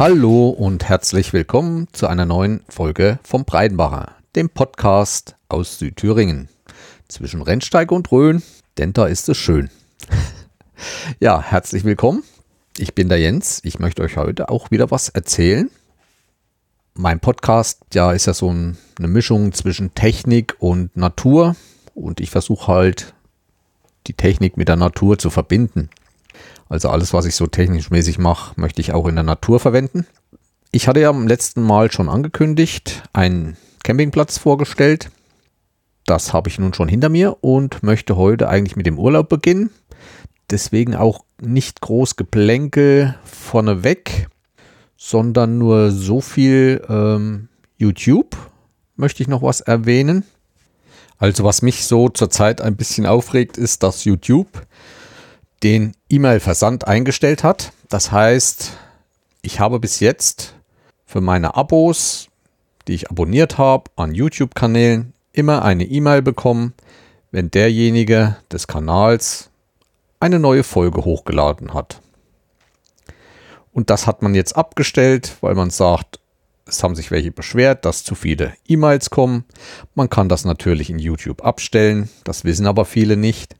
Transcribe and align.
Hallo 0.00 0.48
und 0.48 0.88
herzlich 0.88 1.34
willkommen 1.34 1.86
zu 1.92 2.06
einer 2.06 2.24
neuen 2.24 2.62
Folge 2.70 3.18
vom 3.22 3.44
Breidenbacher, 3.44 4.14
dem 4.34 4.48
Podcast 4.48 5.36
aus 5.50 5.78
Südthüringen. 5.78 6.48
Zwischen 7.06 7.42
Rennsteig 7.42 7.92
und 7.92 8.10
Rhön, 8.10 8.42
denn 8.78 8.94
da 8.94 9.04
ist 9.04 9.28
es 9.28 9.36
schön. 9.36 9.68
ja, 11.20 11.42
herzlich 11.42 11.84
willkommen. 11.84 12.22
Ich 12.78 12.94
bin 12.94 13.10
der 13.10 13.18
Jens. 13.18 13.60
Ich 13.62 13.78
möchte 13.78 14.00
euch 14.00 14.16
heute 14.16 14.48
auch 14.48 14.70
wieder 14.70 14.90
was 14.90 15.10
erzählen. 15.10 15.68
Mein 16.94 17.20
Podcast 17.20 17.82
ja, 17.92 18.12
ist 18.12 18.24
ja 18.24 18.32
so 18.32 18.50
ein, 18.50 18.78
eine 18.98 19.08
Mischung 19.08 19.52
zwischen 19.52 19.92
Technik 19.92 20.56
und 20.60 20.96
Natur 20.96 21.56
und 21.94 22.20
ich 22.20 22.30
versuche 22.30 22.68
halt 22.68 23.12
die 24.06 24.14
Technik 24.14 24.56
mit 24.56 24.68
der 24.68 24.76
Natur 24.76 25.18
zu 25.18 25.28
verbinden. 25.28 25.90
Also 26.70 26.88
alles, 26.88 27.12
was 27.12 27.26
ich 27.26 27.34
so 27.34 27.48
technisch 27.48 27.90
mäßig 27.90 28.18
mache, 28.18 28.58
möchte 28.58 28.80
ich 28.80 28.92
auch 28.92 29.08
in 29.08 29.16
der 29.16 29.24
Natur 29.24 29.58
verwenden. 29.58 30.06
Ich 30.70 30.86
hatte 30.86 31.00
ja 31.00 31.10
am 31.10 31.26
letzten 31.26 31.62
Mal 31.62 31.90
schon 31.90 32.08
angekündigt, 32.08 33.02
einen 33.12 33.56
Campingplatz 33.82 34.38
vorgestellt. 34.38 35.10
Das 36.06 36.32
habe 36.32 36.48
ich 36.48 36.60
nun 36.60 36.72
schon 36.72 36.88
hinter 36.88 37.08
mir 37.08 37.38
und 37.40 37.82
möchte 37.82 38.16
heute 38.16 38.48
eigentlich 38.48 38.76
mit 38.76 38.86
dem 38.86 39.00
Urlaub 39.00 39.28
beginnen. 39.28 39.70
Deswegen 40.48 40.94
auch 40.94 41.24
nicht 41.40 41.80
groß 41.80 42.14
Geplänkel 42.14 43.16
vorneweg, 43.24 44.28
sondern 44.96 45.58
nur 45.58 45.90
so 45.90 46.20
viel 46.20 46.84
ähm, 46.88 47.48
YouTube 47.78 48.36
möchte 48.94 49.24
ich 49.24 49.28
noch 49.28 49.42
was 49.42 49.60
erwähnen. 49.60 50.22
Also 51.18 51.42
was 51.42 51.62
mich 51.62 51.84
so 51.84 52.08
zurzeit 52.08 52.60
ein 52.60 52.76
bisschen 52.76 53.06
aufregt, 53.06 53.56
ist, 53.56 53.82
dass 53.82 54.04
YouTube 54.04 54.48
den 55.62 55.94
E-Mail-Versand 56.08 56.86
eingestellt 56.86 57.44
hat. 57.44 57.72
Das 57.88 58.12
heißt, 58.12 58.72
ich 59.42 59.60
habe 59.60 59.80
bis 59.80 60.00
jetzt 60.00 60.54
für 61.06 61.20
meine 61.20 61.54
Abos, 61.56 62.28
die 62.88 62.94
ich 62.94 63.10
abonniert 63.10 63.58
habe, 63.58 63.90
an 63.96 64.14
YouTube-Kanälen 64.14 65.12
immer 65.32 65.62
eine 65.62 65.84
E-Mail 65.84 66.22
bekommen, 66.22 66.74
wenn 67.30 67.50
derjenige 67.50 68.36
des 68.50 68.66
Kanals 68.66 69.50
eine 70.18 70.38
neue 70.38 70.64
Folge 70.64 71.04
hochgeladen 71.04 71.74
hat. 71.74 72.00
Und 73.72 73.90
das 73.90 74.06
hat 74.06 74.22
man 74.22 74.34
jetzt 74.34 74.56
abgestellt, 74.56 75.36
weil 75.40 75.54
man 75.54 75.70
sagt, 75.70 76.20
es 76.66 76.82
haben 76.82 76.94
sich 76.94 77.10
welche 77.10 77.32
beschwert, 77.32 77.84
dass 77.84 78.04
zu 78.04 78.14
viele 78.14 78.54
E-Mails 78.66 79.10
kommen. 79.10 79.44
Man 79.94 80.10
kann 80.10 80.28
das 80.28 80.44
natürlich 80.44 80.90
in 80.90 80.98
YouTube 80.98 81.44
abstellen, 81.44 82.08
das 82.24 82.44
wissen 82.44 82.66
aber 82.66 82.84
viele 82.84 83.16
nicht 83.16 83.56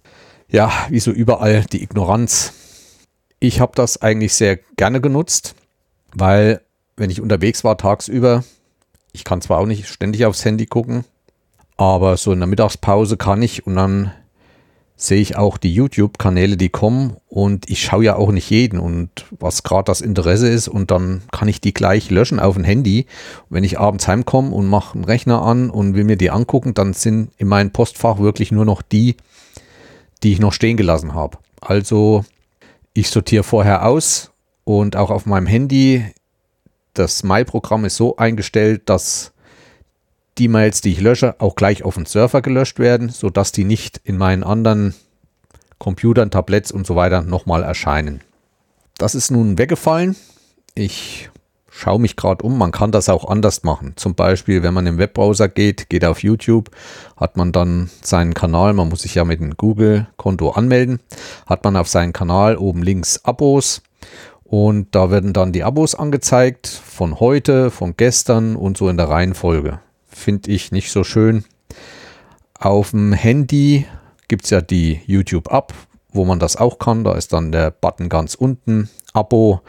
ja, 0.51 0.73
wie 0.89 1.01
so 1.01 1.11
überall 1.11 1.65
die 1.65 1.83
Ignoranz. 1.83 2.53
Ich 3.39 3.61
habe 3.61 3.73
das 3.75 4.03
eigentlich 4.03 4.35
sehr 4.35 4.59
gerne 4.77 5.01
genutzt, 5.01 5.55
weil 6.15 6.61
wenn 6.97 7.11
ich 7.11 7.21
unterwegs 7.21 7.65
war 7.65 7.79
tagsüber, 7.79 8.45
ich 9.13 9.25
kann 9.25 9.41
zwar 9.41 9.59
auch 9.59 9.67
nicht 9.67 9.89
ständig 9.89 10.27
aufs 10.27 10.45
Handy 10.45 10.67
gucken, 10.67 11.05
aber 11.77 12.17
so 12.17 12.33
in 12.33 12.41
der 12.41 12.47
Mittagspause 12.47 13.17
kann 13.17 13.43
ich 13.43 13.67
und 13.67 13.77
dann 13.77 14.13
sehe 14.97 15.21
ich 15.21 15.37
auch 15.39 15.57
die 15.57 15.73
YouTube-Kanäle, 15.73 16.59
die 16.59 16.69
kommen 16.69 17.17
und 17.27 17.71
ich 17.71 17.83
schaue 17.83 18.05
ja 18.05 18.17
auch 18.17 18.31
nicht 18.33 18.51
jeden 18.51 18.79
und 18.79 19.09
was 19.31 19.63
gerade 19.63 19.85
das 19.85 20.03
Interesse 20.03 20.47
ist 20.47 20.69
und 20.69 20.91
dann 20.91 21.23
kann 21.33 21.49
ich 21.49 21.63
die 21.63 21.73
gleich 21.73 22.11
löschen 22.11 22.39
auf 22.39 22.55
ein 22.57 22.65
Handy. 22.65 23.07
Und 23.49 23.57
wenn 23.57 23.65
ich 23.65 23.79
abends 23.79 24.07
heimkomme 24.07 24.51
und 24.51 24.67
mache 24.67 24.95
einen 24.95 25.05
Rechner 25.05 25.41
an 25.41 25.71
und 25.71 25.95
will 25.95 26.05
mir 26.05 26.17
die 26.17 26.31
angucken, 26.31 26.75
dann 26.75 26.93
sind 26.93 27.31
in 27.39 27.49
meinem 27.49 27.71
Postfach 27.71 28.19
wirklich 28.19 28.53
nur 28.53 28.67
noch 28.67 28.83
die, 28.83 29.17
die 30.23 30.33
ich 30.33 30.39
noch 30.39 30.53
stehen 30.53 30.77
gelassen 30.77 31.15
habe. 31.15 31.39
Also 31.61 32.25
ich 32.95 33.11
sortiere 33.11 33.45
vorher 33.45 33.87
aus 33.87 34.31
und 34.65 34.97
auch 34.97 35.11
auf 35.11 35.27
meinem 35.27 35.47
Handy, 35.47 36.05
das 36.95 37.23
My-Programm 37.23 37.85
ist 37.85 37.97
so 37.97 38.17
eingestellt, 38.17 38.83
dass 38.87 39.33
die 40.39 40.49
Mails, 40.49 40.81
die 40.81 40.93
ich 40.93 41.01
lösche, 41.01 41.41
auch 41.41 41.55
gleich 41.55 41.83
auf 41.85 41.95
den 41.95 42.07
Server 42.07 42.43
gelöscht 42.43 42.79
werden, 42.79 43.09
sodass 43.09 43.53
die 43.53 43.65
nicht 43.65 44.01
in 44.05 44.17
meinen 44.17 44.43
anderen 44.43 44.95
Computern, 45.79 46.31
Tabletts 46.31 46.73
und 46.73 46.87
so 46.87 46.97
weiter 46.97 47.23
nochmal 47.23 47.63
erscheinen. 47.63 48.21
Das 48.99 49.15
ist 49.15 49.31
nun 49.31 49.59
weggefallen. 49.59 50.17
Ich 50.75 51.31
schaue 51.71 52.01
mich 52.01 52.17
gerade 52.17 52.45
um, 52.45 52.59
man 52.59 52.73
kann 52.73 52.93
das 52.93 53.09
auch 53.09 53.29
anders 53.29 53.63
machen. 53.63 53.95
Zum 53.97 54.15
Beispiel, 54.15 54.63
wenn 54.63 54.75
man 54.75 54.87
im 54.87 54.99
Webbrowser 54.99 55.49
geht, 55.49 55.89
geht 55.89 56.05
auf 56.05 56.23
YouTube, 56.23 56.71
hat 57.17 57.37
man 57.37 57.53
dann 57.53 57.91
seinen 58.03 58.35
Kanal, 58.35 58.73
man 58.73 58.89
muss 58.89 59.03
sich 59.03 59.15
ja 59.15 59.25
mit 59.25 59.41
einem 59.41 59.57
Google-Konto 59.57 60.51
anmelden, 60.51 61.01
hat 61.47 61.65
man 61.65 61.77
auf 61.77 61.89
seinen 61.89 62.13
Kanal 62.13 62.57
oben 62.57 62.83
links 62.83 63.25
Abos 63.25 63.83
und 64.45 64.89
da 64.97 65.13
werden 65.13 65.33
dann 65.33 65.53
die 65.53 65.63
Abos 65.63 65.95
angezeigt 65.95 66.67
von 66.67 67.21
heute, 67.21 67.71
von 67.71 67.95
gestern 67.97 68.57
und 68.57 68.77
so 68.77 68.89
in 68.89 68.97
der 68.97 69.09
Reihenfolge. 69.09 69.79
Finde 70.09 70.51
ich 70.51 70.73
nicht 70.73 70.91
so 70.91 71.05
schön. 71.05 71.45
Auf 72.59 72.91
dem 72.91 73.13
Handy 73.13 73.87
gibt 74.27 74.45
es 74.45 74.51
ja 74.51 74.61
die 74.61 75.01
YouTube-App, 75.07 75.73
wo 76.13 76.25
man 76.25 76.41
das 76.41 76.57
auch 76.57 76.81
kann. 76.81 77.05
Da 77.05 77.15
ist 77.15 77.33
dann 77.33 77.53
der 77.53 77.71
Button 77.71 78.09
ganz 78.09 78.35
unten, 78.35 78.91
Abo. 79.13 79.61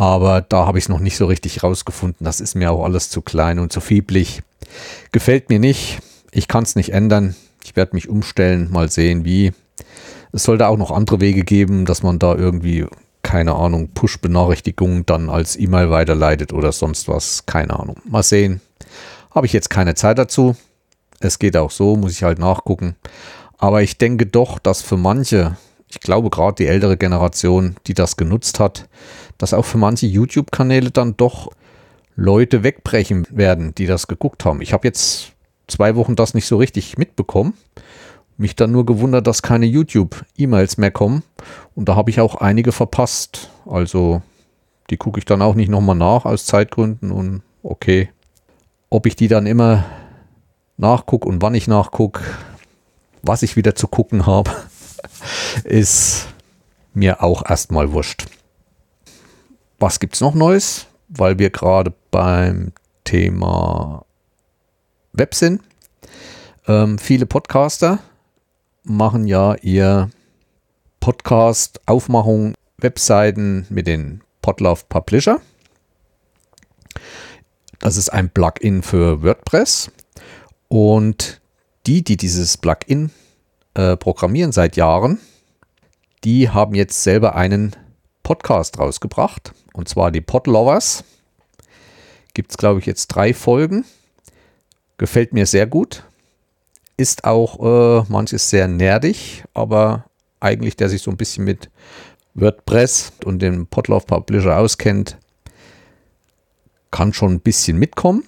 Aber 0.00 0.40
da 0.40 0.64
habe 0.64 0.78
ich 0.78 0.84
es 0.84 0.88
noch 0.88 0.98
nicht 0.98 1.18
so 1.18 1.26
richtig 1.26 1.62
rausgefunden. 1.62 2.24
Das 2.24 2.40
ist 2.40 2.54
mir 2.54 2.72
auch 2.72 2.84
alles 2.84 3.10
zu 3.10 3.20
klein 3.20 3.58
und 3.58 3.70
zu 3.70 3.82
fieblich. 3.82 4.42
Gefällt 5.12 5.50
mir 5.50 5.58
nicht. 5.58 5.98
Ich 6.30 6.48
kann 6.48 6.62
es 6.62 6.74
nicht 6.74 6.94
ändern. 6.94 7.36
Ich 7.62 7.76
werde 7.76 7.94
mich 7.94 8.08
umstellen, 8.08 8.70
mal 8.70 8.90
sehen, 8.90 9.26
wie. 9.26 9.52
Es 10.32 10.44
sollte 10.44 10.68
auch 10.68 10.78
noch 10.78 10.90
andere 10.90 11.20
Wege 11.20 11.44
geben, 11.44 11.84
dass 11.84 12.02
man 12.02 12.18
da 12.18 12.34
irgendwie, 12.34 12.86
keine 13.20 13.54
Ahnung, 13.56 13.90
Push-Benachrichtigungen 13.92 15.04
dann 15.04 15.28
als 15.28 15.58
E-Mail 15.58 15.90
weiterleitet 15.90 16.54
oder 16.54 16.72
sonst 16.72 17.06
was. 17.06 17.44
Keine 17.44 17.78
Ahnung. 17.78 17.96
Mal 18.08 18.22
sehen. 18.22 18.62
Habe 19.34 19.44
ich 19.44 19.52
jetzt 19.52 19.68
keine 19.68 19.96
Zeit 19.96 20.16
dazu. 20.16 20.56
Es 21.18 21.38
geht 21.38 21.58
auch 21.58 21.70
so, 21.70 21.96
muss 21.96 22.12
ich 22.12 22.22
halt 22.22 22.38
nachgucken. 22.38 22.96
Aber 23.58 23.82
ich 23.82 23.98
denke 23.98 24.24
doch, 24.24 24.60
dass 24.60 24.80
für 24.80 24.96
manche, 24.96 25.58
ich 25.90 26.00
glaube 26.00 26.30
gerade 26.30 26.54
die 26.54 26.66
ältere 26.66 26.96
Generation, 26.96 27.76
die 27.86 27.94
das 27.94 28.16
genutzt 28.16 28.60
hat, 28.60 28.88
dass 29.38 29.52
auch 29.52 29.64
für 29.64 29.78
manche 29.78 30.06
YouTube-Kanäle 30.06 30.90
dann 30.90 31.16
doch 31.16 31.50
Leute 32.14 32.62
wegbrechen 32.62 33.26
werden, 33.30 33.74
die 33.74 33.86
das 33.86 34.06
geguckt 34.06 34.44
haben. 34.44 34.60
Ich 34.60 34.72
habe 34.72 34.86
jetzt 34.86 35.32
zwei 35.66 35.96
Wochen 35.96 36.16
das 36.16 36.34
nicht 36.34 36.46
so 36.46 36.56
richtig 36.58 36.96
mitbekommen. 36.96 37.54
Mich 38.36 38.56
dann 38.56 38.72
nur 38.72 38.86
gewundert, 38.86 39.26
dass 39.26 39.42
keine 39.42 39.66
YouTube-E-Mails 39.66 40.78
mehr 40.78 40.90
kommen. 40.90 41.22
Und 41.74 41.88
da 41.88 41.96
habe 41.96 42.10
ich 42.10 42.20
auch 42.20 42.36
einige 42.36 42.72
verpasst. 42.72 43.50
Also 43.66 44.22
die 44.90 44.96
gucke 44.96 45.18
ich 45.18 45.24
dann 45.24 45.42
auch 45.42 45.54
nicht 45.54 45.68
nochmal 45.68 45.96
nach 45.96 46.24
aus 46.24 46.46
Zeitgründen. 46.46 47.10
Und 47.10 47.42
okay, 47.62 48.10
ob 48.90 49.06
ich 49.06 49.16
die 49.16 49.28
dann 49.28 49.46
immer 49.46 49.84
nachgucke 50.76 51.28
und 51.28 51.42
wann 51.42 51.54
ich 51.54 51.68
nachgucke, 51.68 52.22
was 53.22 53.42
ich 53.42 53.56
wieder 53.56 53.74
zu 53.74 53.88
gucken 53.88 54.26
habe, 54.26 54.50
ist 55.64 56.28
mir 56.94 57.22
auch 57.22 57.48
erstmal 57.48 57.92
wurscht. 57.92 58.26
Was 59.78 60.00
gibt 60.00 60.14
es 60.14 60.20
noch 60.20 60.34
Neues? 60.34 60.86
Weil 61.08 61.38
wir 61.38 61.50
gerade 61.50 61.92
beim 62.10 62.72
Thema 63.04 64.04
Web 65.12 65.34
sind. 65.34 65.62
Ähm, 66.66 66.98
viele 66.98 67.26
Podcaster 67.26 67.98
machen 68.84 69.26
ja 69.26 69.54
ihr 69.56 70.10
Podcast, 71.00 71.80
Aufmachung, 71.86 72.54
Webseiten 72.78 73.66
mit 73.70 73.86
den 73.86 74.22
Podlove 74.42 74.84
Publisher. 74.88 75.40
Das 77.78 77.96
ist 77.96 78.10
ein 78.10 78.30
Plugin 78.30 78.82
für 78.82 79.22
WordPress. 79.22 79.90
Und 80.68 81.40
die, 81.86 82.04
die 82.04 82.16
dieses 82.16 82.58
Plugin 82.58 83.10
äh, 83.74 83.96
programmieren 83.96 84.52
seit 84.52 84.76
Jahren, 84.76 85.18
die 86.24 86.50
haben 86.50 86.74
jetzt 86.74 87.02
selber 87.02 87.34
einen 87.34 87.74
Podcast 88.22 88.78
rausgebracht. 88.78 89.52
Und 89.72 89.88
zwar 89.88 90.10
die 90.10 90.20
Podlovers. 90.20 91.04
Gibt 92.34 92.50
es, 92.50 92.58
glaube 92.58 92.80
ich, 92.80 92.86
jetzt 92.86 93.08
drei 93.08 93.34
Folgen. 93.34 93.84
Gefällt 94.98 95.32
mir 95.32 95.46
sehr 95.46 95.66
gut. 95.66 96.04
Ist 96.96 97.24
auch 97.24 98.02
äh, 98.02 98.04
manches 98.08 98.50
sehr 98.50 98.68
nerdig, 98.68 99.44
aber 99.54 100.04
eigentlich, 100.38 100.76
der 100.76 100.88
sich 100.88 101.02
so 101.02 101.10
ein 101.10 101.16
bisschen 101.16 101.44
mit 101.44 101.70
WordPress 102.34 103.12
und 103.24 103.40
dem 103.40 103.66
Podlove 103.66 104.04
Publisher 104.06 104.58
auskennt, 104.58 105.16
kann 106.90 107.12
schon 107.12 107.32
ein 107.32 107.40
bisschen 107.40 107.78
mitkommen. 107.78 108.24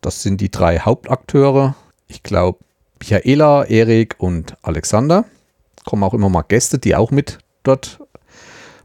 Das 0.00 0.22
sind 0.22 0.40
die 0.40 0.50
drei 0.50 0.78
Hauptakteure. 0.80 1.76
Ich 2.08 2.22
glaube, 2.22 2.58
Michaela, 3.00 3.64
Erik 3.64 4.16
und 4.18 4.56
Alexander. 4.62 5.24
Kommen 5.84 6.04
auch 6.04 6.14
immer 6.14 6.28
mal 6.28 6.42
Gäste, 6.42 6.78
die 6.78 6.94
auch 6.94 7.10
mit 7.10 7.38
dort 7.62 8.00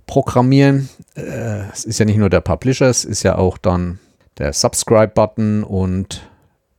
programmieren. 0.07 0.89
Äh, 1.15 1.69
es 1.71 1.85
ist 1.85 1.99
ja 1.99 2.05
nicht 2.05 2.17
nur 2.17 2.29
der 2.29 2.41
Publisher, 2.41 2.87
es 2.87 3.05
ist 3.05 3.23
ja 3.23 3.37
auch 3.37 3.57
dann 3.57 3.99
der 4.37 4.53
Subscribe-Button 4.53 5.63
und 5.63 6.27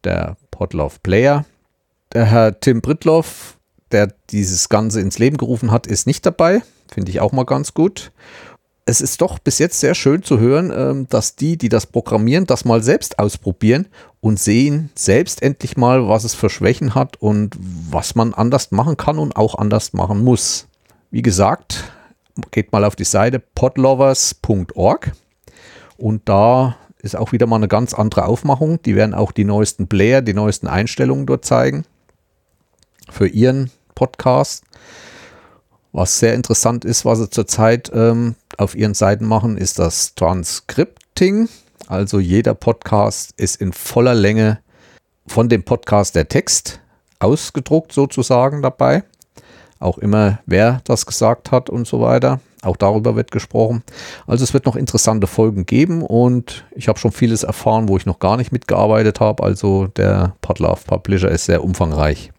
der 0.05 0.37
Podlove 0.51 0.97
Player. 1.03 1.45
Der 2.13 2.27
Herr 2.27 2.59
Tim 2.61 2.81
Britloff, 2.81 3.59
der 3.93 4.13
dieses 4.31 4.69
Ganze 4.69 5.01
ins 5.01 5.19
Leben 5.19 5.37
gerufen 5.37 5.71
hat, 5.71 5.87
ist 5.87 6.07
nicht 6.07 6.25
dabei. 6.25 6.63
Finde 6.91 7.11
ich 7.11 7.21
auch 7.21 7.33
mal 7.33 7.45
ganz 7.45 7.75
gut. 7.75 8.13
Es 8.89 9.01
ist 9.01 9.21
doch 9.21 9.41
bis 9.41 9.59
jetzt 9.59 9.81
sehr 9.81 9.97
schön 9.97 10.23
zu 10.23 10.39
hören, 10.39 10.73
ähm, 10.75 11.09
dass 11.09 11.35
die, 11.35 11.59
die 11.59 11.69
das 11.69 11.87
programmieren, 11.87 12.47
das 12.47 12.65
mal 12.65 12.83
selbst 12.83 13.19
ausprobieren 13.19 13.89
und 14.21 14.39
sehen 14.39 14.91
selbst 14.95 15.43
endlich 15.43 15.77
mal, 15.77 16.09
was 16.09 16.23
es 16.23 16.35
für 16.35 16.49
Schwächen 16.49 16.95
hat 16.95 17.21
und 17.21 17.57
was 17.59 18.15
man 18.15 18.33
anders 18.33 18.71
machen 18.71 18.97
kann 18.97 19.19
und 19.19 19.37
auch 19.37 19.57
anders 19.57 19.93
machen 19.93 20.23
muss. 20.23 20.69
Wie 21.11 21.23
gesagt, 21.23 21.93
geht 22.53 22.71
mal 22.73 22.85
auf 22.85 22.95
die 22.95 23.05
Seite 23.05 23.41
podlovers.org 23.41 25.13
und 25.97 26.29
da 26.29 26.77
ist 26.99 27.17
auch 27.17 27.33
wieder 27.33 27.47
mal 27.47 27.57
eine 27.57 27.69
ganz 27.69 27.93
andere 27.93 28.27
Aufmachung. 28.27 28.81
Die 28.83 28.95
werden 28.95 29.15
auch 29.15 29.33
die 29.33 29.45
neuesten 29.45 29.89
Player, 29.89 30.23
die 30.23 30.35
neuesten 30.35 30.69
Einstellungen 30.69 31.27
dort 31.27 31.45
zeigen 31.45 31.85
für 33.11 33.27
ihren 33.27 33.71
Podcast. 33.97 34.65
Was 35.93 36.19
sehr 36.19 36.35
interessant 36.35 36.85
ist, 36.85 37.05
was 37.05 37.19
sie 37.19 37.31
zurzeit 37.31 37.91
ähm, 37.95 38.37
auf 38.59 38.75
ihren 38.75 38.95
Seiten 38.95 39.27
machen, 39.27 39.57
ist 39.57 39.79
das 39.79 40.15
Transcripting. 40.15 41.49
Also 41.87 42.19
jeder 42.19 42.55
Podcast 42.55 43.33
ist 43.37 43.61
in 43.61 43.73
voller 43.73 44.15
Länge 44.15 44.59
von 45.27 45.49
dem 45.49 45.63
Podcast 45.63 46.15
der 46.15 46.29
Text 46.29 46.81
ausgedruckt 47.19 47.93
sozusagen 47.93 48.63
dabei. 48.63 49.05
Auch 49.79 49.99
immer, 49.99 50.39
wer 50.47 50.81
das 50.85 51.07
gesagt 51.07 51.53
hat 51.53 51.69
und 51.69 51.87
so 51.87 52.01
weiter. 52.01 52.41
Auch 52.63 52.77
darüber 52.77 53.15
wird 53.15 53.31
gesprochen. 53.31 53.83
Also 54.27 54.43
es 54.43 54.55
wird 54.55 54.67
noch 54.67 54.75
interessante 54.75 55.27
Folgen 55.27 55.67
geben 55.67 56.03
und 56.03 56.65
ich 56.75 56.89
habe 56.89 56.99
schon 56.99 57.13
vieles 57.13 57.43
erfahren, 57.43 57.89
wo 57.89 57.97
ich 57.97 58.07
noch 58.07 58.19
gar 58.19 58.37
nicht 58.37 58.51
mitgearbeitet 58.53 59.21
habe. 59.21 59.43
Also 59.43 59.87
der 59.89 60.35
Podlove 60.41 60.81
Publisher 60.87 61.31
ist 61.31 61.45
sehr 61.45 61.63
umfangreich. 61.63 62.33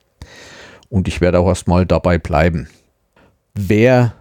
Und 0.89 1.07
ich 1.07 1.21
werde 1.21 1.39
auch 1.39 1.47
erstmal 1.47 1.85
dabei 1.85 2.17
bleiben. 2.17 2.67
Wer 3.53 4.13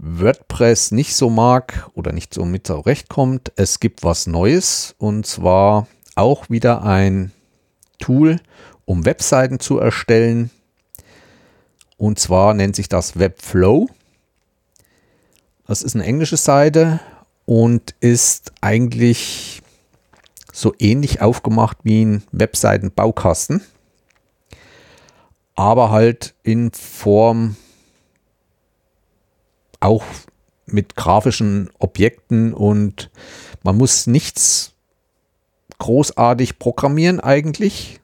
WordPress 0.00 0.92
nicht 0.92 1.14
so 1.14 1.28
mag 1.28 1.90
oder 1.94 2.12
nicht 2.12 2.32
so 2.32 2.44
mit 2.44 2.66
zurechtkommt, 2.66 3.52
es 3.56 3.80
gibt 3.80 4.04
was 4.04 4.26
Neues 4.26 4.94
und 4.98 5.26
zwar 5.26 5.88
auch 6.14 6.48
wieder 6.50 6.84
ein 6.84 7.32
Tool, 7.98 8.40
um 8.84 9.04
Webseiten 9.04 9.58
zu 9.58 9.78
erstellen. 9.78 10.50
Und 11.96 12.20
zwar 12.20 12.54
nennt 12.54 12.76
sich 12.76 12.88
das 12.88 13.18
Webflow. 13.18 13.88
Das 15.66 15.82
ist 15.82 15.96
eine 15.96 16.04
englische 16.04 16.36
Seite 16.36 17.00
und 17.44 17.94
ist 18.00 18.52
eigentlich 18.60 19.62
so 20.52 20.74
ähnlich 20.78 21.20
aufgemacht 21.20 21.78
wie 21.82 22.04
ein 22.04 22.22
Webseitenbaukasten, 22.30 23.62
aber 25.54 25.90
halt 25.90 26.34
in 26.42 26.72
Form 26.72 27.56
auch 29.80 30.04
mit 30.66 30.96
grafischen 30.96 31.70
Objekten 31.78 32.52
und 32.52 33.10
man 33.62 33.76
muss 33.76 34.06
nichts 34.06 34.74
großartig 35.78 36.58
programmieren 36.58 37.20
eigentlich, 37.20 38.00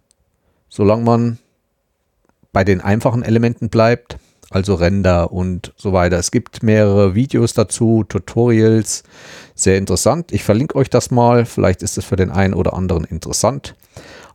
solange 0.69 1.05
man 1.05 1.39
bei 2.53 2.65
den 2.65 2.81
einfachen 2.81 3.23
Elementen 3.23 3.69
bleibt, 3.69 4.19
also 4.51 4.75
Render 4.75 5.33
und 5.33 5.73
so 5.77 5.93
weiter. 5.93 6.19
Es 6.19 6.31
gibt 6.31 6.63
mehrere 6.63 7.15
Videos 7.15 7.53
dazu, 7.55 8.05
Tutorials, 8.05 9.03
sehr 9.55 9.77
interessant. 9.77 10.33
Ich 10.33 10.45
verlinke 10.45 10.77
euch 10.77 10.89
das 10.89 11.11
mal, 11.11 11.45
vielleicht 11.45 11.83
ist 11.83 11.99
es 11.99 12.05
für 12.05 12.17
den 12.17 12.31
einen 12.31 12.55
oder 12.55 12.75
anderen 12.75 13.05
interessant. 13.05 13.75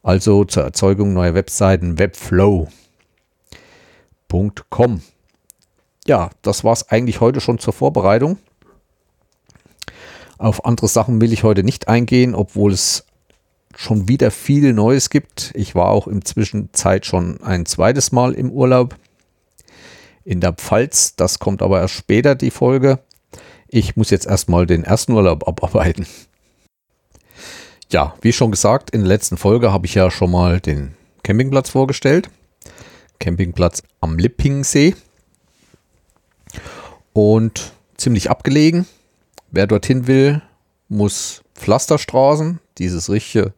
Also 0.03 0.45
zur 0.45 0.63
Erzeugung 0.63 1.13
neuer 1.13 1.33
Webseiten 1.33 1.97
webflow.com 1.97 2.69
ja, 6.09 6.31
das 6.41 6.63
war 6.63 6.73
es 6.73 6.89
eigentlich 6.89 7.21
heute 7.21 7.39
schon 7.39 7.59
zur 7.59 7.71
Vorbereitung. 7.71 8.39
Auf 10.39 10.65
andere 10.65 10.87
Sachen 10.87 11.21
will 11.21 11.31
ich 11.31 11.43
heute 11.43 11.63
nicht 11.63 11.87
eingehen, 11.87 12.33
obwohl 12.33 12.73
es 12.73 13.05
schon 13.75 14.07
wieder 14.07 14.31
viel 14.31 14.73
Neues 14.73 15.11
gibt. 15.11 15.51
Ich 15.53 15.75
war 15.75 15.89
auch 15.89 16.07
im 16.07 16.25
Zwischenzeit 16.25 17.05
schon 17.05 17.41
ein 17.43 17.67
zweites 17.67 18.11
Mal 18.11 18.33
im 18.33 18.49
Urlaub 18.49 18.95
in 20.25 20.41
der 20.41 20.53
Pfalz. 20.53 21.15
Das 21.15 21.37
kommt 21.37 21.61
aber 21.61 21.79
erst 21.79 21.93
später, 21.93 22.33
die 22.33 22.51
Folge. 22.51 22.99
Ich 23.67 23.95
muss 23.95 24.09
jetzt 24.09 24.25
erstmal 24.25 24.65
den 24.65 24.83
ersten 24.83 25.11
Urlaub 25.11 25.47
abarbeiten. 25.47 26.07
Ja, 27.91 28.15
wie 28.21 28.33
schon 28.33 28.49
gesagt, 28.49 28.89
in 28.89 29.01
der 29.01 29.09
letzten 29.09 29.37
Folge 29.37 29.71
habe 29.71 29.85
ich 29.85 29.93
ja 29.93 30.09
schon 30.09 30.31
mal 30.31 30.59
den 30.59 30.95
Campingplatz 31.21 31.69
vorgestellt. 31.69 32.31
Campingplatz 33.19 33.83
am 34.01 34.17
Lippingsee 34.17 34.95
und 37.13 37.73
ziemlich 37.97 38.29
abgelegen. 38.29 38.85
Wer 39.51 39.67
dorthin 39.67 40.07
will, 40.07 40.41
muss 40.87 41.41
Pflasterstraßen, 41.55 42.59
dieses 42.77 43.09
richtige, 43.09 43.53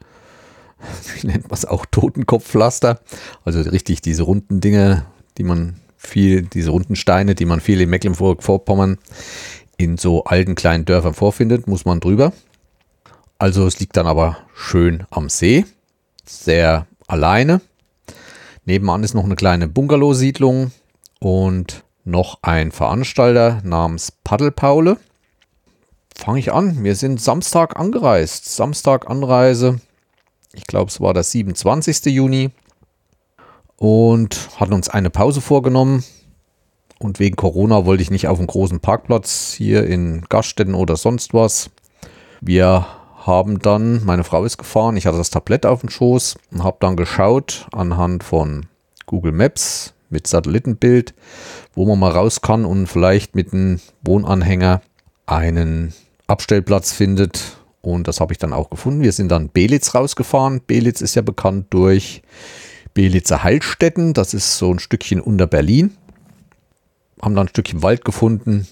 wie 1.16 1.28
nennt 1.28 1.44
man 1.50 1.54
es 1.54 1.66
auch, 1.66 1.86
Totenkopfpflaster, 1.86 3.00
also 3.46 3.62
richtig 3.62 4.02
diese 4.02 4.24
runden 4.24 4.62
Dinge, 4.62 5.06
die 5.38 5.44
man 5.44 5.76
viel, 5.98 6.44
diese 6.44 6.72
runden 6.72 6.96
Steine, 6.96 7.36
die 7.36 7.46
man 7.46 7.60
viel 7.60 7.80
in 7.82 7.90
Mecklenburg-Vorpommern 7.90 8.98
in 9.78 9.98
so 9.98 10.24
alten 10.26 10.56
kleinen 10.56 10.86
Dörfern 10.86 11.14
vorfindet, 11.14 11.68
muss 11.68 11.86
man 11.86 12.00
drüber. 12.00 12.34
Also 13.38 13.66
es 13.66 13.80
liegt 13.80 13.98
dann 13.98 14.08
aber 14.08 14.38
schön 14.56 15.06
am 15.10 15.30
See, 15.30 15.66
sehr 16.26 16.88
alleine. 17.08 17.62
Nebenan 18.66 19.04
ist 19.04 19.14
noch 19.14 19.24
eine 19.24 19.36
kleine 19.36 19.68
Bungalow-Siedlung 19.68 20.72
und 21.20 21.84
noch 22.04 22.40
ein 22.42 22.72
Veranstalter 22.72 23.62
namens 23.64 24.12
Paddelpaule. 24.24 24.98
Fange 26.16 26.40
ich 26.40 26.52
an. 26.52 26.84
Wir 26.84 26.96
sind 26.96 27.22
Samstag 27.22 27.80
angereist. 27.80 28.54
Samstag 28.56 29.10
Anreise. 29.10 29.80
Ich 30.54 30.66
glaube, 30.66 30.90
es 30.90 31.00
war 31.00 31.14
der 31.14 31.24
27. 31.24 32.06
Juni. 32.06 32.52
Und 33.78 34.50
hatten 34.60 34.74
uns 34.74 34.90
eine 34.90 35.10
Pause 35.10 35.42
vorgenommen. 35.42 36.04
Und 37.00 37.20
wegen 37.20 37.36
Corona 37.36 37.86
wollte 37.86 38.04
ich 38.04 38.12
nicht 38.12 38.28
auf 38.28 38.38
einem 38.38 38.48
großen 38.48 38.80
Parkplatz 38.80 39.54
hier 39.54 39.86
in 39.88 40.24
Gaststätten 40.30 40.76
oder 40.76 40.96
sonst 40.98 41.34
was. 41.34 41.72
Wir 42.42 42.86
haben 43.26 43.60
dann, 43.60 44.04
meine 44.06 44.24
Frau 44.24 44.46
ist 44.46 44.58
gefahren, 44.58 44.98
ich 44.98 45.06
hatte 45.06 45.18
das 45.18 45.30
Tablett 45.30 45.66
auf 45.66 45.82
dem 45.82 45.90
Schoß 45.90 46.36
und 46.52 46.64
habe 46.64 46.78
dann 46.80 46.96
geschaut 46.96 47.68
anhand 47.72 48.24
von 48.24 48.66
Google 49.06 49.32
Maps, 49.32 49.94
mit 50.12 50.28
Satellitenbild, 50.28 51.14
wo 51.74 51.86
man 51.86 52.00
mal 52.00 52.12
raus 52.12 52.42
kann 52.42 52.66
und 52.66 52.88
vielleicht 52.88 53.36
mit 53.36 53.54
einem 53.54 53.80
Wohnanhänger 54.04 54.82
einen 55.26 55.94
Abstellplatz 56.28 56.92
findet. 56.92 57.58
Und 57.82 58.08
das 58.08 58.20
habe 58.20 58.34
ich 58.34 58.38
dann 58.38 58.54
auch 58.54 58.70
gefunden. 58.70 59.02
Wir 59.02 59.12
sind 59.12 59.30
dann 59.30 59.50
Belitz 59.50 59.96
rausgefahren. 59.96 60.62
Belitz 60.66 61.02
ist 61.02 61.16
ja 61.16 61.22
bekannt 61.22 61.68
durch 61.72 62.22
Belitzer 62.94 63.44
Heilstätten. 63.44 64.14
Das 64.14 64.34
ist 64.34 64.58
so 64.58 64.72
ein 64.72 64.80
Stückchen 64.80 65.22
unter 65.22 65.48
Berlin. 65.48 65.98
Haben 67.22 67.36
dann 67.36 67.46
ein 67.46 67.50
Stückchen 67.50 67.84
Wald 67.84 68.04
gefunden, 68.04 68.68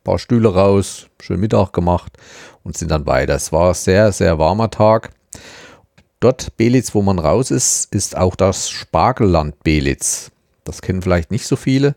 ein 0.00 0.04
paar 0.04 0.18
Stühle 0.18 0.54
raus, 0.54 1.08
schön 1.20 1.40
Mittag 1.40 1.72
gemacht 1.72 2.16
und 2.62 2.76
sind 2.76 2.90
dann 2.90 3.06
weiter. 3.06 3.34
Es 3.34 3.52
war 3.52 3.74
sehr, 3.74 4.12
sehr 4.12 4.38
warmer 4.38 4.70
Tag. 4.70 5.10
Dort, 6.20 6.56
Belitz, 6.56 6.94
wo 6.94 7.02
man 7.02 7.18
raus 7.18 7.50
ist, 7.50 7.92
ist 7.92 8.16
auch 8.16 8.36
das 8.36 8.68
Spargelland 8.70 9.62
Belitz. 9.64 10.30
Das 10.64 10.82
kennen 10.82 11.02
vielleicht 11.02 11.30
nicht 11.30 11.46
so 11.46 11.56
viele. 11.56 11.94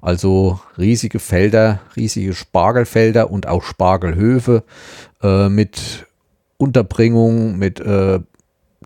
Also 0.00 0.60
riesige 0.78 1.18
Felder, 1.18 1.80
riesige 1.96 2.34
Spargelfelder 2.34 3.30
und 3.30 3.46
auch 3.48 3.62
Spargelhöfe 3.62 4.62
äh, 5.22 5.48
mit 5.48 6.06
Unterbringung, 6.58 7.58
mit 7.58 7.80
äh, 7.80 8.20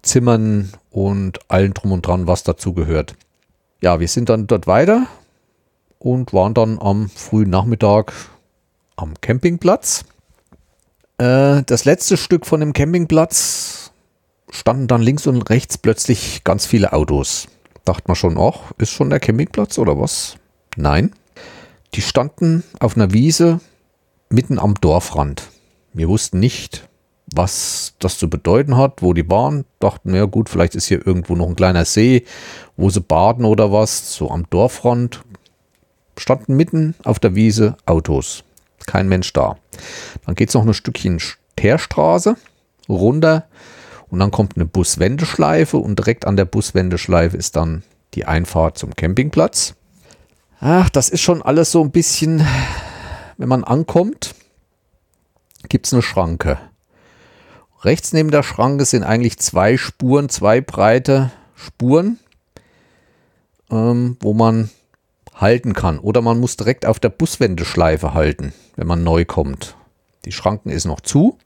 Zimmern 0.03 0.71
und 0.91 1.39
allem 1.51 1.75
drum 1.75 1.93
und 1.93 2.07
dran, 2.07 2.27
was 2.27 2.43
dazu 2.43 2.73
gehört. 2.73 3.15
Ja, 3.83 4.01
wir 4.01 4.09
sind 4.09 4.29
dann 4.29 4.47
dort 4.47 4.67
weiter 4.67 5.07
und 5.99 6.33
waren 6.33 6.55
dann 6.55 6.79
am 6.81 7.09
frühen 7.11 7.51
Nachmittag 7.51 8.13
am 8.97 9.15
Campingplatz. 9.21 10.05
Äh, 11.19 11.63
das 11.67 11.85
letzte 11.85 12.17
Stück 12.17 12.47
von 12.47 12.61
dem 12.61 12.73
Campingplatz 12.73 13.93
standen 14.51 14.89
dann 14.89 15.03
links 15.03 15.27
und 15.27 15.43
rechts 15.51 15.79
plötzlich 15.79 16.45
ganz 16.45 16.67
viele 16.67 16.93
Autos 16.93 17.47
dachte 17.85 18.05
man 18.07 18.17
schon, 18.17 18.39
ach, 18.39 18.73
ist 18.79 18.91
schon 18.91 19.11
der 19.11 19.21
Campingplatz 19.21 19.79
oder 19.79 19.99
was? 19.99 20.37
Nein. 20.77 21.13
Die 21.95 22.03
standen 22.03 22.63
auf 22.79 22.97
einer 22.97 23.13
Wiese 23.13 23.61
mitten 24.29 24.59
am 24.59 24.75
Dorfrand. 24.75 25.49
Wir 25.93 26.09
wussten 26.09 26.39
nicht, 26.39 26.89
was 27.35 27.95
das 27.99 28.19
zu 28.19 28.31
bedeuten 28.31 28.77
hat, 28.77 29.03
wo 29.03 29.13
die 29.13 29.29
waren. 29.29 29.65
Dachten, 29.81 30.15
ja 30.15 30.27
gut, 30.27 30.49
vielleicht 30.49 30.75
ist 30.75 30.87
hier 30.87 31.05
irgendwo 31.05 31.35
noch 31.35 31.49
ein 31.49 31.57
kleiner 31.57 31.85
See, 31.85 32.25
wo 32.77 32.91
sie 32.91 33.01
baden 33.01 33.45
oder 33.45 33.73
was. 33.73 34.15
So 34.15 34.31
am 34.31 34.49
Dorfrand 34.51 35.23
standen 36.17 36.57
mitten 36.57 36.95
auf 37.05 37.19
der 37.19 37.35
Wiese 37.35 37.77
Autos. 37.87 38.45
Kein 38.87 39.09
Mensch 39.09 39.33
da. 39.33 39.57
Dann 40.27 40.35
geht 40.35 40.49
es 40.49 40.55
noch 40.55 40.67
ein 40.67 40.75
Stückchen 40.75 41.21
Teerstraße 41.57 42.37
runter 42.89 43.47
und 44.11 44.19
dann 44.19 44.31
kommt 44.31 44.57
eine 44.57 44.67
Buswendeschleife 44.67 45.77
und 45.77 45.99
direkt 45.99 46.27
an 46.27 46.37
der 46.37 46.45
Buswendeschleife 46.45 47.37
ist 47.37 47.57
dann 47.57 47.83
die 48.15 48.25
Einfahrt 48.25 48.77
zum 48.77 48.95
Campingplatz. 48.95 49.75
Ach, 50.61 50.91
das 50.91 51.09
ist 51.09 51.21
schon 51.23 51.43
alles 51.43 51.71
so 51.71 51.83
ein 51.83 51.91
bisschen, 51.91 52.47
wenn 53.39 53.49
man 53.49 53.65
ankommt, 53.65 54.35
gibt 55.69 55.87
es 55.87 55.93
eine 55.93 56.03
Schranke. 56.03 56.59
Rechts 57.83 58.13
neben 58.13 58.31
der 58.31 58.43
Schranke 58.43 58.85
sind 58.85 59.05
eigentlich 59.05 59.39
zwei 59.39 59.77
Spuren, 59.77 60.29
zwei 60.29 60.61
breite 60.61 61.31
Spuren, 61.55 62.19
ähm, 63.71 64.17
wo 64.21 64.35
man 64.35 64.71
halten 65.35 65.73
kann. 65.73 65.99
Oder 65.99 66.21
man 66.21 66.39
muss 66.39 66.57
direkt 66.57 66.85
auf 66.85 66.99
der 66.99 67.09
Buswendeschleife 67.09 68.13
halten, 68.13 68.53
wenn 68.77 68.87
man 68.87 69.03
neu 69.03 69.25
kommt. 69.25 69.77
Die 70.27 70.33
Schranken 70.33 70.69
ist 70.69 70.85
noch 70.85 71.01
zu. 71.01 71.39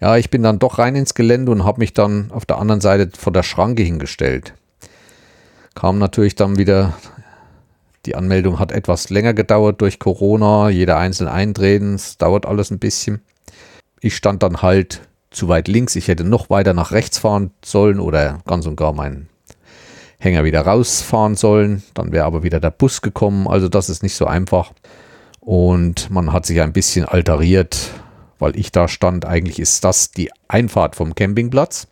Ja, 0.00 0.16
ich 0.16 0.30
bin 0.30 0.42
dann 0.42 0.58
doch 0.58 0.78
rein 0.78 0.96
ins 0.96 1.14
Gelände 1.14 1.52
und 1.52 1.64
habe 1.64 1.78
mich 1.78 1.94
dann 1.94 2.30
auf 2.32 2.44
der 2.46 2.58
anderen 2.58 2.80
Seite 2.80 3.10
vor 3.16 3.32
der 3.32 3.42
Schranke 3.42 3.82
hingestellt. 3.82 4.54
Kam 5.74 5.98
natürlich 5.98 6.34
dann 6.34 6.58
wieder, 6.58 6.94
die 8.06 8.14
Anmeldung 8.14 8.58
hat 8.58 8.72
etwas 8.72 9.10
länger 9.10 9.34
gedauert 9.34 9.80
durch 9.80 9.98
Corona, 9.98 10.68
jeder 10.68 10.98
einzeln 10.98 11.28
eintreten, 11.28 11.94
es 11.94 12.18
dauert 12.18 12.46
alles 12.46 12.70
ein 12.70 12.78
bisschen. 12.78 13.22
Ich 14.00 14.16
stand 14.16 14.42
dann 14.42 14.62
halt 14.62 15.00
zu 15.30 15.48
weit 15.48 15.68
links, 15.68 15.96
ich 15.96 16.08
hätte 16.08 16.24
noch 16.24 16.50
weiter 16.50 16.74
nach 16.74 16.92
rechts 16.92 17.18
fahren 17.18 17.50
sollen 17.64 18.00
oder 18.00 18.40
ganz 18.46 18.66
und 18.66 18.76
gar 18.76 18.92
meinen 18.92 19.28
Hänger 20.18 20.44
wieder 20.44 20.62
rausfahren 20.62 21.34
sollen. 21.34 21.82
Dann 21.94 22.12
wäre 22.12 22.24
aber 22.24 22.42
wieder 22.42 22.60
der 22.60 22.70
Bus 22.70 23.02
gekommen. 23.02 23.46
Also 23.46 23.68
das 23.68 23.90
ist 23.90 24.02
nicht 24.02 24.14
so 24.14 24.26
einfach. 24.26 24.72
Und 25.40 26.10
man 26.10 26.32
hat 26.32 26.46
sich 26.46 26.60
ein 26.60 26.72
bisschen 26.72 27.04
alteriert, 27.04 27.90
weil 28.38 28.58
ich 28.58 28.72
da 28.72 28.88
stand. 28.88 29.24
Eigentlich 29.24 29.58
ist 29.58 29.84
das 29.84 30.10
die 30.10 30.30
Einfahrt 30.48 30.96
vom 30.96 31.14
Campingplatz, 31.14 31.86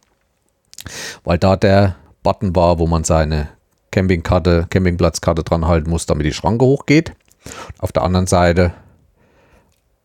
weil 1.25 1.39
da 1.39 1.57
der 1.57 1.97
Button 2.23 2.55
war, 2.55 2.79
wo 2.79 2.87
man 2.87 3.05
seine 3.05 3.49
Campingkarte, 3.91 4.67
Campingplatzkarte 4.71 5.45
dran 5.45 5.67
halten 5.67 5.91
muss, 5.91 6.07
damit 6.07 6.27
die 6.27 6.33
Schranke 6.33 6.65
hochgeht. 6.65 7.13
Auf 7.79 7.93
der 7.93 8.03
anderen 8.03 8.27
Seite 8.27 8.73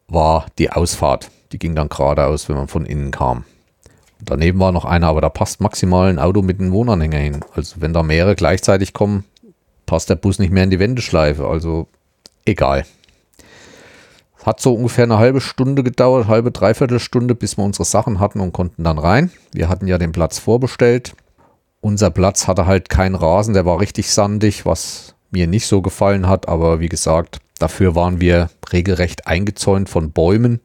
war 0.08 0.48
die 0.58 0.72
Ausfahrt. 0.72 1.30
Die 1.52 1.60
ging 1.60 1.76
dann 1.76 1.90
geradeaus, 1.90 2.50
wenn 2.50 2.58
man 2.58 2.68
von 2.68 2.86
innen 2.86 3.12
kam. 3.12 3.46
Daneben 4.20 4.60
war 4.60 4.72
noch 4.72 4.86
einer, 4.86 5.08
aber 5.08 5.22
da 5.22 5.30
passt 5.30 5.62
maximal 5.62 6.10
ein 6.10 6.20
Auto 6.20 6.42
mit 6.42 6.60
einem 6.60 6.72
Wohnanhänger 6.72 7.20
hin. 7.20 7.46
Also 7.54 7.76
wenn 7.80 7.94
da 7.94 8.04
mehrere 8.04 8.36
gleichzeitig 8.36 8.94
kommen, 8.94 9.26
passt 9.86 10.10
der 10.10 10.16
Bus 10.16 10.40
nicht 10.40 10.52
mehr 10.52 10.64
in 10.64 10.72
die 10.72 10.80
Wendeschleife. 10.80 11.48
Also 11.48 11.88
egal. 12.46 12.86
Hat 14.48 14.62
so 14.62 14.74
ungefähr 14.74 15.04
eine 15.04 15.18
halbe 15.18 15.42
Stunde 15.42 15.84
gedauert, 15.84 16.28
halbe, 16.30 16.52
dreiviertel 16.52 17.02
Stunde, 17.02 17.36
bis 17.36 17.58
wir 17.58 17.66
unsere 17.66 17.84
Sachen 17.84 18.22
hatten 18.22 18.40
und 18.40 18.54
konnten 18.54 18.86
dann 18.86 18.98
rein. 18.98 19.30
Wir 19.52 19.68
hatten 19.68 19.88
ja 19.88 19.98
den 19.98 20.14
Platz 20.14 20.40
vorbestellt. 20.40 21.18
Unser 21.82 22.12
Platz 22.12 22.48
hatte 22.48 22.66
halt 22.66 22.88
keinen 22.88 23.16
Rasen, 23.16 23.54
der 23.54 23.66
war 23.66 23.82
richtig 23.82 24.10
sandig, 24.10 24.66
was 24.66 25.16
mir 25.32 25.48
nicht 25.48 25.68
so 25.68 25.82
gefallen 25.82 26.30
hat. 26.30 26.48
Aber 26.48 26.80
wie 26.80 26.88
gesagt, 26.88 27.40
dafür 27.60 27.94
waren 27.94 28.22
wir 28.22 28.50
regelrecht 28.72 29.28
eingezäunt 29.28 29.90
von 29.90 30.14
Bäumen. 30.14 30.62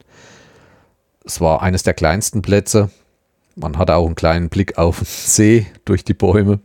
Es 1.24 1.40
war 1.40 1.60
eines 1.60 1.82
der 1.82 1.94
kleinsten 1.94 2.40
Plätze. 2.40 2.88
Man 3.56 3.78
hatte 3.78 3.96
auch 3.96 4.06
einen 4.06 4.14
kleinen 4.14 4.48
Blick 4.48 4.78
auf 4.78 4.98
den 4.98 5.06
See 5.08 5.66
durch 5.84 6.04
die 6.04 6.14
Bäume. 6.14 6.60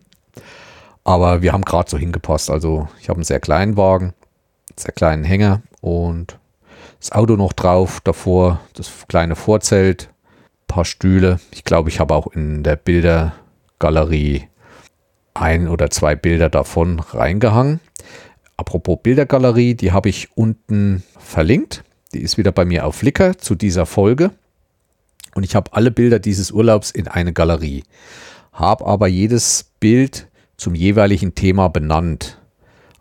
Aber 1.04 1.42
wir 1.42 1.52
haben 1.52 1.66
gerade 1.66 1.90
so 1.90 1.98
hingepasst. 1.98 2.52
Also 2.52 2.90
ich 3.02 3.10
habe 3.10 3.18
einen 3.18 3.24
sehr 3.24 3.40
kleinen 3.40 3.76
Wagen, 3.76 4.14
sehr 4.76 4.94
kleinen 4.94 5.24
Hänger 5.24 5.64
und 5.82 6.38
das 7.00 7.12
Auto 7.12 7.36
noch 7.36 7.54
drauf. 7.54 8.00
Davor 8.04 8.60
das 8.74 8.92
kleine 9.08 9.36
Vorzelt, 9.36 10.10
paar 10.68 10.86
Stühle. 10.86 11.40
Ich 11.52 11.64
glaube, 11.64 11.90
ich 11.90 12.00
habe 12.00 12.14
auch 12.14 12.28
in 12.28 12.64
der 12.64 12.76
Bildergalerie 12.76 14.48
ein 15.34 15.68
oder 15.68 15.90
zwei 15.90 16.16
Bilder 16.16 16.50
davon 16.50 17.00
reingehangen. 17.00 17.80
Apropos 18.58 18.98
Bildergalerie, 19.04 19.76
die 19.76 19.92
habe 19.92 20.10
ich 20.10 20.30
unten 20.36 21.04
verlinkt. 21.20 21.84
Die 22.14 22.22
ist 22.22 22.38
wieder 22.38 22.52
bei 22.52 22.66
mir 22.66 22.86
auf 22.86 22.96
Flickr 22.96 23.38
zu 23.38 23.54
dieser 23.56 23.86
Folge. 23.86 24.32
Und 25.36 25.44
ich 25.44 25.56
habe 25.56 25.74
alle 25.74 25.92
Bilder 25.92 26.18
dieses 26.20 26.52
Urlaubs 26.52 26.90
in 26.90 27.08
eine 27.08 27.34
Galerie. 27.34 27.84
Habe 28.52 28.88
aber 28.88 29.08
jedes 29.08 29.72
Bild 29.80 30.28
zum 30.58 30.74
jeweiligen 30.74 31.36
Thema 31.36 31.68
benannt. 31.68 32.37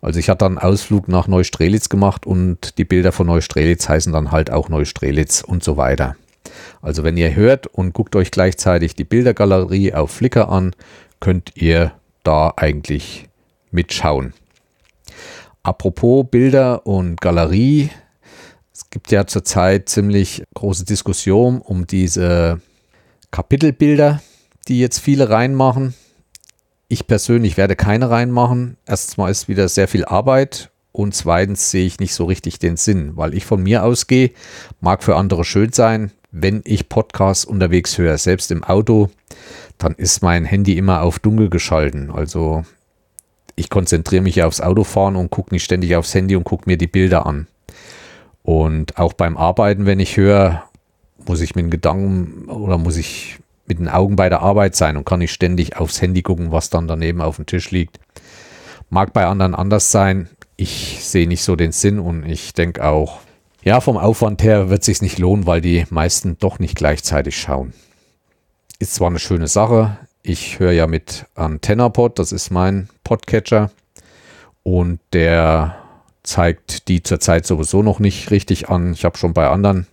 Also 0.01 0.19
ich 0.19 0.29
hatte 0.29 0.45
einen 0.45 0.57
Ausflug 0.57 1.07
nach 1.07 1.27
Neustrelitz 1.27 1.89
gemacht 1.89 2.25
und 2.25 2.77
die 2.77 2.85
Bilder 2.85 3.11
von 3.11 3.27
Neustrelitz 3.27 3.89
heißen 3.89 4.13
dann 4.13 4.31
halt 4.31 4.51
auch 4.51 4.69
Neustrelitz 4.69 5.41
und 5.41 5.63
so 5.63 5.77
weiter. 5.77 6.15
Also 6.81 7.03
wenn 7.03 7.17
ihr 7.17 7.35
hört 7.35 7.67
und 7.67 7.93
guckt 7.93 8.15
euch 8.15 8.31
gleichzeitig 8.31 8.95
die 8.95 9.03
Bildergalerie 9.03 9.93
auf 9.93 10.11
Flickr 10.11 10.49
an, 10.49 10.75
könnt 11.19 11.53
ihr 11.55 11.93
da 12.23 12.53
eigentlich 12.55 13.27
mitschauen. 13.71 14.33
Apropos 15.63 16.25
Bilder 16.29 16.85
und 16.85 17.19
Galerie, 17.19 17.89
es 18.73 18.89
gibt 18.89 19.11
ja 19.11 19.25
zurzeit 19.27 19.89
ziemlich 19.89 20.43
große 20.53 20.85
Diskussion 20.85 21.59
um 21.59 21.87
diese 21.87 22.61
Kapitelbilder, 23.31 24.21
die 24.67 24.79
jetzt 24.79 24.99
viele 24.99 25.29
reinmachen. 25.29 25.93
Ich 26.89 27.07
persönlich 27.07 27.57
werde 27.57 27.75
keine 27.75 28.09
reinmachen. 28.09 28.77
Erstens 28.85 29.17
mal 29.17 29.29
ist 29.29 29.47
wieder 29.47 29.67
sehr 29.67 29.87
viel 29.87 30.05
Arbeit 30.05 30.71
und 30.93 31.13
zweitens 31.13 31.69
sehe 31.69 31.85
ich 31.85 31.99
nicht 31.99 32.13
so 32.13 32.25
richtig 32.25 32.59
den 32.59 32.77
Sinn, 32.77 33.17
weil 33.17 33.33
ich 33.33 33.45
von 33.45 33.61
mir 33.61 33.83
ausgehe, 33.83 34.31
mag 34.79 35.03
für 35.03 35.15
andere 35.15 35.43
schön 35.43 35.73
sein, 35.73 36.11
wenn 36.31 36.61
ich 36.65 36.89
Podcasts 36.89 37.45
unterwegs 37.45 37.97
höre, 37.97 38.17
selbst 38.17 38.51
im 38.51 38.63
Auto, 38.63 39.09
dann 39.77 39.95
ist 39.95 40.21
mein 40.21 40.45
Handy 40.45 40.77
immer 40.77 41.01
auf 41.01 41.19
dunkel 41.19 41.49
geschalten. 41.49 42.09
Also 42.09 42.63
ich 43.55 43.69
konzentriere 43.69 44.21
mich 44.21 44.41
aufs 44.43 44.61
Autofahren 44.61 45.15
und 45.15 45.29
gucke 45.29 45.53
nicht 45.53 45.63
ständig 45.63 45.95
aufs 45.95 46.13
Handy 46.13 46.35
und 46.35 46.43
gucke 46.43 46.69
mir 46.69 46.77
die 46.77 46.87
Bilder 46.87 47.25
an. 47.25 47.47
Und 48.43 48.97
auch 48.97 49.13
beim 49.13 49.35
Arbeiten, 49.35 49.85
wenn 49.85 49.99
ich 49.99 50.15
höre, 50.15 50.63
muss 51.25 51.41
ich 51.41 51.55
mit 51.55 51.69
Gedanken 51.69 52.49
oder 52.49 52.77
muss 52.77 52.97
ich 52.97 53.39
mit 53.67 53.79
den 53.79 53.89
Augen 53.89 54.15
bei 54.15 54.29
der 54.29 54.41
Arbeit 54.41 54.75
sein 54.75 54.97
und 54.97 55.05
kann 55.05 55.19
nicht 55.19 55.33
ständig 55.33 55.77
aufs 55.77 56.01
Handy 56.01 56.21
gucken, 56.21 56.51
was 56.51 56.69
dann 56.69 56.87
daneben 56.87 57.21
auf 57.21 57.35
dem 57.35 57.45
Tisch 57.45 57.71
liegt. 57.71 57.99
Mag 58.89 59.13
bei 59.13 59.25
anderen 59.25 59.55
anders 59.55 59.91
sein. 59.91 60.29
Ich 60.55 61.03
sehe 61.03 61.27
nicht 61.27 61.43
so 61.43 61.55
den 61.55 61.71
Sinn 61.71 61.99
und 61.99 62.25
ich 62.25 62.53
denke 62.53 62.83
auch, 62.83 63.19
ja, 63.63 63.81
vom 63.81 63.97
Aufwand 63.97 64.43
her 64.43 64.69
wird 64.69 64.79
es 64.79 64.85
sich 64.85 65.01
nicht 65.01 65.19
lohnen, 65.19 65.45
weil 65.45 65.61
die 65.61 65.85
meisten 65.89 66.37
doch 66.39 66.59
nicht 66.59 66.75
gleichzeitig 66.75 67.37
schauen. 67.37 67.73
Ist 68.79 68.95
zwar 68.95 69.09
eine 69.09 69.19
schöne 69.19 69.47
Sache. 69.47 69.97
Ich 70.23 70.59
höre 70.59 70.71
ja 70.71 70.87
mit 70.87 71.25
AntennaPod, 71.35 72.17
das 72.19 72.31
ist 72.31 72.49
mein 72.49 72.89
Podcatcher. 73.03 73.71
Und 74.63 74.99
der 75.13 75.77
zeigt 76.23 76.87
die 76.87 77.03
zurzeit 77.03 77.45
sowieso 77.45 77.83
noch 77.83 77.99
nicht 77.99 78.31
richtig 78.31 78.69
an. 78.69 78.93
Ich 78.93 79.05
habe 79.05 79.17
schon 79.17 79.33
bei 79.33 79.47
anderen 79.47 79.87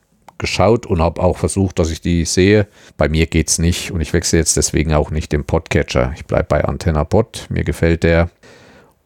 geschaut 0.44 0.84
und 0.86 1.00
habe 1.00 1.22
auch 1.22 1.38
versucht, 1.38 1.78
dass 1.78 1.90
ich 1.90 2.00
die 2.00 2.24
sehe. 2.24 2.66
Bei 2.96 3.08
mir 3.08 3.26
geht 3.26 3.48
es 3.48 3.58
nicht 3.58 3.90
und 3.90 4.00
ich 4.00 4.12
wechsle 4.12 4.38
jetzt 4.38 4.56
deswegen 4.56 4.92
auch 4.92 5.10
nicht 5.10 5.32
den 5.32 5.44
Podcatcher. 5.44 6.12
Ich 6.16 6.26
bleibe 6.26 6.44
bei 6.44 6.64
Antenna 6.64 7.04
Pod. 7.04 7.46
Mir 7.48 7.64
gefällt 7.64 8.02
der 8.02 8.28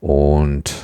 und 0.00 0.75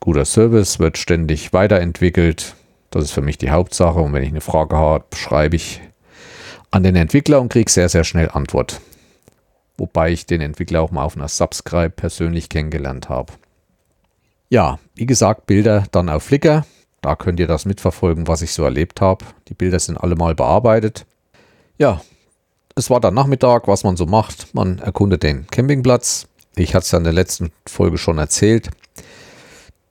guter 0.00 0.24
Service 0.24 0.78
wird 0.78 0.98
ständig 0.98 1.52
weiterentwickelt. 1.52 2.54
Das 2.90 3.04
ist 3.04 3.12
für 3.12 3.22
mich 3.22 3.38
die 3.38 3.50
Hauptsache 3.50 4.00
und 4.00 4.12
wenn 4.12 4.22
ich 4.22 4.30
eine 4.30 4.40
Frage 4.40 4.76
habe, 4.76 5.04
schreibe 5.14 5.56
ich 5.56 5.80
an 6.70 6.82
den 6.82 6.96
Entwickler 6.96 7.40
und 7.40 7.50
kriege 7.50 7.70
sehr, 7.70 7.88
sehr 7.88 8.04
schnell 8.04 8.28
Antwort. 8.30 8.80
Wobei 9.78 10.12
ich 10.12 10.26
den 10.26 10.40
Entwickler 10.40 10.82
auch 10.82 10.90
mal 10.90 11.04
auf 11.04 11.16
einer 11.16 11.28
Subscribe 11.28 11.90
persönlich 11.90 12.48
kennengelernt 12.48 13.08
habe. 13.08 13.32
Ja, 14.50 14.78
wie 14.94 15.06
gesagt, 15.06 15.46
Bilder 15.46 15.84
dann 15.92 16.10
auf 16.10 16.24
Flickr. 16.24 16.66
Da 17.02 17.16
könnt 17.16 17.40
ihr 17.40 17.48
das 17.48 17.64
mitverfolgen, 17.64 18.28
was 18.28 18.42
ich 18.42 18.52
so 18.52 18.62
erlebt 18.62 19.00
habe. 19.00 19.24
Die 19.48 19.54
Bilder 19.54 19.78
sind 19.80 19.98
alle 19.98 20.14
mal 20.14 20.34
bearbeitet. 20.34 21.04
Ja, 21.76 22.00
es 22.76 22.88
war 22.88 23.00
dann 23.00 23.14
Nachmittag, 23.14 23.68
was 23.68 23.84
man 23.84 23.96
so 23.96 24.06
macht. 24.06 24.54
Man 24.54 24.78
erkundet 24.78 25.24
den 25.24 25.46
Campingplatz. 25.48 26.28
Ich 26.54 26.74
hatte 26.74 26.84
es 26.84 26.90
ja 26.92 26.98
in 26.98 27.04
der 27.04 27.12
letzten 27.12 27.50
Folge 27.66 27.98
schon 27.98 28.18
erzählt. 28.18 28.70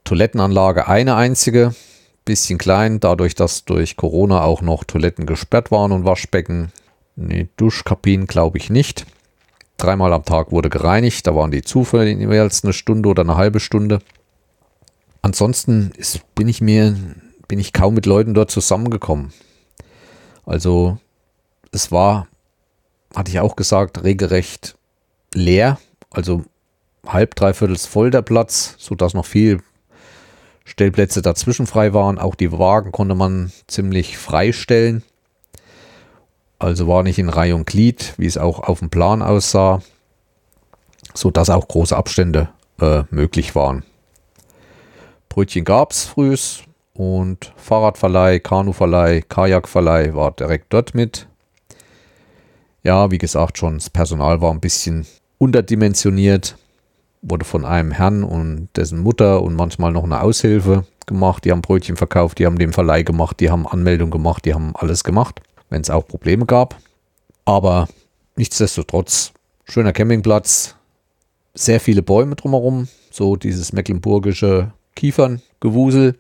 Toilettenanlage 0.06 0.88
eine 0.88 1.16
einzige, 1.16 1.76
bisschen 2.24 2.58
klein, 2.58 3.00
dadurch, 3.00 3.36
dass 3.36 3.66
durch 3.66 3.98
Corona 3.98 4.44
auch 4.44 4.62
noch 4.62 4.84
Toiletten 4.84 5.26
gesperrt 5.26 5.70
waren 5.70 5.92
und 5.92 6.06
Waschbecken. 6.06 6.72
Nee, 7.16 7.50
Duschkabinen 7.58 8.26
glaube 8.26 8.58
ich 8.58 8.70
nicht. 8.70 9.06
Dreimal 9.78 10.14
am 10.14 10.24
Tag 10.24 10.52
wurde 10.52 10.70
gereinigt, 10.70 11.28
da 11.28 11.36
waren 11.36 11.52
die 11.52 11.62
zu 11.62 11.84
für 11.84 12.06
jeweils 12.06 12.64
eine 12.64 12.74
Stunde 12.74 13.10
oder 13.10 13.24
eine 13.24 13.36
halbe 13.36 13.60
Stunde. 13.60 14.00
Ansonsten 15.22 15.92
ist, 15.98 16.22
bin 16.36 16.48
ich 16.48 16.62
mir, 16.62 16.96
bin 17.48 17.60
ich 17.60 17.74
kaum 17.74 17.94
mit 17.94 18.06
Leuten 18.06 18.34
dort 18.34 18.52
zusammengekommen. 18.52 19.34
Also 20.46 20.98
es 21.72 21.92
war, 21.92 22.28
hatte 23.16 23.32
ich 23.32 23.40
auch 23.40 23.56
gesagt, 23.56 24.04
regelrecht 24.04 24.78
leer. 25.34 25.80
Also 26.10 26.44
halb, 27.06 27.36
dreiviertels 27.36 27.86
voll 27.86 28.10
der 28.10 28.22
Platz, 28.22 28.76
sodass 28.78 29.14
noch 29.14 29.26
viel 29.26 29.62
Stellplätze 30.66 31.22
dazwischen 31.22 31.68
frei 31.68 31.94
waren. 31.94 32.18
Auch 32.18 32.36
die 32.36 32.52
Wagen 32.52 32.92
konnte 32.92 33.16
man 33.16 33.52
ziemlich 33.68 34.18
freistellen. 34.18 35.04
Also 36.60 36.88
war 36.88 37.04
nicht 37.04 37.18
in 37.18 37.30
Reihe 37.30 37.56
und 37.56 37.66
Glied, 37.66 38.14
wie 38.18 38.28
es 38.28 38.38
auch 38.38 38.60
auf 38.60 38.80
dem 38.80 38.90
Plan 38.90 39.22
aussah, 39.22 39.82
sodass 41.14 41.50
auch 41.50 41.68
große 41.68 41.96
Abstände 41.96 42.50
äh, 42.80 43.04
möglich 43.10 43.56
waren. 43.56 43.84
Brötchen 45.32 45.64
gab 45.64 45.92
es 45.92 46.04
frühs, 46.04 46.64
und 46.94 47.54
Fahrradverleih, 47.56 48.40
Kanuverleih, 48.40 49.22
Kajakverleih 49.22 50.14
war 50.14 50.32
direkt 50.32 50.74
dort 50.74 50.94
mit. 50.94 51.28
Ja, 52.84 53.12
wie 53.12 53.18
gesagt, 53.18 53.58
schon 53.58 53.78
das 53.78 53.90
Personal 53.90 54.42
war 54.42 54.52
ein 54.52 54.60
bisschen 54.60 55.06
unterdimensioniert, 55.38 56.58
wurde 57.22 57.46
von 57.46 57.66
einem 57.66 57.92
Herrn 57.92 58.24
und 58.24 58.70
dessen 58.76 59.00
Mutter 59.00 59.42
und 59.42 59.56
manchmal 59.56 59.92
noch 59.92 60.04
eine 60.04 60.22
Aushilfe 60.22 60.86
gemacht. 61.06 61.46
Die 61.46 61.52
haben 61.52 61.62
Brötchen 61.62 61.96
verkauft, 61.96 62.40
die 62.40 62.46
haben 62.46 62.60
den 62.60 62.74
Verleih 62.74 63.04
gemacht, 63.04 63.40
die 63.40 63.50
haben 63.50 63.66
Anmeldung 63.66 64.12
gemacht, 64.12 64.44
die 64.46 64.54
haben 64.54 64.76
alles 64.76 65.04
gemacht, 65.04 65.42
wenn 65.70 65.82
es 65.82 65.90
auch 65.90 66.08
Probleme 66.08 66.46
gab. 66.46 66.78
Aber 67.46 67.88
nichtsdestotrotz, 68.36 69.32
schöner 69.64 69.94
Campingplatz, 69.94 70.76
sehr 71.54 71.80
viele 71.80 72.02
Bäume 72.02 72.36
drumherum, 72.36 72.90
so 73.12 73.38
dieses 73.38 73.72
mecklenburgische 73.72 74.74
Kieferngewusel. 74.96 76.16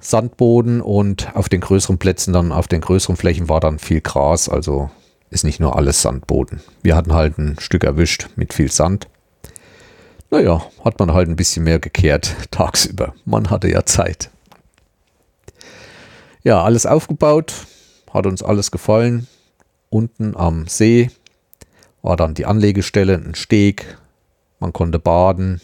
Sandboden 0.00 0.82
und 0.82 1.34
auf 1.34 1.48
den 1.48 1.62
größeren 1.62 1.98
Plätzen 1.98 2.34
dann, 2.34 2.52
auf 2.52 2.68
den 2.68 2.82
größeren 2.82 3.16
Flächen 3.16 3.48
war 3.48 3.60
dann 3.60 3.78
viel 3.78 4.02
Gras, 4.02 4.50
also 4.50 4.90
ist 5.30 5.44
nicht 5.44 5.60
nur 5.60 5.76
alles 5.76 6.02
Sandboden. 6.02 6.60
Wir 6.82 6.94
hatten 6.94 7.14
halt 7.14 7.38
ein 7.38 7.58
Stück 7.58 7.84
erwischt 7.84 8.28
mit 8.36 8.52
viel 8.52 8.70
Sand. 8.70 9.08
Naja, 10.30 10.62
hat 10.84 10.98
man 10.98 11.12
halt 11.12 11.28
ein 11.28 11.36
bisschen 11.36 11.64
mehr 11.64 11.78
gekehrt 11.78 12.34
tagsüber. 12.50 13.14
Man 13.24 13.50
hatte 13.50 13.68
ja 13.68 13.84
Zeit. 13.84 14.30
Ja, 16.42 16.62
alles 16.62 16.84
aufgebaut, 16.84 17.54
hat 18.12 18.26
uns 18.26 18.42
alles 18.42 18.70
gefallen. 18.70 19.26
Unten 19.88 20.36
am 20.36 20.66
See 20.66 21.10
war 22.02 22.16
dann 22.16 22.34
die 22.34 22.44
Anlegestelle, 22.44 23.14
ein 23.14 23.34
Steg. 23.34 23.96
Man 24.60 24.74
konnte 24.74 24.98
baden, 24.98 25.62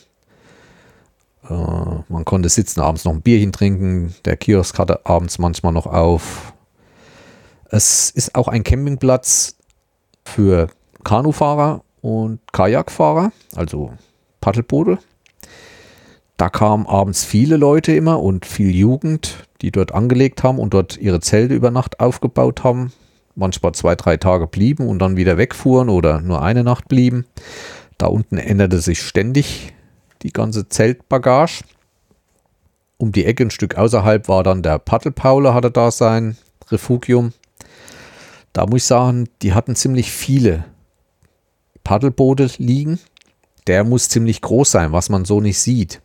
man 1.51 2.25
konnte 2.25 2.49
sitzen, 2.49 2.81
abends 2.81 3.05
noch 3.05 3.13
ein 3.13 3.23
Bierchen 3.23 3.53
trinken. 3.53 4.15
Der 4.25 4.37
Kiosk 4.37 4.79
hatte 4.79 5.05
abends 5.07 5.39
manchmal 5.39 5.73
noch 5.73 5.87
auf. 5.87 6.53
Es 7.71 8.11
ist 8.11 8.35
auch 8.35 8.49
ein 8.49 8.65
Campingplatz 8.65 9.57
für 10.25 10.69
Kanufahrer 11.05 11.83
und 12.01 12.41
Kajakfahrer, 12.53 13.33
also 13.55 13.93
Paddelboote. 14.41 14.99
Da 16.37 16.49
kamen 16.49 16.87
abends 16.87 17.25
viele 17.25 17.57
Leute 17.57 17.93
immer 17.93 18.21
und 18.23 18.47
viel 18.47 18.75
Jugend, 18.75 19.47
die 19.61 19.71
dort 19.71 19.93
angelegt 19.93 20.43
haben 20.43 20.59
und 20.59 20.73
dort 20.73 20.97
ihre 20.97 21.21
Zelte 21.21 21.55
über 21.55 21.71
Nacht 21.71 22.01
aufgebaut 22.01 22.65
haben. 22.65 22.93
Manchmal 23.35 23.73
zwei, 23.73 23.95
drei 23.95 24.17
Tage 24.17 24.47
blieben 24.47 24.89
und 24.89 24.99
dann 25.01 25.17
wieder 25.17 25.37
wegfuhren 25.37 25.89
oder 25.89 26.21
nur 26.21 26.43
eine 26.43 26.65
Nacht 26.65 26.89
blieben. 26.89 27.27
Da 27.99 28.07
unten 28.07 28.39
änderte 28.39 28.81
sich 28.81 29.03
ständig 29.03 29.75
die 30.23 30.33
ganze 30.33 30.69
Zeltbagage. 30.69 31.63
Um 32.99 33.13
die 33.13 33.25
Ecke 33.25 33.45
ein 33.45 33.51
Stück 33.51 33.77
außerhalb 33.77 34.29
war 34.29 34.43
dann 34.43 34.63
der 34.63 34.79
Paddelpaule, 34.79 35.55
hatte 35.55 35.71
da 35.71 35.91
sein 35.91 36.37
Refugium. 36.71 37.33
Da 38.53 38.67
muss 38.67 38.83
ich 38.83 38.85
sagen, 38.85 39.29
die 39.43 39.55
hatten 39.55 39.77
ziemlich 39.77 40.11
viele 40.11 40.65
Paddelboote 41.85 42.51
liegen. 42.59 42.99
Der 43.67 43.85
muss 43.85 44.09
ziemlich 44.09 44.41
groß 44.43 44.71
sein, 44.71 44.93
was 44.93 45.09
man 45.09 45.25
so 45.25 45.41
nicht 45.41 45.59
sieht. 45.59 46.03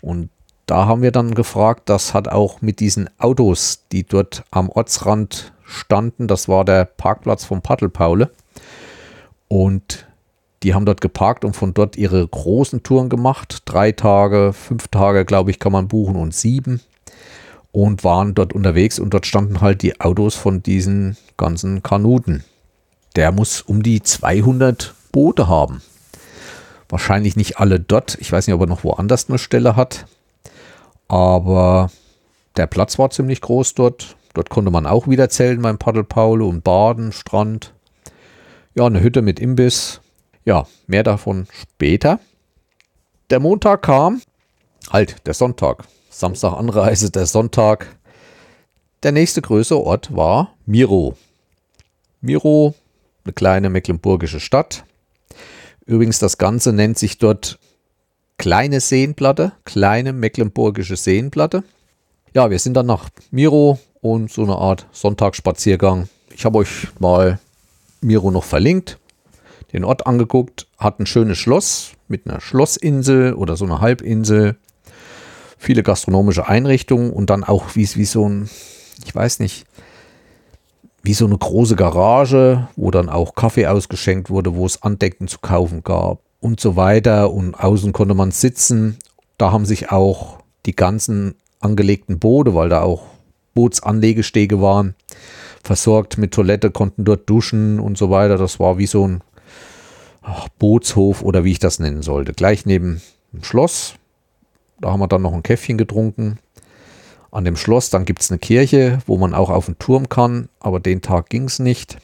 Und 0.00 0.30
da 0.66 0.86
haben 0.86 1.02
wir 1.02 1.12
dann 1.12 1.34
gefragt, 1.34 1.88
das 1.88 2.14
hat 2.14 2.28
auch 2.28 2.60
mit 2.60 2.80
diesen 2.80 3.08
Autos, 3.18 3.84
die 3.90 4.04
dort 4.04 4.44
am 4.50 4.68
Ortsrand 4.68 5.52
standen, 5.64 6.28
das 6.28 6.48
war 6.48 6.64
der 6.64 6.84
Parkplatz 6.84 7.44
vom 7.44 7.62
Paddelpaule. 7.62 8.30
Und 9.48 10.07
die 10.62 10.74
haben 10.74 10.86
dort 10.86 11.00
geparkt 11.00 11.44
und 11.44 11.54
von 11.54 11.74
dort 11.74 11.96
ihre 11.96 12.26
großen 12.26 12.82
Touren 12.82 13.08
gemacht. 13.08 13.62
Drei 13.64 13.92
Tage, 13.92 14.52
fünf 14.52 14.88
Tage, 14.88 15.24
glaube 15.24 15.50
ich, 15.50 15.58
kann 15.58 15.72
man 15.72 15.88
buchen 15.88 16.16
und 16.16 16.34
sieben. 16.34 16.80
Und 17.70 18.02
waren 18.02 18.34
dort 18.34 18.52
unterwegs 18.52 18.98
und 18.98 19.14
dort 19.14 19.26
standen 19.26 19.60
halt 19.60 19.82
die 19.82 20.00
Autos 20.00 20.34
von 20.34 20.62
diesen 20.62 21.16
ganzen 21.36 21.82
Kanuten. 21.82 22.44
Der 23.14 23.30
muss 23.30 23.60
um 23.60 23.82
die 23.82 24.02
200 24.02 24.94
Boote 25.12 25.48
haben. 25.48 25.82
Wahrscheinlich 26.88 27.36
nicht 27.36 27.58
alle 27.58 27.78
dort. 27.78 28.16
Ich 28.20 28.32
weiß 28.32 28.46
nicht, 28.46 28.54
ob 28.54 28.62
er 28.62 28.66
noch 28.66 28.84
woanders 28.84 29.28
eine 29.28 29.38
Stelle 29.38 29.76
hat. 29.76 30.06
Aber 31.06 31.90
der 32.56 32.66
Platz 32.66 32.98
war 32.98 33.10
ziemlich 33.10 33.40
groß 33.40 33.74
dort. 33.74 34.16
Dort 34.34 34.50
konnte 34.50 34.70
man 34.70 34.86
auch 34.86 35.08
wieder 35.08 35.28
zelten 35.28 35.62
beim 35.62 35.78
Paddel 35.78 36.04
Paulo 36.04 36.48
und 36.48 36.64
baden, 36.64 37.12
Strand. 37.12 37.72
Ja, 38.74 38.86
eine 38.86 39.00
Hütte 39.00 39.22
mit 39.22 39.40
Imbiss. 39.40 40.00
Ja, 40.48 40.66
mehr 40.86 41.02
davon 41.02 41.46
später. 41.52 42.20
Der 43.28 43.38
Montag 43.38 43.82
kam, 43.82 44.22
halt 44.88 45.16
der 45.26 45.34
Sonntag. 45.34 45.84
Samstag 46.08 46.54
Anreise, 46.54 47.10
der 47.10 47.26
Sonntag. 47.26 47.98
Der 49.02 49.12
nächste 49.12 49.42
größere 49.42 49.78
Ort 49.78 50.16
war 50.16 50.54
Miro. 50.64 51.18
Miro, 52.22 52.74
eine 53.24 53.34
kleine 53.34 53.68
mecklenburgische 53.68 54.40
Stadt. 54.40 54.84
Übrigens, 55.84 56.18
das 56.18 56.38
Ganze 56.38 56.72
nennt 56.72 56.98
sich 56.98 57.18
dort 57.18 57.58
Kleine 58.38 58.80
Seenplatte, 58.80 59.52
kleine 59.66 60.14
mecklenburgische 60.14 60.96
Seenplatte. 60.96 61.62
Ja, 62.32 62.48
wir 62.48 62.58
sind 62.58 62.72
dann 62.72 62.86
nach 62.86 63.10
Miro 63.30 63.78
und 64.00 64.32
so 64.32 64.44
eine 64.44 64.56
Art 64.56 64.86
Sonntagsspaziergang. 64.92 66.08
Ich 66.34 66.46
habe 66.46 66.56
euch 66.56 66.88
mal 67.00 67.38
Miro 68.00 68.30
noch 68.30 68.44
verlinkt 68.44 68.98
den 69.72 69.84
Ort 69.84 70.06
angeguckt, 70.06 70.66
hat 70.78 71.00
ein 71.00 71.06
schönes 71.06 71.38
Schloss 71.38 71.92
mit 72.08 72.26
einer 72.26 72.40
Schlossinsel 72.40 73.34
oder 73.34 73.56
so 73.56 73.64
einer 73.64 73.80
Halbinsel, 73.80 74.56
viele 75.58 75.82
gastronomische 75.82 76.48
Einrichtungen 76.48 77.12
und 77.12 77.30
dann 77.30 77.44
auch 77.44 77.74
wie, 77.74 77.88
wie 77.94 78.04
so 78.04 78.28
ein, 78.28 78.48
ich 79.04 79.14
weiß 79.14 79.40
nicht, 79.40 79.66
wie 81.02 81.14
so 81.14 81.26
eine 81.26 81.38
große 81.38 81.76
Garage, 81.76 82.68
wo 82.76 82.90
dann 82.90 83.08
auch 83.08 83.34
Kaffee 83.34 83.66
ausgeschenkt 83.66 84.30
wurde, 84.30 84.54
wo 84.54 84.66
es 84.66 84.82
Andecken 84.82 85.28
zu 85.28 85.38
kaufen 85.38 85.82
gab 85.82 86.20
und 86.40 86.60
so 86.60 86.76
weiter. 86.76 87.32
Und 87.32 87.54
außen 87.54 87.92
konnte 87.92 88.14
man 88.14 88.30
sitzen. 88.30 88.98
Da 89.38 89.52
haben 89.52 89.64
sich 89.64 89.90
auch 89.90 90.40
die 90.66 90.74
ganzen 90.74 91.34
angelegten 91.60 92.18
Boote, 92.18 92.54
weil 92.54 92.68
da 92.68 92.82
auch 92.82 93.02
Bootsanlegestege 93.54 94.60
waren, 94.60 94.94
versorgt 95.62 96.18
mit 96.18 96.32
Toilette, 96.32 96.70
konnten 96.70 97.04
dort 97.04 97.28
duschen 97.28 97.80
und 97.80 97.96
so 97.96 98.10
weiter. 98.10 98.36
Das 98.36 98.60
war 98.60 98.78
wie 98.78 98.86
so 98.86 99.06
ein 99.06 99.22
Bootshof 100.58 101.22
oder 101.22 101.44
wie 101.44 101.52
ich 101.52 101.58
das 101.58 101.78
nennen 101.78 102.02
sollte. 102.02 102.32
Gleich 102.32 102.66
neben 102.66 103.00
dem 103.32 103.44
Schloss. 103.44 103.94
Da 104.80 104.90
haben 104.90 105.00
wir 105.00 105.08
dann 105.08 105.22
noch 105.22 105.32
ein 105.32 105.42
Käffchen 105.42 105.78
getrunken. 105.78 106.38
An 107.30 107.44
dem 107.44 107.56
Schloss, 107.56 107.90
dann 107.90 108.04
gibt 108.04 108.22
es 108.22 108.30
eine 108.30 108.38
Kirche, 108.38 109.00
wo 109.06 109.18
man 109.18 109.34
auch 109.34 109.50
auf 109.50 109.66
den 109.66 109.78
Turm 109.78 110.08
kann, 110.08 110.48
aber 110.60 110.80
den 110.80 111.02
Tag 111.02 111.28
ging 111.28 111.44
es 111.44 111.58
nicht. 111.58 111.98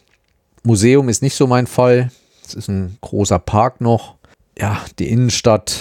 Museum 0.65 1.09
ist 1.09 1.23
nicht 1.23 1.35
so 1.35 1.47
mein 1.47 1.67
Fall. 1.67 2.11
Es 2.45 2.55
ist 2.55 2.69
ein 2.69 2.99
großer 3.01 3.39
Park 3.39 3.81
noch. 3.81 4.17
Ja, 4.59 4.85
die 4.99 5.09
Innenstadt, 5.09 5.79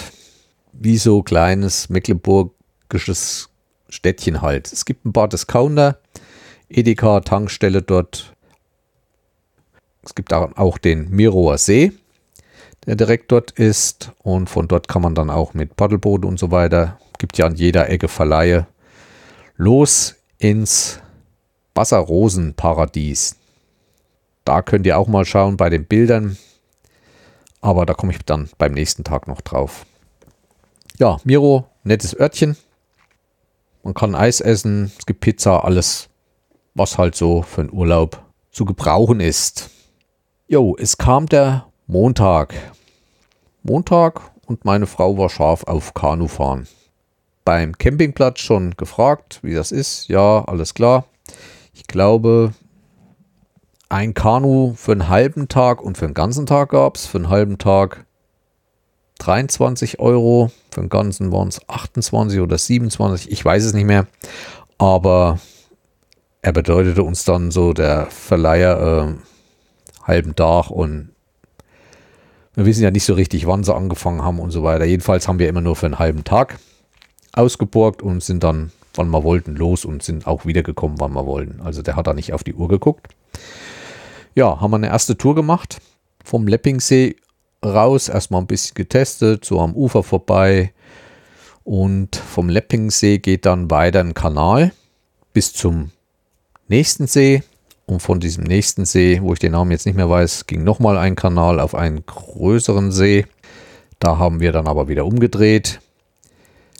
wie 0.72 0.98
so 0.98 1.22
kleines 1.22 1.88
mecklenburgisches 1.88 3.50
Städtchen 3.88 4.42
halt. 4.42 4.72
Es 4.72 4.84
gibt 4.84 5.04
ein 5.04 5.12
paar 5.12 5.28
Discounter, 5.28 5.98
Edeka, 6.68 7.20
Tankstelle 7.20 7.82
dort. 7.82 8.32
Es 10.02 10.14
gibt 10.14 10.32
auch 10.32 10.78
den 10.78 11.10
Miroer 11.10 11.58
See, 11.58 11.92
der 12.86 12.96
direkt 12.96 13.32
dort 13.32 13.50
ist. 13.52 14.12
Und 14.22 14.48
von 14.50 14.68
dort 14.68 14.88
kann 14.88 15.02
man 15.02 15.14
dann 15.14 15.30
auch 15.30 15.54
mit 15.54 15.76
Paddelboot 15.76 16.24
und 16.24 16.38
so 16.38 16.50
weiter, 16.50 16.98
gibt 17.18 17.38
ja 17.38 17.46
an 17.46 17.54
jeder 17.54 17.88
Ecke 17.88 18.08
Verleihe, 18.08 18.66
los 19.56 20.16
ins 20.38 21.00
Wasserrosenparadies. 21.74 23.36
Da 24.44 24.62
könnt 24.62 24.86
ihr 24.86 24.98
auch 24.98 25.08
mal 25.08 25.24
schauen 25.24 25.56
bei 25.56 25.70
den 25.70 25.86
Bildern. 25.86 26.36
Aber 27.60 27.86
da 27.86 27.94
komme 27.94 28.12
ich 28.12 28.18
dann 28.18 28.50
beim 28.58 28.72
nächsten 28.72 29.04
Tag 29.04 29.26
noch 29.26 29.40
drauf. 29.40 29.86
Ja, 30.98 31.18
Miro, 31.24 31.66
nettes 31.82 32.18
Örtchen. 32.18 32.56
Man 33.82 33.94
kann 33.94 34.14
Eis 34.14 34.40
essen, 34.40 34.92
es 34.98 35.06
gibt 35.06 35.20
Pizza, 35.20 35.64
alles, 35.64 36.08
was 36.74 36.98
halt 36.98 37.14
so 37.14 37.42
für 37.42 37.62
einen 37.62 37.72
Urlaub 37.72 38.22
zu 38.50 38.64
gebrauchen 38.64 39.20
ist. 39.20 39.70
Jo, 40.46 40.76
es 40.78 40.98
kam 40.98 41.26
der 41.26 41.66
Montag. 41.86 42.54
Montag 43.62 44.22
und 44.46 44.64
meine 44.64 44.86
Frau 44.86 45.18
war 45.18 45.28
scharf 45.28 45.64
auf 45.64 45.92
Kanufahren. 45.92 46.66
Beim 47.44 47.76
Campingplatz 47.76 48.40
schon 48.40 48.70
gefragt, 48.78 49.40
wie 49.42 49.52
das 49.52 49.70
ist. 49.70 50.08
Ja, 50.08 50.42
alles 50.46 50.72
klar. 50.72 51.04
Ich 51.74 51.86
glaube, 51.86 52.54
ein 53.90 54.14
Kanu 54.14 54.72
für 54.74 54.92
einen 54.92 55.10
halben 55.10 55.48
Tag 55.48 55.82
und 55.82 55.98
für 55.98 56.06
einen 56.06 56.14
ganzen 56.14 56.46
Tag 56.46 56.70
gab 56.70 56.96
es. 56.96 57.04
Für 57.04 57.18
einen 57.18 57.28
halben 57.28 57.58
Tag 57.58 58.06
23 59.18 60.00
Euro, 60.00 60.50
für 60.70 60.80
den 60.80 60.88
ganzen 60.88 61.32
waren 61.32 61.48
es 61.48 61.68
28 61.68 62.40
oder 62.40 62.56
27, 62.56 63.30
ich 63.30 63.44
weiß 63.44 63.62
es 63.62 63.74
nicht 63.74 63.84
mehr. 63.84 64.06
Aber 64.78 65.38
er 66.40 66.52
bedeutete 66.52 67.02
uns 67.02 67.24
dann 67.24 67.50
so 67.50 67.74
der 67.74 68.06
Verleiher 68.06 69.10
äh, 69.10 70.06
halben 70.06 70.34
Tag 70.34 70.70
und 70.70 71.13
wir 72.54 72.66
wissen 72.66 72.82
ja 72.82 72.90
nicht 72.90 73.04
so 73.04 73.14
richtig, 73.14 73.46
wann 73.46 73.64
sie 73.64 73.74
angefangen 73.74 74.22
haben 74.22 74.38
und 74.38 74.50
so 74.50 74.62
weiter. 74.62 74.84
Jedenfalls 74.84 75.28
haben 75.28 75.38
wir 75.38 75.48
immer 75.48 75.60
nur 75.60 75.76
für 75.76 75.86
einen 75.86 75.98
halben 75.98 76.24
Tag 76.24 76.58
ausgeborgt 77.32 78.02
und 78.02 78.22
sind 78.22 78.44
dann 78.44 78.70
wann 78.96 79.10
wir 79.10 79.24
wollten, 79.24 79.56
los 79.56 79.84
und 79.84 80.02
sind 80.02 80.26
auch 80.26 80.46
wiedergekommen, 80.46 81.00
wann 81.00 81.12
wir 81.12 81.26
wollten. 81.26 81.60
Also 81.60 81.82
der 81.82 81.96
hat 81.96 82.06
da 82.06 82.14
nicht 82.14 82.32
auf 82.32 82.44
die 82.44 82.54
Uhr 82.54 82.68
geguckt. 82.68 83.08
Ja, 84.34 84.60
haben 84.60 84.70
wir 84.70 84.76
eine 84.76 84.88
erste 84.88 85.16
Tour 85.16 85.34
gemacht. 85.34 85.80
Vom 86.24 86.46
Leppingsee 86.46 87.16
raus, 87.64 88.08
erstmal 88.08 88.40
ein 88.40 88.46
bisschen 88.46 88.74
getestet, 88.74 89.44
so 89.44 89.60
am 89.60 89.74
Ufer 89.74 90.02
vorbei. 90.02 90.72
Und 91.64 92.16
vom 92.16 92.48
Leppingsee 92.48 93.18
geht 93.18 93.46
dann 93.46 93.70
weiter 93.70 94.00
ein 94.00 94.14
Kanal 94.14 94.72
bis 95.32 95.52
zum 95.52 95.90
nächsten 96.68 97.06
See. 97.06 97.42
Und 97.86 98.00
von 98.00 98.20
diesem 98.20 98.44
nächsten 98.44 98.84
See, 98.84 99.20
wo 99.22 99.32
ich 99.34 99.38
den 99.38 99.52
Namen 99.52 99.70
jetzt 99.70 99.84
nicht 99.84 99.96
mehr 99.96 100.08
weiß, 100.08 100.46
ging 100.46 100.64
nochmal 100.64 100.96
ein 100.96 101.16
Kanal 101.16 101.60
auf 101.60 101.74
einen 101.74 102.04
größeren 102.06 102.90
See. 102.92 103.26
Da 103.98 104.18
haben 104.18 104.40
wir 104.40 104.52
dann 104.52 104.66
aber 104.66 104.88
wieder 104.88 105.04
umgedreht. 105.04 105.80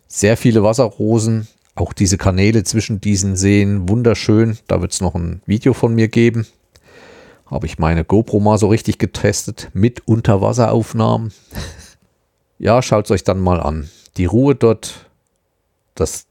Sehr 0.09 0.37
viele 0.37 0.63
Wasserrosen, 0.63 1.49
auch 1.75 1.93
diese 1.93 2.17
Kanäle 2.19 2.65
zwischen 2.65 3.01
diesen 3.01 3.37
Seen, 3.37 3.89
wunderschön. 3.89 4.59
Da 4.67 4.81
wird 4.81 4.93
es 4.93 5.01
noch 5.01 5.15
ein 5.15 5.43
Video 5.45 5.75
von 5.75 5.95
mir 5.95 6.09
geben. 6.09 6.47
Habe 7.47 7.67
ich 7.67 7.79
meine 7.79 8.05
GoPro 8.05 8.41
mal 8.41 8.59
so 8.59 8.69
richtig 8.69 8.99
getestet 8.99 9.71
mit 9.75 10.07
Unterwasseraufnahmen. 10.07 11.33
ja, 12.59 12.81
schaut 12.81 13.07
es 13.07 13.11
euch 13.11 13.25
dann 13.25 13.41
mal 13.41 13.61
an. 13.61 13.91
Die 14.17 14.25
Ruhe 14.25 14.55
dort, 14.55 15.11
das 15.95 16.27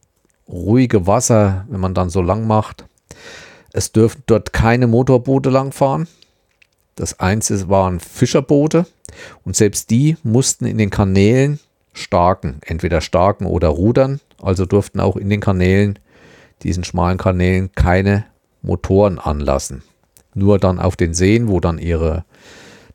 ruhige 0.47 1.05
Wasser, 1.05 1.65
wenn 1.69 1.79
man 1.79 1.93
dann 1.93 2.09
so 2.09 2.21
lang 2.21 2.47
macht. 2.47 2.85
Es 3.73 3.91
dürfen 3.91 4.23
dort 4.27 4.53
keine 4.53 4.87
Motorboote 4.87 5.49
langfahren. 5.49 6.07
Das 6.95 7.19
einzige 7.19 7.69
waren 7.69 7.99
Fischerboote 7.99 8.85
und 9.43 9.55
selbst 9.55 9.89
die 9.89 10.15
mussten 10.23 10.65
in 10.65 10.77
den 10.77 10.91
Kanälen 10.91 11.59
starken, 11.91 12.59
entweder 12.65 13.01
starken 13.01 13.45
oder 13.45 13.69
rudern. 13.69 14.19
Also 14.41 14.65
durften 14.65 14.99
auch 14.99 15.17
in 15.17 15.29
den 15.29 15.39
Kanälen, 15.39 15.97
diesen 16.61 16.83
schmalen 16.83 17.17
Kanälen, 17.17 17.71
keine 17.73 18.25
Motoren 18.61 19.17
anlassen. 19.19 19.83
Nur 20.35 20.59
dann 20.59 20.79
auf 20.79 20.95
den 20.95 21.13
Seen, 21.13 21.47
wo 21.47 21.59
dann 21.59 21.79
ihre 21.79 22.25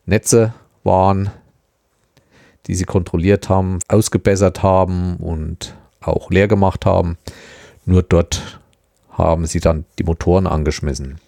Netze 0.06 0.54
waren, 0.84 1.30
die 2.66 2.74
sie 2.74 2.84
kontrolliert 2.84 3.48
haben, 3.48 3.80
ausgebessert 3.88 4.62
haben 4.62 5.16
und 5.16 5.76
auch 6.00 6.30
leer 6.30 6.48
gemacht 6.48 6.86
haben. 6.86 7.18
Nur 7.84 8.02
dort 8.02 8.60
haben 9.18 9.46
sie 9.46 9.60
dann 9.60 9.84
die 9.98 10.04
Motoren 10.04 10.46
angeschmissen. 10.46 11.20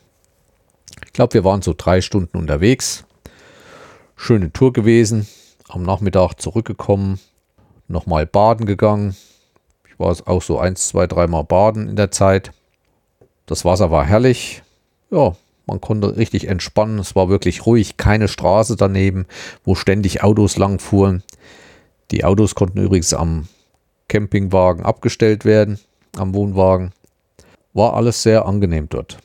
Ich 1.05 1.12
glaube, 1.12 1.35
wir 1.35 1.44
waren 1.44 1.62
so 1.62 1.74
drei 1.76 2.00
Stunden 2.00 2.37
unterwegs. 2.38 3.05
Schöne 4.16 4.53
Tour 4.53 4.72
gewesen. 4.72 5.26
Am 5.68 5.83
Nachmittag 5.83 6.35
zurückgekommen, 6.35 7.20
nochmal 7.87 8.26
baden 8.26 8.66
gegangen. 8.66 9.16
Ich 9.88 9.98
war 9.98 10.16
auch 10.26 10.42
so 10.42 10.59
eins, 10.59 10.88
zwei, 10.88 11.07
dreimal 11.07 11.44
baden 11.44 11.88
in 11.88 11.96
der 11.96 12.11
Zeit. 12.11 12.53
Das 13.46 13.64
Wasser 13.64 13.90
war 13.90 14.05
herrlich. 14.05 14.62
Ja, 15.11 15.37
man 15.66 15.81
konnte 15.81 16.16
richtig 16.16 16.48
entspannen. 16.48 16.98
Es 16.98 17.14
war 17.14 17.29
wirklich 17.29 17.66
ruhig, 17.66 17.96
keine 17.96 18.29
Straße 18.29 18.76
daneben, 18.76 19.26
wo 19.64 19.74
ständig 19.74 20.22
Autos 20.22 20.57
lang 20.57 20.81
fuhren. 20.81 21.22
Die 22.11 22.24
Autos 22.24 22.55
konnten 22.55 22.79
übrigens 22.79 23.14
am 23.14 23.46
Campingwagen 24.09 24.85
abgestellt 24.85 25.44
werden, 25.44 25.79
am 26.16 26.35
Wohnwagen. 26.35 26.92
War 27.72 27.94
alles 27.94 28.22
sehr 28.22 28.46
angenehm 28.46 28.88
dort. 28.88 29.18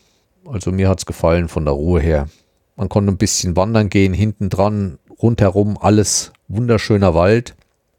Also 0.46 0.72
mir 0.72 0.90
hat 0.90 1.00
es 1.00 1.06
gefallen 1.06 1.48
von 1.48 1.66
der 1.66 1.74
Ruhe 1.74 2.00
her. 2.00 2.30
Man 2.76 2.90
konnte 2.90 3.12
ein 3.12 3.18
bisschen 3.18 3.56
wandern 3.56 3.90
gehen, 3.90 4.14
hinten 4.14 4.50
dran, 4.50 5.00
rundherum 5.22 5.78
alles 5.80 6.34
wunderschöner 6.48 7.14
Wald, 7.16 7.56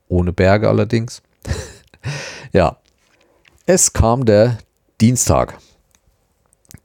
ohne 0.08 0.32
Berge 0.32 0.68
allerdings. 0.68 1.22
ja, 2.52 2.76
es 3.64 3.92
kam 3.92 4.24
der 4.24 4.58
Dienstag. 5.00 5.58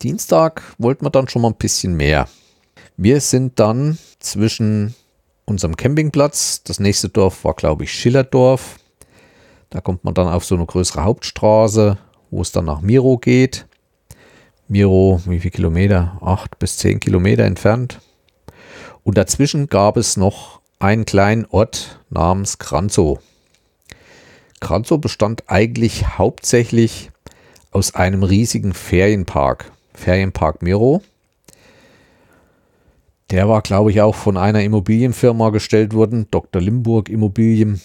Dienstag 0.02 0.63
wollten 0.78 1.06
wir 1.06 1.12
dann 1.12 1.28
schon 1.28 1.43
mal 1.43 1.50
ein 1.50 1.56
bisschen 1.56 1.95
mehr. 1.95 2.28
Wir 2.97 3.21
sind 3.21 3.60
dann 3.60 3.97
zwischen 4.19 4.95
unserem 5.45 5.76
Campingplatz, 5.76 6.63
das 6.63 6.80
nächste 6.80 7.10
Dorf 7.10 7.43
war 7.43 7.54
glaube 7.54 7.84
ich 7.84 7.93
Schillerdorf. 7.93 8.78
Da 9.69 9.80
kommt 9.82 10.04
man 10.04 10.13
dann 10.13 10.28
auf 10.28 10.43
so 10.43 10.56
eine 10.56 10.65
größere 10.65 11.04
Hauptstraße 11.04 11.97
wo 12.32 12.41
es 12.41 12.52
dann 12.52 12.65
nach 12.65 12.82
Miro 12.82 13.17
geht. 13.17 13.67
Miro, 14.67 15.22
wie 15.26 15.39
viele 15.39 15.52
Kilometer? 15.52 16.17
Acht 16.22 16.58
bis 16.58 16.78
zehn 16.78 17.00
Kilometer 17.00 17.44
entfernt. 17.44 18.00
Und 19.04 19.17
dazwischen 19.17 19.67
gab 19.67 19.98
es 19.98 20.17
noch 20.17 20.62
einen 20.80 21.06
kleinen 21.06 21.46
Ort 21.46 22.00
namens 22.10 22.58
Kranzow. 22.58 23.20
Kranzow 24.62 25.00
bestand 25.00 25.44
eigentlich 25.48 26.17
hauptsächlich 26.17 27.12
aus 27.72 27.96
einem 27.96 28.24
riesigen 28.24 28.74
Ferienpark. 28.74 29.72
Ferienpark 29.94 30.62
Miro. 30.62 31.02
Der 33.30 33.48
war, 33.48 33.62
glaube 33.62 33.91
ich, 33.91 34.02
auch 34.02 34.15
von 34.15 34.38
einer 34.38 34.62
Immobilienfirma 34.62 35.50
gestellt 35.50 35.94
worden, 35.94 36.28
Dr. 36.32 36.62
Limburg 36.62 37.10
Immobilien. 37.10 37.82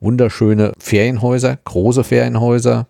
Wunderschöne 0.00 0.72
Ferienhäuser, 0.78 1.58
große 1.64 2.04
Ferienhäuser, 2.04 2.86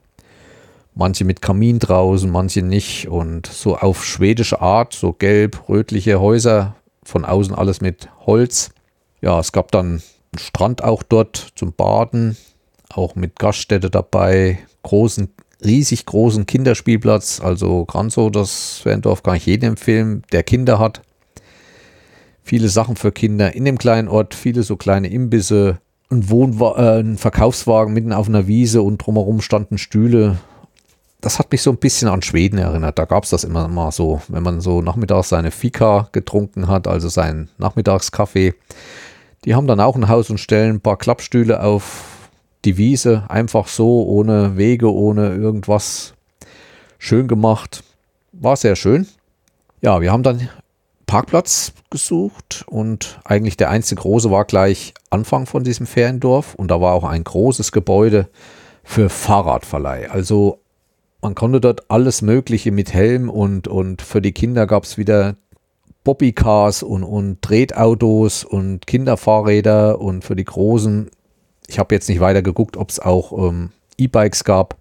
manche 0.95 1.25
mit 1.25 1.43
Kamin 1.43 1.79
draußen, 1.79 2.31
manche 2.31 2.63
nicht 2.63 3.09
und 3.09 3.47
so 3.47 3.77
auf 3.77 4.05
schwedische 4.05 4.61
Art, 4.61 4.93
so 4.93 5.13
gelb-rötliche 5.13 6.21
Häuser, 6.21 6.77
von 7.03 7.25
außen 7.25 7.55
alles 7.55 7.81
mit 7.81 8.09
Holz. 8.27 8.71
Ja, 9.21 9.39
es 9.41 9.53
gab 9.53 9.71
dann 9.73 9.87
einen 9.87 10.39
Strand 10.39 10.85
auch 10.85 11.03
dort 11.03 11.53
zum 11.57 11.73
Baden, 11.73 12.37
auch 12.93 13.15
mit 13.15 13.39
Gaststätte 13.39 13.91
dabei, 13.91 14.59
großen, 14.83 15.29
riesig 15.65 16.07
großen 16.07 16.47
Kinderspielplatz, 16.47 17.41
also 17.41 17.85
Granzo, 17.85 18.31
das 18.31 18.79
Ferndorf 18.83 19.23
kann 19.23 19.37
ich 19.37 19.47
jedem 19.47 19.71
empfehlen, 19.71 20.23
der 20.33 20.43
Kinder 20.43 20.79
hat. 20.79 21.03
Viele 22.43 22.69
Sachen 22.69 22.97
für 22.97 23.13
Kinder 23.13 23.55
in 23.55 23.65
dem 23.65 23.79
kleinen 23.79 24.09
Ort, 24.09 24.35
viele 24.35 24.65
so 24.65 24.77
kleine 24.77 25.09
Imbisse, 25.09 25.79
ein, 26.11 26.29
Wohnwa 26.29 26.77
äh, 26.77 27.01
ein 27.01 27.17
Verkaufswagen 27.17 27.95
mitten 27.95 28.13
auf 28.13 28.29
einer 28.29 28.47
Wiese 28.47 28.83
und 28.83 28.99
drumherum 28.99 29.41
standen 29.41 29.79
Stühle, 29.79 30.39
das 31.23 31.39
hat 31.39 31.53
mich 31.53 31.63
so 31.63 31.71
ein 31.71 31.79
bisschen 31.79 32.09
an 32.09 32.21
Schweden 32.21 32.59
erinnert. 32.59 32.99
Da 32.99 33.05
gab 33.05 33.25
es 33.25 33.31
das 33.31 33.45
immer 33.45 33.69
mal 33.69 33.93
so, 33.93 34.21
wenn 34.27 34.43
man 34.43 34.61
so 34.61 34.83
nachmittags 34.83 35.29
seine 35.29 35.53
Fika 35.53 36.09
getrunken 36.11 36.67
hat, 36.67 36.89
also 36.89 37.09
seinen 37.09 37.49
Nachmittagskaffee. 37.59 38.55
Die 39.45 39.55
haben 39.55 39.69
dann 39.69 39.81
auch 39.81 39.95
ein 39.95 40.09
Haus 40.09 40.31
und 40.31 40.39
stellen 40.39 40.77
ein 40.77 40.81
paar 40.81 40.99
Klappstühle 40.99 41.63
auf 41.63 42.29
die 42.65 42.77
Wiese, 42.77 43.25
einfach 43.29 43.69
so, 43.69 44.05
ohne 44.05 44.57
Wege, 44.57 44.93
ohne 44.93 45.35
irgendwas. 45.35 46.15
Schön 46.99 47.29
gemacht. 47.29 47.85
War 48.33 48.57
sehr 48.57 48.75
schön. 48.75 49.07
Ja, 49.81 50.01
wir 50.01 50.11
haben 50.11 50.25
dann 50.25 50.49
Parkplatz 51.07 51.73
gesucht 51.91 52.65
und 52.67 53.21
eigentlich 53.25 53.57
der 53.57 53.71
einzige 53.71 54.01
große 54.01 54.31
war 54.31 54.45
gleich 54.45 54.93
Anfang 55.11 55.47
von 55.47 55.63
diesem 55.63 55.87
Feriendorf 55.87 56.57
und 56.57 56.69
da 56.71 56.81
war 56.81 56.95
auch 56.95 57.05
ein 57.05 57.23
großes 57.23 57.71
Gebäude 57.71 58.29
für 58.83 59.09
Fahrradverleih. 59.09 60.11
Also 60.11 60.62
man 61.23 61.35
konnte 61.37 61.61
dort 61.61 61.91
alles 61.91 62.21
Mögliche 62.21 62.73
mit 62.73 62.93
Helm 62.93 63.31
und, 63.31 63.69
und 63.69 64.03
für 64.03 64.21
die 64.21 64.33
Kinder 64.33 64.67
gab 64.67 64.85
es 64.85 64.99
wieder 64.99 65.37
Bobbycars 66.05 66.83
und, 66.83 67.05
und 67.05 67.41
Tretautos 67.43 68.45
und 68.45 68.87
Kinderfahrräder 68.89 70.01
und 70.01 70.25
für 70.25 70.35
die 70.35 70.45
Großen, 70.45 71.11
ich 71.69 71.79
habe 71.79 71.95
jetzt 71.95 72.09
nicht 72.09 72.21
weiter 72.21 72.43
geguckt, 72.43 72.77
ob 72.77 72.91
es 72.91 72.99
auch 72.99 73.49
ähm, 73.49 73.71
E-Bikes 73.99 74.43
gab, 74.43 74.77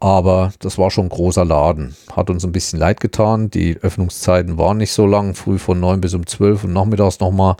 aber 0.00 0.52
das 0.58 0.76
war 0.76 0.90
schon 0.90 1.06
ein 1.06 1.10
großer 1.10 1.46
Laden. 1.46 1.96
Hat 2.12 2.28
uns 2.28 2.44
ein 2.44 2.52
bisschen 2.52 2.78
leid 2.78 3.00
getan. 3.00 3.48
Die 3.48 3.78
Öffnungszeiten 3.78 4.58
waren 4.58 4.76
nicht 4.76 4.92
so 4.92 5.06
lang, 5.06 5.34
früh 5.34 5.56
von 5.58 5.80
9 5.80 6.02
bis 6.02 6.12
um 6.12 6.26
12 6.26 6.64
und 6.64 6.74
nachmittags 6.74 7.20
nochmal, 7.20 7.56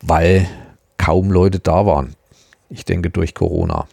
weil 0.00 0.46
kaum 0.98 1.32
Leute 1.32 1.58
da 1.58 1.84
waren. 1.84 2.14
Ich 2.70 2.84
denke 2.84 3.10
durch 3.10 3.34
Corona. 3.34 3.88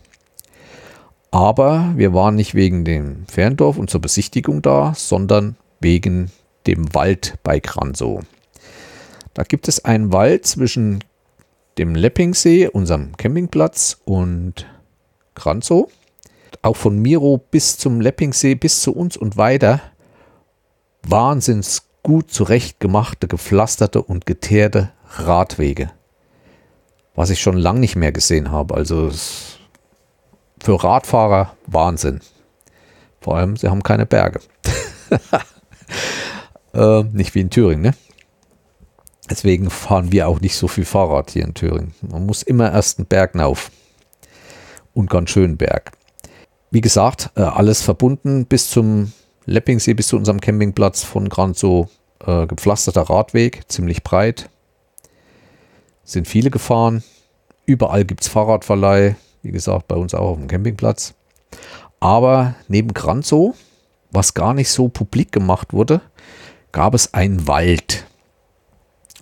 Aber 1.32 1.94
wir 1.96 2.14
waren 2.14 2.36
nicht 2.36 2.56
wegen 2.56 2.84
dem 2.84 3.26
Ferndorf 3.26 3.78
und 3.78 3.90
zur 3.90 4.02
Besichtigung 4.02 4.62
da, 4.62 4.94
sondern 4.96 5.56
wegen 5.80 6.30
dem 6.68 6.94
Wald 6.94 7.36
bei 7.42 7.62
Kranzow. 7.62 8.22
Da 9.34 9.44
gibt 9.44 9.70
es 9.70 9.86
einen 9.86 10.12
Wald 10.12 10.46
zwischen 10.46 11.04
dem 11.78 11.96
Leppingsee, 11.96 12.68
unserem 12.68 13.16
Campingplatz, 13.16 13.98
und 14.04 14.68
Kranzow. 15.36 15.90
Auch 16.62 16.76
von 16.76 17.00
Miro 17.00 17.38
bis 17.38 17.78
zum 17.78 18.02
Leppingsee, 18.02 18.56
bis 18.56 18.82
zu 18.82 18.94
uns 18.94 19.16
und 19.16 19.38
weiter. 19.38 19.80
Wahnsinns 21.04 21.88
gut 22.04 22.30
zurechtgemachte, 22.30 23.28
gepflasterte 23.28 24.02
und 24.02 24.26
geteerte 24.26 24.92
Radwege. 25.16 25.92
Was 27.16 27.30
ich 27.30 27.42
schon 27.42 27.58
lange 27.58 27.80
nicht 27.80 27.96
mehr 27.96 28.12
gesehen 28.12 28.52
habe. 28.52 28.76
Also 28.76 29.08
es 29.08 29.51
für 30.62 30.84
Radfahrer 30.84 31.56
Wahnsinn. 31.68 32.22
Vor 33.20 33.38
allem, 33.38 33.58
sie 33.58 33.70
haben 33.70 33.84
keine 33.84 34.06
Berge. 34.06 34.40
äh, 36.74 37.04
nicht 37.04 37.36
wie 37.36 37.42
in 37.42 37.50
Thüringen, 37.50 37.82
ne? 37.82 37.94
Deswegen 39.30 39.70
fahren 39.70 40.12
wir 40.12 40.28
auch 40.28 40.42
nicht 40.42 40.56
so 40.56 40.68
viel 40.68 40.86
Fahrrad 40.86 41.32
hier 41.32 41.46
in 41.46 41.54
Thüringen. 41.54 41.94
Man 42.02 42.26
muss 42.26 42.44
immer 42.44 42.72
erst 42.72 43.00
einen 43.00 43.08
Berg 43.08 43.36
rauf. 43.36 43.72
Und 44.94 45.10
ganz 45.10 45.30
schönen 45.30 45.58
Berg. 45.58 45.92
wie 46.70 46.82
gesagt, 46.82 47.32
äh, 47.36 47.42
alles 47.42 47.82
verbunden 47.82 48.46
bis 48.46 48.70
zum 48.70 49.14
Leppingsee, 49.46 49.94
bis 49.94 50.08
zu 50.08 50.18
unserem 50.18 50.42
Campingplatz 50.42 51.04
von 51.04 51.30
Granzow. 51.30 51.90
Äh, 52.26 52.46
gepflasterter 52.48 53.04
Radweg, 53.04 53.64
ziemlich 53.68 54.04
breit. 54.04 54.50
Sind 56.04 56.28
viele 56.28 56.50
gefahren. 56.50 57.04
Überall 57.66 58.06
gibt 58.06 58.22
es 58.22 58.28
Fahrradverleih. 58.28 59.16
Wie 59.42 59.52
gesagt, 59.52 59.88
bei 59.88 59.96
uns 59.96 60.14
auch 60.14 60.32
auf 60.32 60.38
dem 60.38 60.48
Campingplatz. 60.48 61.14
Aber 62.00 62.56
neben 62.68 62.94
Granzow, 62.94 63.56
was 64.12 64.34
gar 64.34 64.54
nicht 64.54 64.70
so 64.70 64.88
publik 64.88 65.32
gemacht 65.32 65.74
wurde, 65.74 66.02
gab 66.72 66.94
es 66.94 67.14
einen 67.14 67.48
Wald. 67.48 68.06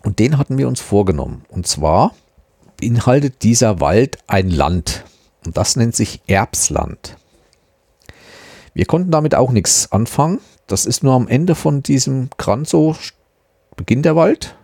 Und 0.04 0.20
den 0.20 0.38
hatten 0.38 0.58
wir 0.58 0.68
uns 0.68 0.80
vorgenommen. 0.80 1.44
Und 1.50 1.68
zwar 1.68 2.14
beinhaltet 2.78 3.44
dieser 3.44 3.80
Wald 3.80 4.18
ein 4.28 4.50
Land. 4.50 5.04
Und 5.46 5.58
das 5.58 5.76
nennt 5.76 5.96
sich 5.96 6.22
Erbsland. 6.28 7.18
Wir 8.74 8.86
konnten 8.86 9.12
damit 9.12 9.36
auch 9.36 9.52
nichts 9.52 9.92
anfangen. 9.92 10.40
Das 10.68 10.86
ist 10.86 11.04
nur 11.04 11.14
am 11.14 11.28
Ende 11.28 11.56
von 11.56 11.84
diesem 11.84 12.30
Kranzow 12.38 12.98
beginnt 13.76 14.06
der 14.06 14.16
Wald. 14.16 14.56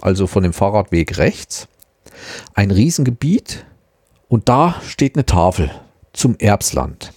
Also 0.00 0.26
von 0.26 0.42
dem 0.42 0.52
Fahrradweg 0.52 1.18
rechts. 1.18 1.68
Ein 2.54 2.70
Riesengebiet. 2.70 3.64
Und 4.34 4.48
da 4.48 4.80
steht 4.82 5.14
eine 5.14 5.24
Tafel 5.24 5.70
zum 6.12 6.34
Erbsland. 6.40 7.12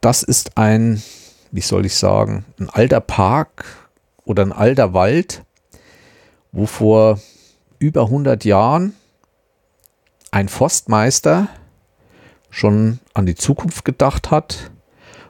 Das 0.00 0.22
ist 0.22 0.56
ein, 0.56 1.02
wie 1.50 1.62
soll 1.62 1.84
ich 1.84 1.96
sagen, 1.96 2.44
ein 2.60 2.70
alter 2.70 3.00
Park 3.00 3.90
oder 4.24 4.44
ein 4.44 4.52
alter 4.52 4.94
Wald, 4.94 5.42
wo 6.52 6.66
vor 6.66 7.18
über 7.80 8.02
100 8.02 8.44
Jahren 8.44 8.94
ein 10.30 10.48
Forstmeister 10.48 11.48
schon 12.50 13.00
an 13.14 13.26
die 13.26 13.34
Zukunft 13.34 13.84
gedacht 13.84 14.30
hat 14.30 14.70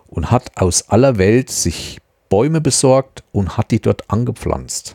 und 0.07 0.31
hat 0.31 0.59
aus 0.61 0.91
aller 0.91 1.17
Welt 1.17 1.49
sich 1.49 2.03
Bäume 2.29 2.61
besorgt 2.61 3.25
und 3.33 3.57
hat 3.57 3.71
die 3.71 3.81
dort 3.81 4.11
angepflanzt. 4.11 4.95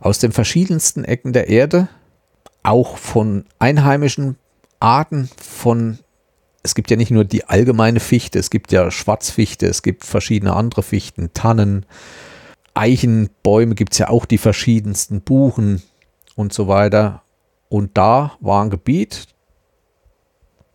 Aus 0.00 0.18
den 0.18 0.32
verschiedensten 0.32 1.04
Ecken 1.04 1.32
der 1.32 1.48
Erde, 1.48 1.86
auch 2.64 2.96
von 2.96 3.44
einheimischen 3.60 4.36
Arten 4.80 5.30
von, 5.40 5.98
es 6.62 6.74
gibt 6.74 6.90
ja 6.90 6.96
nicht 6.96 7.10
nur 7.10 7.24
die 7.24 7.44
allgemeine 7.44 8.00
Fichte, 8.00 8.38
es 8.38 8.50
gibt 8.50 8.72
ja 8.72 8.90
Schwarzfichte, 8.90 9.66
es 9.66 9.82
gibt 9.82 10.04
verschiedene 10.04 10.54
andere 10.54 10.82
Fichten, 10.82 11.32
Tannen, 11.34 11.86
Eichenbäume 12.74 13.74
gibt 13.74 13.92
es 13.92 13.98
ja 13.98 14.08
auch 14.08 14.24
die 14.24 14.38
verschiedensten, 14.38 15.20
Buchen 15.20 15.82
und 16.34 16.52
so 16.52 16.68
weiter. 16.68 17.22
Und 17.68 17.96
da 17.96 18.32
war 18.40 18.64
ein 18.64 18.70
Gebiet, 18.70 19.26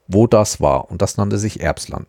wo 0.08 0.28
das 0.28 0.62
war. 0.62 0.92
Und 0.92 1.02
das 1.02 1.18
nannte 1.18 1.38
sich 1.38 1.62
Erbsland. 1.62 2.08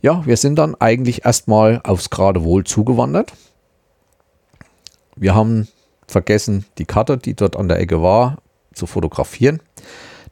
Ja, 0.00 0.24
wir 0.26 0.36
sind 0.36 0.56
dann 0.56 0.74
eigentlich 0.74 1.24
erstmal 1.24 1.80
aufs 1.84 2.10
Geradewohl 2.10 2.64
zugewandert. 2.64 3.32
Wir 5.14 5.34
haben 5.34 5.68
vergessen, 6.08 6.64
die 6.78 6.86
Karte, 6.86 7.18
die 7.18 7.34
dort 7.34 7.56
an 7.56 7.68
der 7.68 7.78
Ecke 7.78 8.02
war, 8.02 8.38
zu 8.74 8.86
fotografieren. 8.86 9.60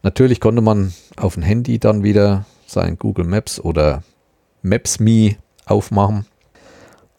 Natürlich 0.02 0.40
konnte 0.40 0.62
man 0.62 0.92
auf 1.16 1.34
dem 1.34 1.42
Handy 1.42 1.78
dann 1.78 2.02
wieder 2.02 2.46
sein 2.66 2.98
Google 2.98 3.26
Maps 3.26 3.60
oder 3.60 4.02
Maps.me 4.62 5.36
aufmachen. 5.66 6.26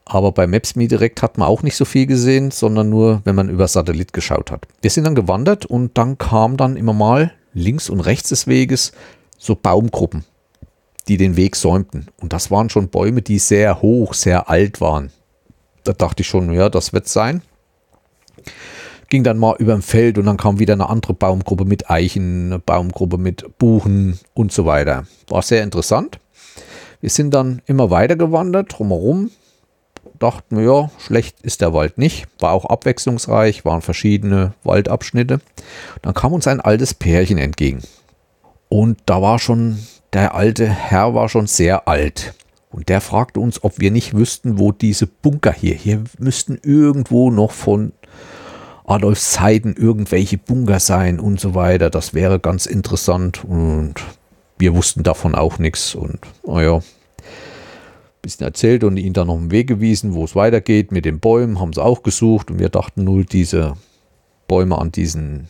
Aber 0.06 0.32
bei 0.32 0.48
Maps.me 0.48 0.88
direkt 0.88 1.22
hat 1.22 1.38
man 1.38 1.48
auch 1.48 1.64
nicht 1.64 1.76
so 1.76 1.86
viel 1.86 2.06
gesehen, 2.06 2.52
sondern 2.52 2.90
nur, 2.90 3.22
wenn 3.24 3.36
man 3.36 3.50
über 3.50 3.68
Satellit 3.68 4.14
geschaut 4.14 4.52
hat. 4.52 4.68
Wir 4.82 4.90
sind 4.90 5.06
dann 5.06 5.16
gewandert 5.16 5.66
und 5.66 5.98
dann 5.98 6.18
kam 6.18 6.58
dann 6.58 6.76
immer 6.76 6.94
mal 6.94 7.32
links 7.54 7.90
und 7.90 8.00
rechts 8.00 8.30
des 8.30 8.48
Weges 8.48 8.92
so 9.38 9.56
Baumgruppen, 9.56 10.26
die 11.08 11.18
den 11.18 11.36
Weg 11.38 11.56
säumten. 11.56 12.08
Und 12.20 12.34
das 12.34 12.52
waren 12.52 12.70
schon 12.70 12.90
Bäume, 12.90 13.22
die 13.22 13.40
sehr 13.40 13.82
hoch, 13.82 14.14
sehr 14.14 14.50
alt 14.50 14.82
waren. 14.82 15.12
Da 15.84 15.94
dachte 15.94 16.22
ich 16.22 16.28
schon, 16.28 16.52
ja, 16.52 16.70
das 16.70 16.94
wird 16.94 17.08
sein. 17.08 17.42
Ging 19.12 19.26
dann 19.26 19.38
mal 19.38 19.58
über 19.60 19.74
ein 19.74 19.82
Feld 19.82 20.18
und 20.18 20.26
dann 20.26 20.38
kam 20.38 20.60
wieder 20.60 20.74
eine 20.74 20.90
andere 20.90 21.14
Baumgruppe 21.14 21.66
mit 21.66 21.90
Eichen, 21.90 22.46
eine 22.46 22.60
Baumgruppe 22.60 23.18
mit 23.18 23.58
Buchen 23.58 24.18
und 24.34 24.54
so 24.54 24.66
weiter. 24.66 25.06
War 25.28 25.42
sehr 25.42 25.64
interessant. 25.64 26.22
Wir 27.02 27.10
sind 27.10 27.34
dann 27.34 27.62
immer 27.66 27.90
weiter 27.90 28.16
gewandert, 28.16 28.72
drumherum, 28.72 29.30
dachten 30.18 30.56
wir, 30.56 30.64
ja, 30.64 30.92
schlecht 30.98 31.42
ist 31.42 31.60
der 31.60 31.74
Wald 31.74 31.98
nicht. 31.98 32.26
War 32.40 32.54
auch 32.54 32.64
abwechslungsreich, 32.64 33.66
waren 33.66 33.82
verschiedene 33.82 34.54
Waldabschnitte. 34.64 35.42
Dann 36.02 36.14
kam 36.14 36.32
uns 36.32 36.48
ein 36.48 36.62
altes 36.62 36.94
Pärchen 36.94 37.38
entgegen. 37.38 37.82
Und 38.70 39.00
da 39.08 39.22
war 39.22 39.40
schon, 39.40 39.80
der 40.14 40.36
alte 40.36 40.70
Herr 40.70 41.14
war 41.14 41.28
schon 41.28 41.48
sehr 41.48 41.90
alt. 41.90 42.34
Und 42.70 42.88
der 42.88 43.02
fragte 43.02 43.42
uns, 43.42 43.62
ob 43.62 43.78
wir 43.82 43.92
nicht 43.92 44.16
wüssten, 44.16 44.58
wo 44.58 44.72
diese 44.72 45.06
Bunker 45.06 45.52
hier, 45.52 45.76
hier 45.76 46.02
müssten 46.18 46.58
irgendwo 46.64 47.30
noch 47.30 47.52
von 47.52 47.92
Adolfs 48.86 49.32
Zeiten 49.32 49.74
irgendwelche 49.74 50.38
Bunker 50.38 50.80
sein 50.80 51.20
und 51.20 51.40
so 51.40 51.56
weiter. 51.56 51.90
Das 51.90 52.14
wäre 52.14 52.40
ganz 52.40 52.66
interessant. 52.66 53.44
Und 53.44 53.96
wir 54.58 54.76
wussten 54.76 55.04
davon 55.04 55.36
auch 55.36 55.60
nichts. 55.60 55.96
Und 55.96 56.20
naja, 56.46 56.82
bisschen 58.22 58.46
erzählt 58.46 58.84
und 58.84 58.98
ihn 58.98 59.14
dann 59.14 59.28
noch 59.28 59.38
einen 59.38 59.52
Weg 59.52 59.68
gewiesen, 59.68 60.14
wo 60.14 60.24
es 60.24 60.36
weitergeht 60.36 60.92
mit 60.92 61.06
den 61.06 61.20
Bäumen, 61.20 61.60
haben 61.60 61.74
sie 61.74 61.84
auch 61.84 62.04
gesucht 62.04 62.52
und 62.52 62.60
wir 62.60 62.70
dachten 62.70 63.04
nur, 63.04 63.24
diese 63.24 63.74
Bäume 64.48 64.78
an 64.78 64.92
diesen 64.92 65.50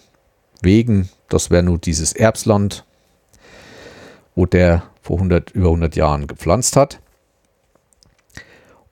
Wegen, 0.62 1.10
das 1.28 1.50
wäre 1.50 1.64
nur 1.64 1.78
dieses 1.78 2.14
Erbsland, 2.14 2.86
wo 4.36 4.46
der 4.46 4.84
vor 5.02 5.18
100, 5.18 5.52
über 5.52 5.68
100 5.68 5.96
Jahren 5.96 6.28
gepflanzt 6.28 6.76
hat. 6.76 7.00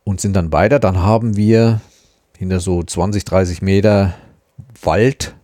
Und 0.03 0.19
sind 0.19 0.35
dann 0.35 0.51
weiter. 0.51 0.79
Dann 0.79 1.03
haben 1.03 1.37
wir 1.37 1.81
hinter 2.37 2.59
so 2.59 2.81
20, 2.81 3.25
30 3.25 3.61
Meter 3.61 4.15
Wald 4.81 5.35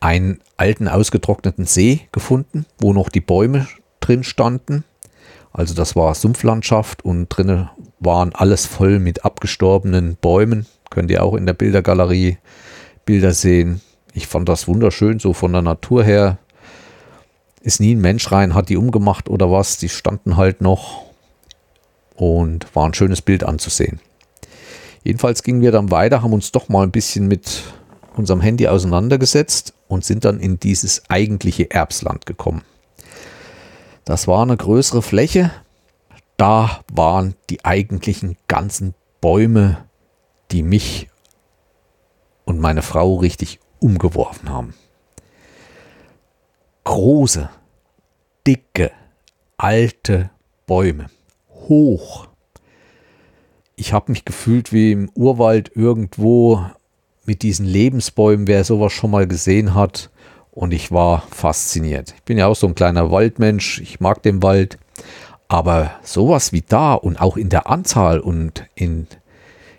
einen 0.00 0.40
alten 0.56 0.88
ausgetrockneten 0.88 1.64
See 1.64 2.02
gefunden, 2.12 2.66
wo 2.78 2.92
noch 2.92 3.08
die 3.08 3.20
Bäume 3.20 3.66
drin 4.00 4.24
standen. 4.24 4.84
Also 5.52 5.74
das 5.74 5.96
war 5.96 6.14
Sumpflandschaft 6.14 7.04
und 7.04 7.28
drinnen 7.28 7.70
waren 7.98 8.34
alles 8.34 8.66
voll 8.66 8.98
mit 8.98 9.24
abgestorbenen 9.24 10.16
Bäumen. 10.20 10.66
Könnt 10.90 11.10
ihr 11.10 11.24
auch 11.24 11.34
in 11.34 11.46
der 11.46 11.54
Bildergalerie 11.54 12.38
Bilder 13.04 13.32
sehen. 13.32 13.80
Ich 14.12 14.26
fand 14.26 14.48
das 14.48 14.68
wunderschön, 14.68 15.18
so 15.18 15.32
von 15.32 15.52
der 15.52 15.62
Natur 15.62 16.04
her. 16.04 16.38
Ist 17.62 17.80
nie 17.80 17.94
ein 17.94 18.00
Mensch 18.00 18.30
rein, 18.30 18.54
hat 18.54 18.68
die 18.68 18.76
umgemacht 18.76 19.28
oder 19.28 19.50
was. 19.50 19.78
Die 19.78 19.88
standen 19.88 20.36
halt 20.36 20.60
noch 20.60 21.04
und 22.14 22.66
war 22.74 22.86
ein 22.86 22.94
schönes 22.94 23.22
Bild 23.22 23.44
anzusehen. 23.44 24.00
Jedenfalls 25.04 25.42
gingen 25.42 25.60
wir 25.60 25.72
dann 25.72 25.90
weiter, 25.90 26.22
haben 26.22 26.32
uns 26.32 26.52
doch 26.52 26.68
mal 26.68 26.82
ein 26.82 26.90
bisschen 26.90 27.28
mit 27.28 27.62
unserem 28.18 28.40
Handy 28.40 28.68
auseinandergesetzt 28.68 29.74
und 29.88 30.04
sind 30.04 30.24
dann 30.24 30.40
in 30.40 30.58
dieses 30.58 31.08
eigentliche 31.08 31.70
Erbsland 31.70 32.26
gekommen. 32.26 32.62
Das 34.04 34.28
war 34.28 34.42
eine 34.42 34.56
größere 34.56 35.02
Fläche. 35.02 35.50
Da 36.36 36.80
waren 36.92 37.34
die 37.50 37.64
eigentlichen 37.64 38.36
ganzen 38.46 38.94
Bäume, 39.20 39.84
die 40.50 40.62
mich 40.62 41.08
und 42.44 42.60
meine 42.60 42.82
Frau 42.82 43.16
richtig 43.16 43.58
umgeworfen 43.80 44.50
haben. 44.50 44.74
Große, 46.84 47.50
dicke, 48.46 48.92
alte 49.56 50.30
Bäume. 50.66 51.10
Hoch. 51.50 52.28
Ich 53.74 53.92
habe 53.92 54.12
mich 54.12 54.24
gefühlt 54.24 54.72
wie 54.72 54.92
im 54.92 55.10
Urwald 55.14 55.72
irgendwo 55.74 56.64
mit 57.26 57.42
diesen 57.42 57.66
Lebensbäumen, 57.66 58.46
wer 58.46 58.64
sowas 58.64 58.92
schon 58.92 59.10
mal 59.10 59.26
gesehen 59.26 59.74
hat 59.74 60.10
und 60.50 60.72
ich 60.72 60.90
war 60.90 61.22
fasziniert. 61.30 62.14
Ich 62.16 62.22
bin 62.22 62.38
ja 62.38 62.46
auch 62.46 62.56
so 62.56 62.66
ein 62.66 62.74
kleiner 62.74 63.10
Waldmensch, 63.10 63.80
ich 63.80 64.00
mag 64.00 64.22
den 64.22 64.42
Wald, 64.42 64.78
aber 65.48 65.92
sowas 66.02 66.52
wie 66.52 66.62
da 66.62 66.94
und 66.94 67.20
auch 67.20 67.36
in 67.36 67.48
der 67.48 67.68
Anzahl 67.68 68.20
und 68.20 68.64
in 68.74 69.06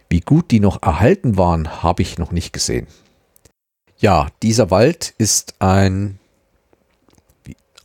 wie 0.09 0.21
gut 0.21 0.51
die 0.51 0.61
noch 0.61 0.81
erhalten 0.81 1.37
waren, 1.37 1.83
habe 1.83 2.01
ich 2.01 2.17
noch 2.17 2.31
nicht 2.31 2.53
gesehen. 2.53 2.87
Ja, 3.97 4.27
dieser 4.43 4.71
Wald 4.71 5.13
ist 5.17 5.55
ein 5.59 6.19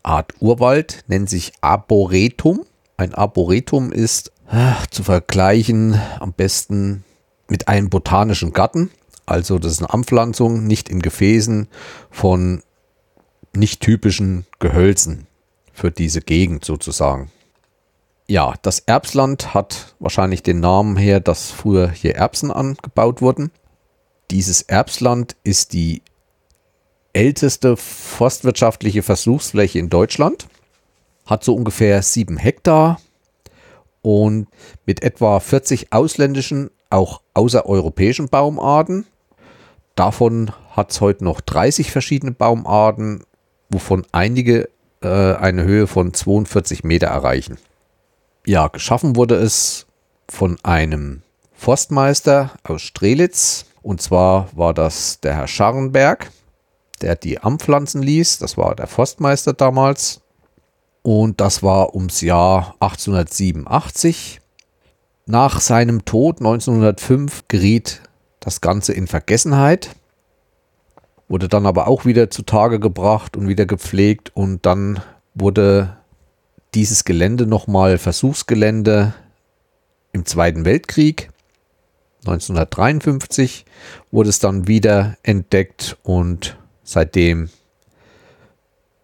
Art 0.03 0.35
Urwald, 0.41 1.05
nennt 1.09 1.31
sich 1.31 1.53
Arboretum. 1.61 2.65
Ein 2.97 3.15
Arboretum 3.15 3.91
ist 3.93 4.31
ach, 4.49 4.87
zu 4.87 5.03
vergleichen 5.03 6.01
am 6.21 6.33
besten 6.33 7.05
mit 7.49 7.69
einem 7.69 7.89
botanischen 7.89 8.53
Garten. 8.53 8.91
Also 9.27 9.59
das 9.59 9.73
ist 9.73 9.79
eine 9.81 9.93
Anpflanzung, 9.93 10.67
nicht 10.67 10.89
in 10.89 11.01
Gefäßen 11.01 11.69
von 12.11 12.63
nicht 13.55 13.81
typischen 13.81 14.47
Gehölzen 14.59 15.27
für 15.73 15.91
diese 15.91 16.21
Gegend 16.21 16.65
sozusagen. 16.65 17.31
Ja, 18.27 18.55
das 18.63 18.81
Erbsland 18.81 19.53
hat 19.53 19.95
wahrscheinlich 19.99 20.43
den 20.43 20.61
Namen 20.61 20.97
her, 20.97 21.21
dass 21.21 21.51
früher 21.51 21.91
hier 21.91 22.17
Erbsen 22.17 22.51
angebaut 22.51 23.21
wurden. 23.21 23.51
Dieses 24.31 24.63
Erbsland 24.63 25.37
ist 25.45 25.73
die 25.73 26.03
älteste 27.13 27.77
forstwirtschaftliche 27.77 29.03
Versuchsfläche 29.03 29.79
in 29.79 29.91
Deutschland, 29.91 30.47
hat 31.27 31.45
so 31.45 31.55
ungefähr 31.55 32.03
sieben 32.03 32.39
Hektar 32.39 33.01
und 34.03 34.49
mit 34.85 35.03
etwa 35.03 35.41
40 35.41 35.93
ausländischen, 35.93 36.71
auch 36.91 37.23
außereuropäischen 37.35 38.29
Baumarten. 38.29 39.07
Davon 39.95 40.53
hat 40.71 40.91
es 40.91 41.01
heute 41.01 41.25
noch 41.25 41.41
30 41.41 41.91
verschiedene 41.91 42.33
Baumarten, 42.33 43.25
wovon 43.71 44.05
einige 44.13 44.69
äh, 45.03 45.35
eine 45.35 45.65
Höhe 45.65 45.87
von 45.87 46.13
42 46.13 46.85
Meter 46.85 47.09
erreichen. 47.09 47.59
Ja, 48.45 48.69
geschaffen 48.69 49.17
wurde 49.17 49.37
es 49.37 49.87
von 50.29 50.59
einem 50.63 51.23
Forstmeister 51.53 52.51
aus 52.65 52.83
Strelitz. 52.83 53.67
Und 53.83 54.01
zwar 54.01 54.49
war 54.53 54.75
das 54.75 55.21
der 55.21 55.35
Herr 55.37 55.49
Scharrenberg, 55.49 56.31
der 57.01 57.17
die 57.17 57.39
anpflanzen 57.39 58.03
ließ. 58.03 58.39
Das 58.39 58.57
war 58.57 58.75
der 58.75 58.87
Forstmeister 58.87 59.53
damals. 59.53 60.22
Und 61.03 61.41
das 61.41 61.63
war 61.63 61.95
ums 61.95 62.21
Jahr 62.21 62.77
1887. 62.81 64.41
Nach 65.27 65.61
seinem 65.61 66.05
Tod 66.05 66.39
1905 66.39 67.45
geriet 67.49 68.03
das 68.41 68.61
Ganze 68.61 68.93
in 68.93 69.07
Vergessenheit, 69.07 69.91
wurde 71.29 71.49
dann 71.49 71.67
aber 71.67 71.87
auch 71.87 72.05
wieder 72.05 72.31
zutage 72.31 72.81
gebracht 72.81 73.37
und 73.37 73.49
wieder 73.49 73.67
gepflegt 73.67 74.33
und 74.35 74.67
dann 74.67 75.01
wurde 75.35 75.97
dieses 76.75 77.05
Gelände 77.05 77.47
nochmal 77.47 77.99
Versuchsgelände 77.99 79.15
im 80.13 80.27
Zweiten 80.27 80.65
Weltkrieg. 80.65 81.31
1953 82.27 83.65
wurde 84.11 84.29
es 84.29 84.39
dann 84.39 84.69
wieder 84.69 85.17
entdeckt 85.23 85.97
und 86.03 86.57
seitdem 86.85 87.51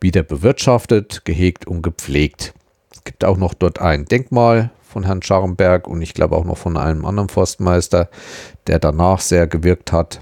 wieder 0.01 0.23
bewirtschaftet, 0.23 1.25
gehegt 1.25 1.67
und 1.67 1.83
gepflegt. 1.83 2.55
Es 2.93 3.05
gibt 3.05 3.25
auch 3.25 3.37
noch 3.37 3.55
dort 3.55 3.81
ein 3.81 4.05
Denkmal 4.05 4.71
von 4.83 5.05
Herrn 5.05 5.23
Scharrenberg 5.23 5.87
und 5.87 6.03
ich 6.03 6.15
glaube 6.15 6.37
auch 6.37 6.45
noch 6.45 6.59
von 6.59 6.77
einem 6.77 7.05
anderen 7.05 7.29
Forstmeister, 7.29 8.09
der 8.67 8.79
danach 8.79 9.21
sehr 9.21 9.47
gewirkt 9.47 9.93
hat. 9.93 10.21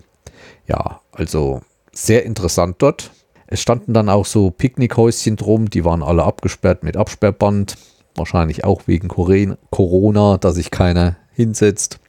Ja, 0.67 1.01
also 1.13 1.61
sehr 1.93 2.25
interessant 2.25 2.77
dort. 2.79 3.13
Es 3.47 3.61
standen 3.61 3.95
dann 3.95 4.09
auch 4.09 4.27
so 4.27 4.51
Picknickhäuschen 4.51 5.37
drum, 5.37 5.71
die 5.71 5.85
waren 5.85 6.03
alle 6.03 6.25
abgesperrt 6.25 6.83
mit 6.83 6.97
Absperrband. 6.97 7.77
Wahrscheinlich 8.17 8.65
auch 8.65 8.83
wegen 8.87 9.09
Corona, 9.09 10.39
dass 10.39 10.57
sich 10.57 10.71
keiner 10.71 11.17
hinsetzt. 11.33 12.01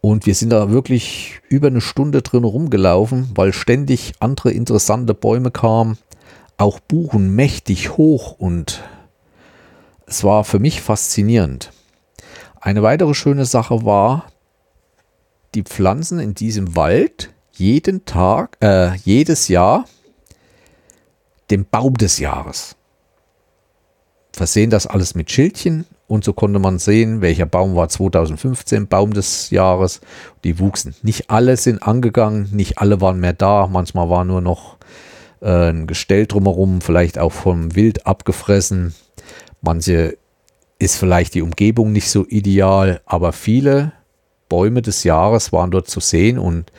Und 0.00 0.26
wir 0.26 0.34
sind 0.34 0.50
da 0.50 0.70
wirklich 0.70 1.40
über 1.48 1.66
eine 1.66 1.80
Stunde 1.80 2.22
drin 2.22 2.44
rumgelaufen, 2.44 3.30
weil 3.34 3.52
ständig 3.52 4.14
andere 4.18 4.50
interessante 4.52 5.14
Bäume 5.14 5.50
kamen. 5.50 5.98
Auch 6.56 6.80
Buchen 6.80 7.34
mächtig 7.34 7.96
hoch 7.96 8.32
und 8.38 8.82
es 10.06 10.24
war 10.24 10.44
für 10.44 10.58
mich 10.58 10.80
faszinierend. 10.80 11.72
Eine 12.60 12.82
weitere 12.82 13.14
schöne 13.14 13.44
Sache 13.44 13.84
war, 13.84 14.26
die 15.54 15.62
Pflanzen 15.62 16.18
in 16.18 16.34
diesem 16.34 16.76
Wald 16.76 17.30
jeden 17.52 18.04
Tag, 18.04 18.56
äh, 18.60 18.94
jedes 18.96 19.48
Jahr 19.48 19.86
den 21.50 21.64
Baum 21.64 21.94
des 21.94 22.18
Jahres. 22.18 22.76
Versehen 24.32 24.70
das 24.70 24.86
alles 24.86 25.14
mit 25.14 25.30
Schildchen 25.30 25.86
und 26.10 26.24
so 26.24 26.32
konnte 26.32 26.58
man 26.58 26.80
sehen, 26.80 27.20
welcher 27.20 27.46
Baum 27.46 27.76
war 27.76 27.88
2015 27.88 28.88
Baum 28.88 29.12
des 29.12 29.50
Jahres. 29.50 30.00
Die 30.42 30.58
wuchsen. 30.58 30.96
Nicht 31.02 31.30
alle 31.30 31.56
sind 31.56 31.84
angegangen, 31.84 32.48
nicht 32.50 32.78
alle 32.78 33.00
waren 33.00 33.20
mehr 33.20 33.32
da. 33.32 33.68
Manchmal 33.68 34.10
war 34.10 34.24
nur 34.24 34.40
noch 34.40 34.76
äh, 35.40 35.70
ein 35.70 35.86
Gestell 35.86 36.26
drumherum, 36.26 36.80
vielleicht 36.80 37.16
auch 37.20 37.30
vom 37.30 37.76
Wild 37.76 38.08
abgefressen. 38.08 38.92
Manche 39.60 40.18
ist 40.80 40.96
vielleicht 40.96 41.34
die 41.34 41.42
Umgebung 41.42 41.92
nicht 41.92 42.10
so 42.10 42.26
ideal, 42.26 43.00
aber 43.06 43.32
viele 43.32 43.92
Bäume 44.48 44.82
des 44.82 45.04
Jahres 45.04 45.52
waren 45.52 45.70
dort 45.70 45.86
zu 45.86 46.00
sehen 46.00 46.40
und 46.40 46.72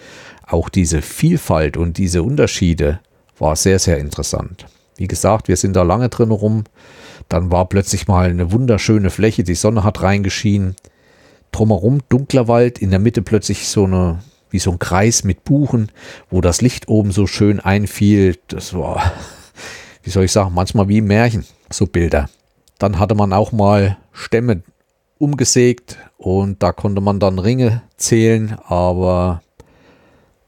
auch 0.45 0.67
diese 0.67 1.01
Vielfalt 1.01 1.77
und 1.77 1.97
diese 1.97 2.21
Unterschiede 2.21 2.99
war 3.39 3.55
sehr, 3.55 3.79
sehr 3.79 3.97
interessant. 3.97 4.65
Wie 4.97 5.07
gesagt, 5.07 5.47
wir 5.47 5.55
sind 5.55 5.77
da 5.77 5.83
lange 5.83 6.09
drin 6.09 6.31
rum 6.31 6.65
dann 7.29 7.51
war 7.51 7.67
plötzlich 7.67 8.07
mal 8.07 8.29
eine 8.29 8.51
wunderschöne 8.51 9.09
Fläche, 9.09 9.43
die 9.43 9.55
Sonne 9.55 9.83
hat 9.83 10.01
reingeschienen. 10.01 10.75
Drumherum 11.51 11.99
dunkler 12.09 12.47
Wald, 12.47 12.79
in 12.79 12.91
der 12.91 12.99
Mitte 12.99 13.21
plötzlich 13.21 13.67
so 13.67 13.85
eine, 13.85 14.19
wie 14.49 14.59
so 14.59 14.71
ein 14.71 14.79
Kreis 14.79 15.23
mit 15.23 15.43
Buchen, 15.43 15.91
wo 16.29 16.41
das 16.41 16.61
Licht 16.61 16.87
oben 16.87 17.11
so 17.11 17.27
schön 17.27 17.59
einfiel. 17.59 18.37
Das 18.47 18.73
war, 18.73 19.11
wie 20.03 20.09
soll 20.09 20.25
ich 20.25 20.31
sagen, 20.31 20.53
manchmal 20.53 20.87
wie 20.87 21.01
Märchen, 21.01 21.45
so 21.69 21.87
Bilder. 21.87 22.29
Dann 22.77 22.99
hatte 22.99 23.15
man 23.15 23.33
auch 23.33 23.51
mal 23.51 23.97
Stämme 24.11 24.63
umgesägt 25.17 25.97
und 26.17 26.63
da 26.63 26.71
konnte 26.71 27.01
man 27.01 27.19
dann 27.19 27.37
Ringe 27.37 27.83
zählen, 27.97 28.57
aber 28.65 29.41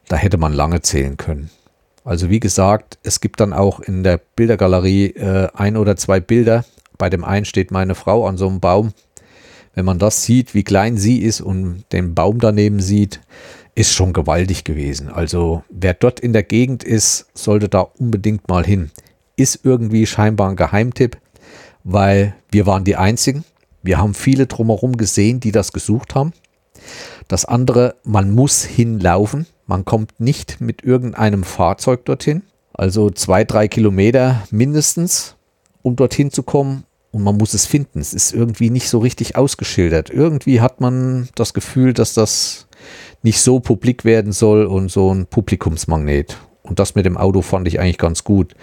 da 0.08 0.16
hätte 0.16 0.38
man 0.38 0.54
lange 0.54 0.82
zählen 0.82 1.18
können. 1.18 1.50
Also 2.04 2.30
wie 2.30 2.40
gesagt, 2.40 2.98
es 3.04 3.22
gibt 3.22 3.40
dann 3.40 3.54
auch 3.54 3.80
in 3.80 4.04
der 4.04 4.20
Bildergalerie 4.36 5.12
äh, 5.12 5.48
ein 5.54 5.78
oder 5.78 5.96
zwei 5.96 6.20
Bilder. 6.20 6.66
Bei 6.98 7.10
dem 7.10 7.24
einen 7.24 7.46
steht 7.46 7.72
meine 7.72 7.96
Frau 7.96 8.28
an 8.28 8.38
so 8.38 8.48
einem 8.48 8.60
Baum. 8.60 8.94
Wenn 9.74 9.86
man 9.86 10.00
das 10.00 10.24
sieht, 10.24 10.54
wie 10.54 10.64
klein 10.64 10.98
sie 10.98 11.20
ist 11.20 11.42
und 11.42 11.86
den 11.92 12.14
Baum 12.14 12.40
daneben 12.40 12.80
sieht, 12.80 13.22
ist 13.76 13.94
schon 13.94 14.14
gewaltig 14.14 14.64
gewesen. 14.64 15.10
Also 15.10 15.64
wer 15.70 15.94
dort 15.94 16.20
in 16.20 16.34
der 16.34 16.44
Gegend 16.44 16.84
ist, 16.84 17.28
sollte 17.34 17.70
da 17.70 17.82
unbedingt 17.82 18.48
mal 18.48 18.66
hin. 18.66 18.92
Ist 19.36 19.62
irgendwie 19.64 20.06
scheinbar 20.06 20.50
ein 20.50 20.56
Geheimtipp, 20.56 21.18
weil 21.84 22.36
wir 22.52 22.68
waren 22.68 22.84
die 22.84 22.98
Einzigen. 22.98 23.44
Wir 23.82 23.98
haben 23.98 24.14
viele 24.14 24.46
drumherum 24.46 24.96
gesehen, 24.96 25.40
die 25.40 25.52
das 25.52 25.74
gesucht 25.74 26.14
haben. 26.14 26.34
Das 27.28 27.46
andere, 27.46 27.96
man 28.04 28.32
muss 28.32 28.64
hinlaufen. 28.64 29.48
Man 29.74 29.86
kommt 29.86 30.20
nicht 30.20 30.62
mit 30.62 30.84
irgendeinem 30.84 31.44
Fahrzeug 31.44 32.06
dorthin. 32.06 32.44
Also 32.74 33.10
zwei, 33.10 33.44
drei 33.44 33.68
Kilometer 33.68 34.44
mindestens, 34.52 35.36
um 35.82 35.96
dorthin 35.96 36.30
zu 36.30 36.44
kommen. 36.44 36.84
Und 37.10 37.24
man 37.24 37.38
muss 37.38 37.56
es 37.56 37.66
finden. 37.66 38.00
Es 38.00 38.14
ist 38.14 38.36
irgendwie 38.36 38.70
nicht 38.70 38.88
so 38.88 39.00
richtig 39.00 39.36
ausgeschildert. 39.36 40.12
Irgendwie 40.12 40.62
hat 40.62 40.80
man 40.80 41.28
das 41.34 41.56
Gefühl, 41.56 41.94
dass 41.94 42.14
das 42.14 42.68
nicht 43.24 43.42
so 43.42 43.60
publik 43.60 44.06
werden 44.06 44.32
soll 44.32 44.68
und 44.68 44.92
so 44.92 45.12
ein 45.12 45.26
Publikumsmagnet. 45.26 46.38
Und 46.62 46.78
das 46.78 46.94
mit 46.94 47.08
dem 47.08 47.18
Auto 47.18 47.42
fand 47.42 47.68
ich 47.68 47.80
eigentlich 47.80 47.98
ganz 47.98 48.24
gut. 48.24 48.54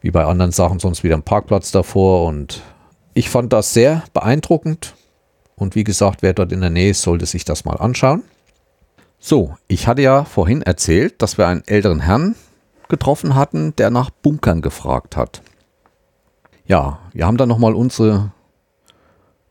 Wie 0.00 0.10
bei 0.10 0.24
anderen 0.24 0.50
Sachen 0.50 0.80
sonst 0.80 1.04
wieder 1.04 1.14
ein 1.14 1.22
Parkplatz 1.22 1.70
davor. 1.70 2.26
Und 2.26 2.60
ich 3.14 3.30
fand 3.30 3.52
das 3.52 3.72
sehr 3.72 4.02
beeindruckend. 4.12 4.96
Und 5.54 5.76
wie 5.76 5.84
gesagt, 5.84 6.22
wer 6.22 6.32
dort 6.32 6.50
in 6.50 6.60
der 6.60 6.70
Nähe 6.70 6.90
ist, 6.90 7.02
sollte 7.02 7.26
sich 7.26 7.44
das 7.44 7.64
mal 7.64 7.76
anschauen. 7.76 8.24
So, 9.28 9.56
ich 9.66 9.88
hatte 9.88 10.02
ja 10.02 10.22
vorhin 10.24 10.62
erzählt, 10.62 11.20
dass 11.20 11.36
wir 11.36 11.48
einen 11.48 11.66
älteren 11.66 11.98
Herrn 11.98 12.36
getroffen 12.88 13.34
hatten, 13.34 13.74
der 13.74 13.90
nach 13.90 14.08
Bunkern 14.08 14.62
gefragt 14.62 15.16
hat. 15.16 15.42
Ja, 16.64 17.00
wir 17.12 17.26
haben 17.26 17.36
dann 17.36 17.48
nochmal 17.48 17.74
unsere 17.74 18.30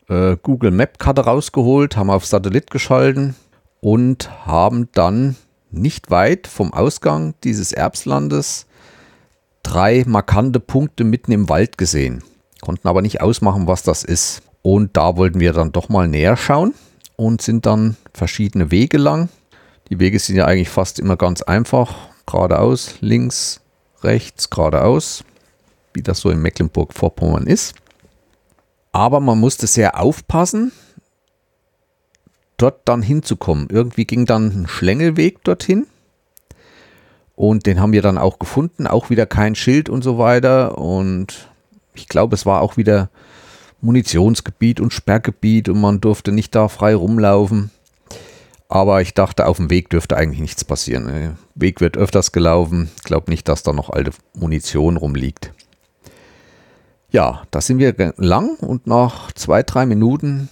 äh, 0.08 0.38
Google 0.42 0.72
Map 0.72 0.98
Karte 0.98 1.26
rausgeholt, 1.26 1.98
haben 1.98 2.10
auf 2.10 2.26
Satellit 2.26 2.72
geschalten 2.72 3.36
und 3.82 4.48
haben 4.48 4.88
dann 4.94 5.36
nicht 5.72 6.10
weit 6.10 6.48
vom 6.48 6.72
Ausgang 6.72 7.34
dieses 7.44 7.74
Erbslandes 7.74 8.68
drei 9.62 10.06
markante 10.08 10.62
Punkte 10.62 11.04
mitten 11.04 11.34
im 11.34 11.50
Wald 11.50 11.78
gesehen. 11.78 12.24
Konnten 12.62 12.88
aber 12.88 13.02
nicht 13.02 13.20
ausmachen, 13.20 13.68
was 13.68 13.84
das 13.84 14.06
ist. 14.06 14.42
Und 14.62 14.96
da 14.96 15.18
wollten 15.18 15.42
wir 15.42 15.52
dann 15.52 15.74
doch 15.74 15.90
mal 15.90 16.08
näher 16.08 16.38
schauen 16.38 16.74
und 17.18 17.42
sind 17.42 17.66
dann 17.66 17.98
verschiedene 18.14 18.72
Wege 18.72 18.98
lang. 18.98 19.28
Die 19.90 20.00
Wege 20.00 20.18
sind 20.20 20.36
ja 20.36 20.46
eigentlich 20.46 20.70
fast 20.70 21.00
immer 21.00 21.16
ganz 21.16 21.42
einfach. 21.42 21.96
Geradeaus, 22.26 22.96
links, 23.02 23.62
rechts, 24.02 24.50
geradeaus, 24.50 25.24
wie 25.94 26.02
das 26.02 26.20
so 26.20 26.32
in 26.32 26.42
Mecklenburg-Vorpommern 26.42 27.46
ist. 27.46 27.76
Aber 28.92 29.20
man 29.20 29.40
musste 29.40 29.68
sehr 29.68 30.00
aufpassen, 30.00 30.72
dort 32.58 32.82
dann 32.86 33.02
hinzukommen. 33.02 33.68
Irgendwie 33.70 34.06
ging 34.06 34.26
dann 34.26 34.64
ein 34.64 34.68
Schlängelweg 34.68 35.44
dorthin. 35.44 35.86
Und 37.36 37.66
den 37.66 37.80
haben 37.80 37.92
wir 37.92 38.02
dann 38.02 38.18
auch 38.18 38.40
gefunden. 38.40 38.88
Auch 38.88 39.10
wieder 39.10 39.26
kein 39.26 39.56
Schild 39.56 39.90
und 39.90 40.04
so 40.04 40.18
weiter. 40.18 40.78
Und 40.78 41.50
ich 41.94 42.08
glaube, 42.08 42.36
es 42.36 42.46
war 42.46 42.62
auch 42.62 42.78
wieder 42.78 43.10
Munitionsgebiet 43.82 44.80
und 44.80 44.94
Sperrgebiet 44.94 45.70
und 45.70 45.80
man 45.80 46.02
durfte 46.02 46.32
nicht 46.32 46.56
da 46.56 46.70
frei 46.70 46.96
rumlaufen. 46.96 47.72
Aber 48.68 49.02
ich 49.02 49.14
dachte, 49.14 49.46
auf 49.46 49.58
dem 49.58 49.70
Weg 49.70 49.90
dürfte 49.90 50.18
eigentlich 50.18 50.42
nichts 50.42 50.64
passieren. 50.64 51.08
Der 51.08 51.38
Weg 51.54 51.82
wird 51.82 51.98
öfters 51.98 52.32
gelaufen. 52.32 52.90
Ich 52.98 53.04
glaube 53.04 53.30
nicht, 53.30 53.48
dass 53.48 53.64
da 53.64 53.74
noch 53.74 53.90
alte 53.90 54.12
Munition 54.34 54.98
rumliegt. 54.98 55.54
Ja, 57.10 57.44
da 57.52 57.62
sind 57.62 57.80
wir 57.80 57.94
lang 58.18 58.58
und 58.58 58.88
nach 58.88 59.32
zwei, 59.34 59.64
drei 59.64 59.86
Minuten 59.86 60.50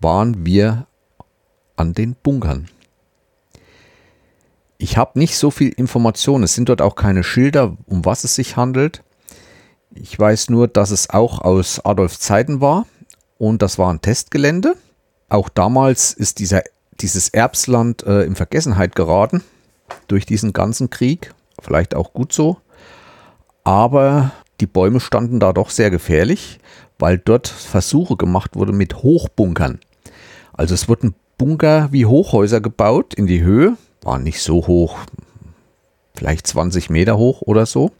waren 0.00 0.44
wir 0.46 0.86
an 1.76 1.92
den 1.92 2.14
Bunkern. 2.14 2.68
Ich 4.78 4.96
habe 4.96 5.18
nicht 5.18 5.36
so 5.36 5.50
viel 5.50 5.68
Informationen. 5.68 6.44
Es 6.44 6.54
sind 6.54 6.70
dort 6.70 6.80
auch 6.80 6.94
keine 6.94 7.22
Schilder, 7.22 7.76
um 7.86 8.06
was 8.06 8.24
es 8.24 8.34
sich 8.34 8.56
handelt. 8.56 9.02
Ich 9.94 10.18
weiß 10.18 10.48
nur, 10.48 10.68
dass 10.68 10.90
es 10.90 11.10
auch 11.10 11.40
aus 11.42 11.84
Adolfs 11.84 12.18
Zeiten 12.20 12.60
war 12.60 12.86
und 13.38 13.60
das 13.60 13.78
war 13.78 13.92
ein 13.92 14.00
Testgelände. 14.00 14.76
Auch 15.28 15.48
damals 15.48 16.12
ist 16.12 16.38
dieser, 16.38 16.62
dieses 17.00 17.28
Erbsland 17.28 18.04
äh, 18.04 18.22
in 18.22 18.34
Vergessenheit 18.34 18.94
geraten 18.94 19.42
durch 20.08 20.26
diesen 20.26 20.52
ganzen 20.52 20.90
Krieg. 20.90 21.34
Vielleicht 21.60 21.94
auch 21.94 22.12
gut 22.12 22.32
so. 22.32 22.58
Aber 23.64 24.32
die 24.60 24.66
Bäume 24.66 25.00
standen 25.00 25.40
da 25.40 25.52
doch 25.52 25.70
sehr 25.70 25.90
gefährlich, 25.90 26.58
weil 26.98 27.18
dort 27.18 27.48
Versuche 27.48 28.16
gemacht 28.16 28.56
wurden 28.56 28.76
mit 28.76 29.02
Hochbunkern. 29.02 29.80
Also 30.52 30.74
es 30.74 30.88
wurden 30.88 31.14
Bunker 31.38 31.88
wie 31.90 32.06
Hochhäuser 32.06 32.60
gebaut 32.60 33.14
in 33.14 33.26
die 33.26 33.42
Höhe, 33.42 33.76
waren 34.02 34.22
nicht 34.22 34.42
so 34.42 34.66
hoch, 34.66 34.98
vielleicht 36.14 36.46
20 36.46 36.90
Meter 36.90 37.16
hoch 37.16 37.40
oder 37.42 37.64
so. 37.64 37.92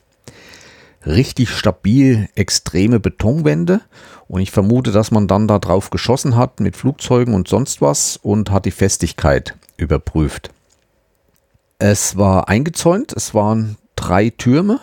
Richtig 1.07 1.51
stabil, 1.51 2.29
extreme 2.35 3.01
Betonwände 3.01 3.81
und 4.29 4.43
ich 4.43 4.51
vermute, 4.51 4.93
dass 4.93 5.11
man 5.11 5.27
dann 5.27 5.49
da 5.49 5.59
drauf 5.59 5.91
geschossen 5.91 6.37
hat 6.37 6.61
mit 6.61 6.77
Flugzeugen 6.77 7.35
und 7.35 7.49
sonst 7.49 7.81
was 7.81 8.19
und 8.19 8.51
hat 8.51 8.67
die 8.67 8.71
Festigkeit 8.71 9.57
überprüft. 9.79 10.51
Es 11.79 12.19
war 12.19 12.49
eingezäunt, 12.49 13.15
es 13.15 13.33
waren 13.35 13.79
drei 13.97 14.29
Türme, 14.29 14.79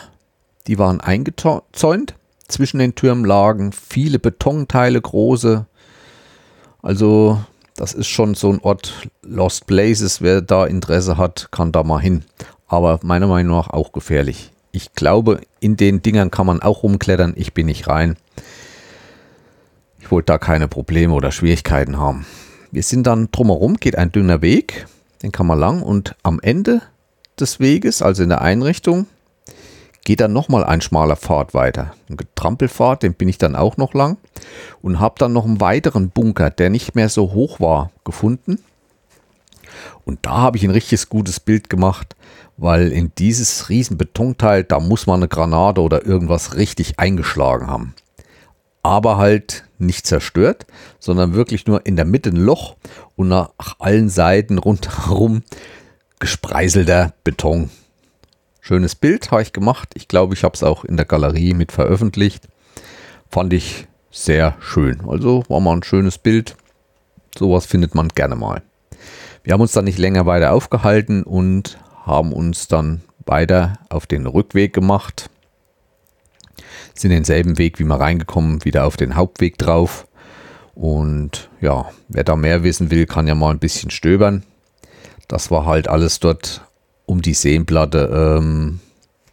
die 0.66 0.80
waren 0.80 1.00
eingezäunt. 1.00 2.16
Zwischen 2.48 2.80
den 2.80 2.96
Türmen 2.96 3.24
lagen 3.24 3.72
viele 3.72 4.18
Betonteile, 4.18 5.00
große. 5.00 5.68
Also 6.82 7.40
das 7.76 7.94
ist 7.94 8.08
schon 8.08 8.34
so 8.34 8.52
ein 8.52 8.60
Ort 8.60 9.08
Lost 9.22 9.68
Places. 9.68 10.22
Wer 10.22 10.42
da 10.42 10.66
Interesse 10.66 11.18
hat, 11.18 11.50
kann 11.52 11.72
da 11.72 11.84
mal 11.84 12.00
hin. 12.00 12.24
Aber 12.68 13.00
meiner 13.04 13.28
Meinung 13.28 13.56
nach 13.56 13.70
auch 13.70 13.92
gefährlich. 13.92 14.52
Ich 14.78 14.94
glaube, 14.94 15.42
in 15.60 15.76
den 15.76 16.04
Dingern 16.04 16.30
kann 16.30 16.46
man 16.46 16.62
auch 16.62 16.84
rumklettern. 16.84 17.34
Ich 17.36 17.56
bin 17.56 17.66
nicht 17.66 17.88
rein. 17.88 18.16
Ich 20.00 20.12
wollte 20.12 20.28
da 20.28 20.38
keine 20.38 20.68
Probleme 20.68 21.16
oder 21.16 21.32
Schwierigkeiten 21.32 21.98
haben. 21.98 22.28
Wir 22.72 22.84
sind 22.84 23.08
dann 23.08 23.30
drumherum, 23.32 23.78
geht 23.78 23.98
ein 23.98 24.12
dünner 24.12 24.44
Weg. 24.44 24.86
Den 25.24 25.32
kann 25.32 25.48
man 25.48 25.58
lang 25.58 25.82
und 25.82 26.16
am 26.22 26.40
Ende 26.40 26.84
des 27.40 27.60
Weges, 27.60 28.04
also 28.04 28.22
in 28.22 28.30
der 28.30 28.42
Einrichtung, 28.42 29.08
geht 30.06 30.20
dann 30.20 30.32
nochmal 30.32 30.64
ein 30.64 30.82
schmaler 30.82 31.16
Pfad 31.16 31.56
weiter. 31.56 31.96
Ein 32.08 32.18
Trampelpfad, 32.36 33.02
den 33.02 33.16
bin 33.16 33.30
ich 33.30 33.40
dann 33.40 33.56
auch 33.56 33.78
noch 33.78 33.96
lang 33.96 34.18
und 34.84 35.00
habe 35.00 35.16
dann 35.18 35.34
noch 35.34 35.46
einen 35.46 35.60
weiteren 35.60 36.12
Bunker, 36.12 36.52
der 36.52 36.70
nicht 36.70 36.94
mehr 36.94 37.10
so 37.10 37.34
hoch 37.34 37.60
war, 37.60 37.90
gefunden. 38.06 38.60
Und 40.06 40.20
da 40.28 40.38
habe 40.38 40.58
ich 40.58 40.64
ein 40.64 40.70
richtiges 40.70 41.10
gutes 41.10 41.40
Bild 41.40 41.68
gemacht, 41.68 42.16
weil 42.58 42.92
in 42.92 43.12
dieses 43.18 43.70
riesen 43.70 43.98
Betonteil, 43.98 44.64
da 44.64 44.80
muss 44.80 45.08
man 45.08 45.20
eine 45.20 45.28
Granate 45.28 45.82
oder 45.82 46.06
irgendwas 46.06 46.56
richtig 46.56 47.00
eingeschlagen 47.00 47.68
haben. 47.68 47.94
Aber 48.82 49.18
halt 49.18 49.66
nicht 49.78 50.08
zerstört, 50.08 50.66
sondern 51.00 51.34
wirklich 51.34 51.68
nur 51.68 51.86
in 51.86 51.96
der 51.96 52.06
Mitte 52.06 52.30
ein 52.30 52.36
Loch 52.36 52.76
und 53.16 53.28
nach 53.28 53.52
allen 53.80 54.10
Seiten 54.10 54.58
rundherum 54.58 55.44
gespreiselter 56.20 57.14
Beton. 57.24 57.70
Schönes 58.60 58.96
Bild 58.96 59.32
habe 59.32 59.44
ich 59.44 59.54
gemacht. 59.54 59.90
Ich 59.94 60.08
glaube, 60.08 60.34
ich 60.34 60.44
habe 60.44 60.56
es 60.56 60.64
auch 60.64 60.84
in 60.84 60.98
der 60.98 61.06
Galerie 61.06 61.54
mit 61.54 61.72
veröffentlicht. 61.72 62.48
Fand 63.30 63.54
ich 63.54 63.88
sehr 64.10 64.56
schön. 64.60 65.02
Also 65.08 65.44
war 65.48 65.60
mal 65.60 65.76
ein 65.76 65.84
schönes 65.84 66.18
Bild. 66.18 66.56
Sowas 67.38 67.66
findet 67.66 67.94
man 67.94 68.10
gerne 68.10 68.36
mal. 68.36 68.64
Wir 69.44 69.54
haben 69.54 69.62
uns 69.62 69.74
dann 69.74 69.86
nicht 69.86 70.00
länger 70.00 70.26
weiter 70.26 70.52
aufgehalten 70.52 71.24
und 71.24 71.78
haben 72.08 72.34
uns 72.34 72.68
dann 72.68 73.02
weiter 73.26 73.74
auf 73.90 74.08
den 74.08 74.26
Rückweg 74.26 74.74
gemacht. 74.74 75.30
Sind 76.94 77.12
denselben 77.12 77.58
Weg, 77.58 77.78
wie 77.80 77.84
wir 77.84 78.00
reingekommen, 78.00 78.66
wieder 78.66 78.86
auf 78.86 78.98
den 78.98 79.16
Hauptweg 79.16 79.58
drauf. 79.58 80.08
Und 80.74 81.50
ja, 81.62 81.90
wer 82.08 82.24
da 82.24 82.36
mehr 82.36 82.64
wissen 82.64 82.90
will, 82.90 83.06
kann 83.06 83.28
ja 83.28 83.36
mal 83.36 83.52
ein 83.52 83.60
bisschen 83.60 83.92
stöbern. 83.92 84.44
Das 85.28 85.52
war 85.52 85.66
halt 85.66 85.88
alles 85.88 86.20
dort 86.20 86.66
um 87.06 87.22
die 87.22 87.34
Seenplatte. 87.34 88.38
Ähm, 88.40 88.80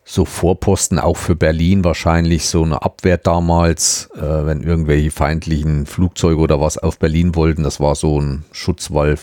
so 0.05 0.25
Vorposten 0.25 0.99
auch 0.99 1.17
für 1.17 1.35
Berlin 1.35 1.83
wahrscheinlich 1.83 2.47
so 2.47 2.63
eine 2.63 2.83
Abwehr 2.83 3.17
damals, 3.17 4.11
äh, 4.15 4.47
wenn 4.47 4.63
irgendwelche 4.63 5.11
feindlichen 5.11 5.87
Flugzeuge 5.87 6.41
oder 6.41 6.61
was 6.61 6.77
auf 6.77 6.99
Berlin 6.99 7.35
wollten. 7.35 7.63
Das 7.63 7.81
war 7.81 7.95
so 7.95 8.21
ein 8.21 8.45
Schutzwall 8.53 9.17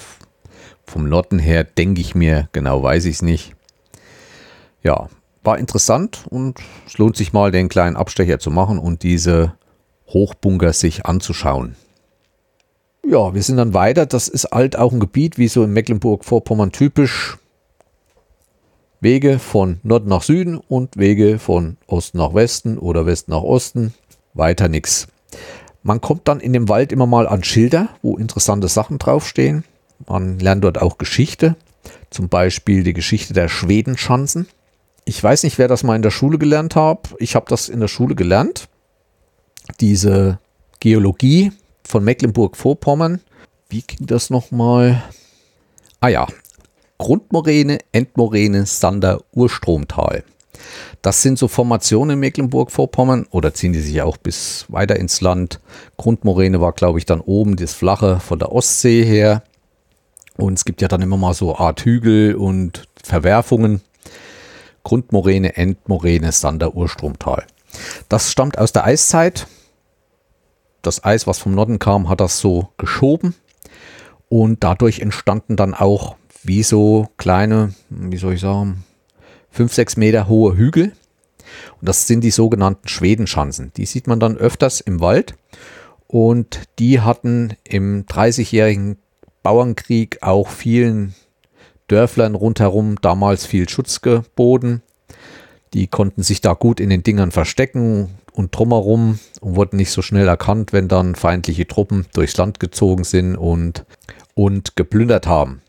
vom 0.86 1.08
Norden 1.08 1.40
her, 1.40 1.64
denke 1.64 2.02
ich 2.02 2.16
mir. 2.16 2.50
Genau 2.52 2.84
weiß 2.84 3.06
ich 3.06 3.16
es 3.16 3.22
nicht. 3.22 3.54
Ja, 4.84 5.10
war 5.44 5.58
interessant 5.58 6.26
und 6.30 6.60
es 6.88 6.98
lohnt 6.98 7.16
sich 7.16 7.34
mal, 7.34 7.52
den 7.52 7.70
kleinen 7.70 7.96
Abstecher 7.96 8.40
zu 8.40 8.52
machen 8.52 8.78
und 8.78 9.04
diese 9.04 9.54
Hochbunker 10.08 10.74
sich 10.74 11.06
anzuschauen. 11.06 11.76
Ja, 13.08 13.34
wir 13.34 13.42
sind 13.42 13.58
dann 13.58 13.74
weiter. 13.74 14.06
Das 14.06 14.28
ist 14.28 14.50
halt 14.52 14.78
auch 14.78 14.92
ein 14.92 15.00
Gebiet, 15.00 15.38
wie 15.38 15.48
so 15.48 15.64
in 15.64 15.74
Mecklenburg-Vorpommern 15.74 16.72
typisch. 16.72 17.38
Wege 19.00 19.40
von 19.40 19.80
Nord 19.82 20.06
nach 20.06 20.22
Süden 20.22 20.58
und 20.58 20.98
Wege 20.98 21.40
von 21.40 21.78
Osten 21.88 22.20
nach 22.20 22.36
Westen 22.36 22.78
oder 22.78 23.08
West 23.08 23.30
nach 23.30 23.42
Osten. 23.42 23.96
Weiter 24.36 24.68
nichts. 24.68 25.08
Man 25.82 26.00
kommt 26.00 26.28
dann 26.28 26.40
in 26.40 26.54
dem 26.54 26.70
Wald 26.70 26.92
immer 26.92 27.08
mal 27.08 27.28
an 27.28 27.44
Schilder, 27.44 27.90
wo 28.04 28.18
interessante 28.18 28.68
Sachen 28.68 29.00
draufstehen. 29.00 29.64
Man 30.08 30.39
lernt 30.39 30.64
dort 30.64 30.82
auch 30.82 30.97
Geschichte, 30.97 31.56
zum 32.10 32.30
Beispiel 32.30 32.84
die 32.84 32.93
Geschichte 32.93 33.34
der 33.34 33.49
Schwedenschanzen. 33.49 34.47
Ich 35.06 35.22
weiß 35.24 35.43
nicht, 35.43 35.58
wer 35.58 35.68
das 35.68 35.84
mal 35.84 35.95
in 35.95 36.02
der 36.02 36.12
Schule 36.12 36.38
gelernt 36.38 36.76
hat. 36.76 37.14
Ich 37.18 37.36
habe 37.36 37.45
das 37.49 37.70
in 37.70 37.80
der 37.80 37.88
Schule 37.88 38.16
gelernt. 38.16 38.68
Diese 39.80 40.39
Geologie 40.80 41.52
von 41.84 42.04
Mecklenburg-Vorpommern. 42.04 43.22
Wie 43.70 43.82
ging 43.82 44.08
das 44.08 44.30
nochmal? 44.30 45.04
Ah 45.99 46.10
ja, 46.10 46.28
Grundmoräne, 46.97 47.80
Endmoräne, 47.91 48.66
Sander, 48.66 49.22
Urstromtal. 49.34 50.24
Das 51.02 51.22
sind 51.24 51.39
so 51.39 51.47
Formationen 51.47 52.12
in 52.12 52.20
Mecklenburg-Vorpommern 52.20 53.26
oder 53.32 53.54
ziehen 53.54 53.74
die 53.74 53.80
sich 53.80 54.02
auch 54.02 54.18
bis 54.18 54.66
weiter 54.68 54.97
ins 54.97 55.22
Land. 55.22 55.60
Grundmoräne 55.97 56.62
war, 56.62 56.74
glaube 56.74 56.99
ich, 56.99 57.06
dann 57.06 57.22
oben 57.22 57.56
das 57.56 57.74
Flache 57.74 58.20
von 58.20 58.38
der 58.38 58.52
Ostsee 58.52 59.04
her. 59.04 59.43
Und 60.42 60.58
es 60.58 60.66
gibt 60.66 60.82
ja 60.82 60.88
dann 60.88 61.04
immer 61.04 61.18
mal 61.18 61.36
so 61.36 61.56
Art 61.56 61.82
Hügel 61.82 62.34
und 62.34 62.88
Verwerfungen. 63.04 63.82
Grundmoräne, 64.84 65.56
Endmoräne, 65.56 66.32
Sander, 66.32 66.74
Urstromtal. 66.76 67.46
Das 68.10 68.32
stammt 68.32 68.58
aus 68.58 68.74
der 68.74 68.84
Eiszeit. 68.86 69.46
Das 70.82 71.04
Eis, 71.04 71.28
was 71.28 71.38
vom 71.38 71.54
Norden 71.54 71.78
kam, 71.78 72.10
hat 72.10 72.22
das 72.22 72.39
so 72.39 72.70
geschoben. 72.80 73.36
Und 74.30 74.64
dadurch 74.64 75.00
entstanden 75.00 75.58
dann 75.58 75.76
auch 75.76 76.16
wie 76.42 76.64
so 76.64 77.08
kleine, 77.18 77.76
wie 77.89 78.18
soll 78.18 78.34
ich 78.34 78.42
sagen, 78.42 78.84
fünf, 79.52 79.72
sechs 79.74 79.96
Meter 79.96 80.28
hohe 80.28 80.58
Hügel. 80.58 80.94
Und 81.80 81.88
das 81.88 82.08
sind 82.08 82.24
die 82.24 82.32
sogenannten 82.32 82.88
Schwedenschanzen. 82.88 83.72
Die 83.78 83.86
sieht 83.86 84.08
man 84.08 84.20
dann 84.20 84.38
öfters 84.38 84.82
im 84.82 85.02
Wald. 85.02 85.36
Und 86.08 86.62
die 86.80 87.00
hatten 87.00 87.54
im 87.64 88.08
30-jährigen 88.08 88.98
Bauernkrieg 89.44 90.20
auch 90.22 90.50
vielen 90.50 91.16
Dörflern 91.88 92.36
rundherum 92.36 92.96
damals 93.02 93.46
viel 93.46 93.68
Schutz 93.68 94.02
geboten. 94.02 94.82
Die 95.74 95.88
konnten 95.88 96.24
sich 96.24 96.42
da 96.42 96.54
gut 96.54 96.80
in 96.80 96.89
den 96.89 97.04
Dingern 97.04 97.32
verstecken 97.32 98.10
und 98.34 98.56
drumherum 98.56 99.20
und 99.42 99.56
wurden 99.56 99.78
nicht 99.78 99.92
so 99.92 100.02
schnell 100.02 100.28
erkannt, 100.28 100.74
wenn 100.74 100.88
dann 100.88 101.16
feindliche 101.16 101.68
Truppen 101.68 102.06
durchs 102.14 102.38
Land 102.38 102.60
gezogen 102.60 103.04
sind 103.04 103.36
und, 103.36 103.86
und 104.36 104.76
geplündert 104.76 105.28
haben 105.28 105.62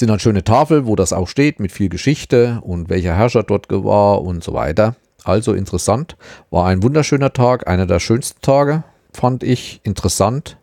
sind 0.00 0.10
eine 0.10 0.18
schöne 0.18 0.42
Tafel, 0.42 0.86
wo 0.86 0.96
das 0.96 1.12
auch 1.12 1.28
steht, 1.28 1.60
mit 1.60 1.70
viel 1.70 1.88
Geschichte 1.88 2.58
und 2.62 2.88
welcher 2.88 3.14
Herrscher 3.14 3.44
dort 3.44 3.66
war 3.70 4.22
und 4.22 4.42
so 4.42 4.54
weiter. 4.54 4.96
Also 5.22 5.52
interessant. 5.52 6.16
War 6.50 6.66
ein 6.66 6.82
wunderschöner 6.82 7.32
Tag, 7.32 7.68
einer 7.68 7.86
der 7.86 8.00
schönsten 8.00 8.40
Tage, 8.40 8.82
fand 9.12 9.44
ich 9.44 9.80
interessant. 9.84 10.56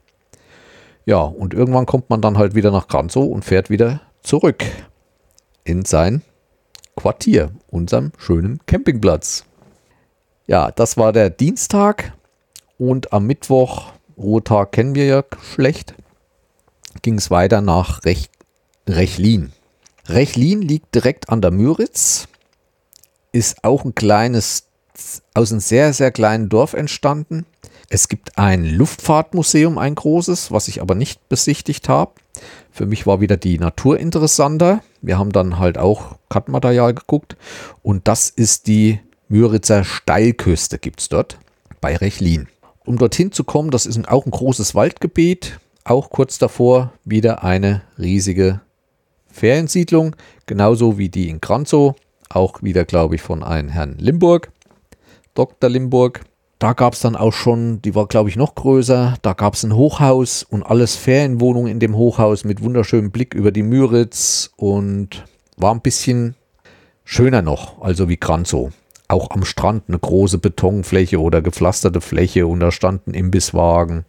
Ja, 1.08 1.22
und 1.22 1.54
irgendwann 1.54 1.86
kommt 1.86 2.10
man 2.10 2.22
dann 2.22 2.38
halt 2.38 2.54
wieder 2.54 2.70
nach 2.70 2.90
Granzow 2.90 3.32
und 3.32 3.46
fährt 3.46 3.70
wieder 3.70 4.02
zurück 4.24 4.66
in 5.64 5.86
sein 5.86 6.22
Quartier, 6.98 7.52
unserem 7.70 8.12
schönen 8.18 8.60
Campingplatz. 8.66 9.46
Ja, 10.48 10.70
das 10.70 10.98
war 10.98 11.14
der 11.14 11.30
Dienstag 11.30 12.12
und 12.78 13.14
am 13.14 13.26
Mittwoch, 13.26 13.94
Ruhetag 14.18 14.74
kennen 14.74 14.96
wir 14.96 15.06
ja 15.06 15.24
schlecht, 15.54 15.96
ging 17.04 17.18
es 17.18 17.32
weiter 17.32 17.62
nach 17.62 18.04
Rech 18.04 18.30
Rechlin. 18.86 19.54
Rechlin 20.10 20.62
liegt 20.62 20.94
direkt 20.94 21.30
an 21.30 21.42
der 21.42 21.52
Müritz, 21.52 22.28
ist 23.32 23.64
auch 23.64 23.86
ein 23.86 23.96
kleines, 23.96 24.68
aus 25.34 25.54
einem 25.54 25.62
sehr, 25.62 25.94
sehr 25.94 26.12
kleinen 26.12 26.50
Dorf 26.50 26.74
entstanden. 26.74 27.46
Es 27.90 28.10
gibt 28.10 28.38
ein 28.38 28.66
Luftfahrtmuseum, 28.66 29.78
ein 29.78 29.96
großes, 29.96 30.52
was 30.52 30.68
ich 30.68 30.82
aber 30.82 30.94
nicht 30.94 31.30
besichtigt 31.30 31.88
habe. 31.88 32.12
Für 32.72 32.86
mich 32.86 33.08
war 33.08 33.22
wieder 33.22 33.38
die 33.38 33.58
Natur 33.58 33.98
interessanter. 33.98 34.84
Wir 35.02 35.18
haben 35.18 35.32
dann 35.32 35.58
halt 35.58 35.78
auch 35.78 36.18
Kartenmaterial 36.30 36.94
geguckt 36.94 37.38
und 37.84 38.08
das 38.08 38.30
ist 38.30 38.68
die 38.68 39.00
Müritzer 39.30 39.84
Steilküste, 39.84 40.80
gibt 40.80 41.02
es 41.02 41.10
dort. 41.10 41.38
bei 41.80 41.96
Rechlin. 41.96 42.48
Um 42.86 42.98
dorthin 42.98 43.32
zu 43.32 43.44
kommen, 43.44 43.70
das 43.70 43.86
ist 43.86 44.08
auch 44.08 44.26
ein 44.26 44.32
großes 44.32 44.74
Waldgebiet, 44.74 45.60
auch 45.84 46.10
kurz 46.10 46.38
davor 46.38 46.94
wieder 47.06 47.44
eine 47.44 47.84
riesige 48.00 48.62
Feriensiedlung, 49.32 50.16
genauso 50.46 50.98
wie 50.98 51.10
die 51.10 51.30
in 51.30 51.40
Kranzow, 51.42 51.96
auch 52.30 52.64
wieder, 52.64 52.86
glaube 52.86 53.16
ich, 53.16 53.22
von 53.22 53.44
einem 53.44 53.70
Herrn 53.70 53.98
Limburg, 53.98 54.52
Dr. 55.36 55.70
Limburg. 55.70 56.22
Da 56.60 56.74
gab 56.74 56.94
es 56.94 57.02
dann 57.02 57.16
auch 57.16 57.34
schon, 57.34 57.84
die 57.84 57.94
war, 57.94 58.08
glaube 58.08 58.30
ich, 58.30 58.36
noch 58.36 58.56
größer, 58.56 59.16
da 59.22 59.34
gab 59.34 59.54
es 59.54 59.64
ein 59.64 59.76
Hochhaus 59.76 60.42
und 60.42 60.64
alles 60.64 60.96
Ferienwohnungen 60.96 61.72
in 61.72 61.80
dem 61.80 61.96
Hochhaus 61.96 62.46
mit 62.46 62.64
wunderschönem 62.64 63.12
Blick 63.12 63.36
über 63.36 63.52
die 63.52 63.62
Müritz 63.62 64.52
und 64.56 65.26
war 65.56 65.72
ein 65.72 65.82
bisschen 65.82 66.36
schöner 67.04 67.44
noch, 67.44 67.80
also 67.82 68.10
wie 68.10 68.18
Kranzow. 68.18 68.72
Auch 69.08 69.30
am 69.32 69.46
Strand 69.46 69.84
eine 69.88 70.00
große 70.00 70.40
Betonfläche 70.40 71.22
oder 71.22 71.44
gepflasterte 71.44 72.02
Fläche 72.02 72.48
und 72.48 72.60
da 72.60 72.72
standen 72.72 73.14
Imbisswagen 73.14 74.06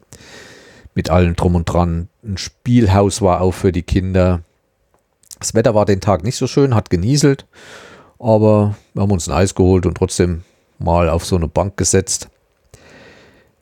mit 0.94 1.11
allem 1.11 1.36
drum 1.36 1.55
und 1.55 1.66
dran. 1.66 2.09
Ein 2.24 2.38
Spielhaus 2.38 3.20
war 3.20 3.42
auch 3.42 3.53
für 3.53 3.72
die 3.72 3.82
Kinder. 3.82 4.40
Das 5.38 5.55
Wetter 5.55 5.74
war 5.74 5.84
den 5.84 6.01
Tag 6.01 6.24
nicht 6.24 6.36
so 6.36 6.46
schön, 6.46 6.74
hat 6.74 6.88
genieselt, 6.88 7.46
aber 8.18 8.74
wir 8.94 9.03
haben 9.03 9.12
uns 9.12 9.28
ein 9.28 9.34
Eis 9.34 9.55
geholt 9.55 9.84
und 9.84 9.96
trotzdem 9.96 10.44
mal 10.78 11.11
auf 11.11 11.26
so 11.26 11.36
eine 11.36 11.46
Bank 11.46 11.76
gesetzt. 11.76 12.30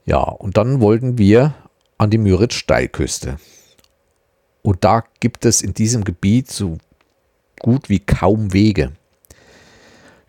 Ja, 0.06 0.20
und 0.20 0.56
dann 0.56 0.80
wollten 0.80 1.18
wir 1.18 1.54
an 1.98 2.10
die 2.10 2.18
Müritz-Steilküste. 2.18 3.38
Und 4.62 4.84
da 4.84 5.04
gibt 5.20 5.44
es 5.44 5.62
in 5.62 5.74
diesem 5.74 6.04
Gebiet 6.04 6.50
so 6.50 6.78
gut 7.60 7.88
wie 7.88 7.98
kaum 7.98 8.52
Wege. 8.52 8.92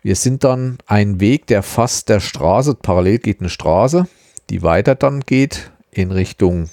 Wir 0.02 0.16
sind 0.16 0.44
dann 0.44 0.78
einen 0.86 1.20
Weg, 1.20 1.46
der 1.46 1.62
fast 1.62 2.08
der 2.08 2.20
Straße, 2.20 2.74
parallel 2.74 3.18
geht 3.18 3.40
eine 3.40 3.50
Straße, 3.50 4.08
die 4.50 4.62
weiter 4.62 4.94
dann 4.94 5.20
geht 5.20 5.70
in 5.90 6.10
Richtung 6.10 6.70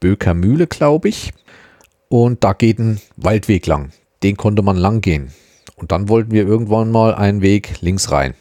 Böker 0.00 0.34
Mühle, 0.34 0.66
glaube 0.66 1.08
ich. 1.08 1.32
Und 2.08 2.44
da 2.44 2.52
geht 2.52 2.78
ein 2.78 3.00
Waldweg 3.16 3.66
lang. 3.66 3.90
Den 4.22 4.36
konnte 4.36 4.62
man 4.62 4.76
lang 4.76 5.00
gehen. 5.00 5.32
Und 5.76 5.92
dann 5.92 6.08
wollten 6.08 6.30
wir 6.30 6.46
irgendwann 6.46 6.90
mal 6.90 7.14
einen 7.14 7.40
Weg 7.40 7.80
links 7.80 8.10
rein. 8.10 8.34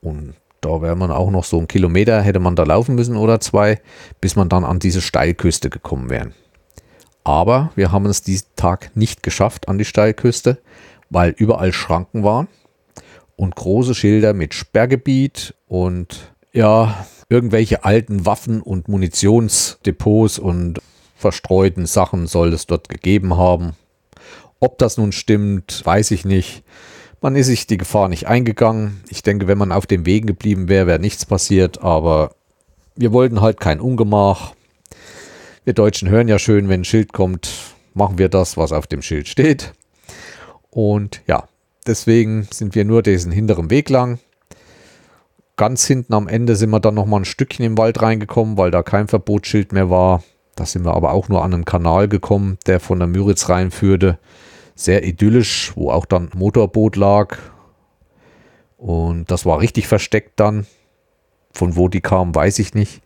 Und 0.00 0.34
da 0.64 0.80
wäre 0.80 0.96
man 0.96 1.10
auch 1.10 1.30
noch 1.30 1.44
so 1.44 1.58
einen 1.58 1.68
Kilometer, 1.68 2.22
hätte 2.22 2.40
man 2.40 2.56
da 2.56 2.64
laufen 2.64 2.94
müssen 2.94 3.16
oder 3.16 3.40
zwei, 3.40 3.80
bis 4.20 4.36
man 4.36 4.48
dann 4.48 4.64
an 4.64 4.78
diese 4.78 5.02
Steilküste 5.02 5.70
gekommen 5.70 6.10
wäre. 6.10 6.32
Aber 7.22 7.70
wir 7.74 7.92
haben 7.92 8.06
es 8.06 8.22
diesen 8.22 8.48
Tag 8.56 8.90
nicht 8.94 9.22
geschafft 9.22 9.68
an 9.68 9.78
die 9.78 9.84
Steilküste, 9.84 10.58
weil 11.10 11.30
überall 11.30 11.72
Schranken 11.72 12.24
waren 12.24 12.48
und 13.36 13.56
große 13.56 13.94
Schilder 13.94 14.32
mit 14.32 14.54
Sperrgebiet 14.54 15.54
und 15.66 16.32
ja, 16.52 17.06
irgendwelche 17.28 17.84
alten 17.84 18.26
Waffen 18.26 18.62
und 18.62 18.88
Munitionsdepots 18.88 20.38
und 20.38 20.80
verstreuten 21.16 21.86
Sachen 21.86 22.26
soll 22.26 22.52
es 22.52 22.66
dort 22.66 22.88
gegeben 22.88 23.36
haben. 23.36 23.72
Ob 24.60 24.78
das 24.78 24.96
nun 24.96 25.12
stimmt, 25.12 25.82
weiß 25.84 26.10
ich 26.10 26.24
nicht. 26.24 26.62
Man 27.24 27.36
ist 27.36 27.46
sich 27.46 27.66
die 27.66 27.78
Gefahr 27.78 28.10
nicht 28.10 28.28
eingegangen. 28.28 29.00
Ich 29.08 29.22
denke, 29.22 29.48
wenn 29.48 29.56
man 29.56 29.72
auf 29.72 29.86
dem 29.86 30.04
Wegen 30.04 30.26
geblieben 30.26 30.68
wäre, 30.68 30.86
wäre 30.86 30.98
nichts 30.98 31.24
passiert, 31.24 31.80
aber 31.80 32.34
wir 32.96 33.14
wollten 33.14 33.40
halt 33.40 33.60
kein 33.60 33.80
Ungemach. 33.80 34.52
Wir 35.64 35.72
Deutschen 35.72 36.10
hören 36.10 36.28
ja 36.28 36.38
schön, 36.38 36.68
wenn 36.68 36.82
ein 36.82 36.84
Schild 36.84 37.14
kommt, 37.14 37.50
machen 37.94 38.18
wir 38.18 38.28
das, 38.28 38.58
was 38.58 38.72
auf 38.72 38.86
dem 38.86 39.00
Schild 39.00 39.26
steht. 39.26 39.72
Und 40.68 41.22
ja, 41.26 41.48
deswegen 41.86 42.46
sind 42.50 42.74
wir 42.74 42.84
nur 42.84 43.00
diesen 43.00 43.32
hinteren 43.32 43.70
Weg 43.70 43.88
lang. 43.88 44.18
Ganz 45.56 45.86
hinten 45.86 46.12
am 46.12 46.28
Ende 46.28 46.56
sind 46.56 46.68
wir 46.68 46.80
dann 46.80 46.94
noch 46.94 47.06
mal 47.06 47.22
ein 47.22 47.24
Stückchen 47.24 47.64
im 47.64 47.78
Wald 47.78 48.02
reingekommen, 48.02 48.58
weil 48.58 48.70
da 48.70 48.82
kein 48.82 49.08
Verbotsschild 49.08 49.72
mehr 49.72 49.88
war. 49.88 50.22
Da 50.56 50.66
sind 50.66 50.84
wir 50.84 50.92
aber 50.92 51.12
auch 51.12 51.30
nur 51.30 51.42
an 51.42 51.54
einen 51.54 51.64
Kanal 51.64 52.06
gekommen, 52.06 52.58
der 52.66 52.80
von 52.80 52.98
der 52.98 53.08
Müritz 53.08 53.48
reinführte. 53.48 54.18
Sehr 54.74 55.04
idyllisch, 55.04 55.72
wo 55.76 55.90
auch 55.90 56.06
dann 56.06 56.30
Motorboot 56.34 56.96
lag. 56.96 57.38
Und 58.76 59.30
das 59.30 59.46
war 59.46 59.60
richtig 59.60 59.86
versteckt 59.86 60.40
dann. 60.40 60.66
Von 61.52 61.76
wo 61.76 61.88
die 61.88 62.00
kamen, 62.00 62.34
weiß 62.34 62.58
ich 62.58 62.74
nicht. 62.74 63.00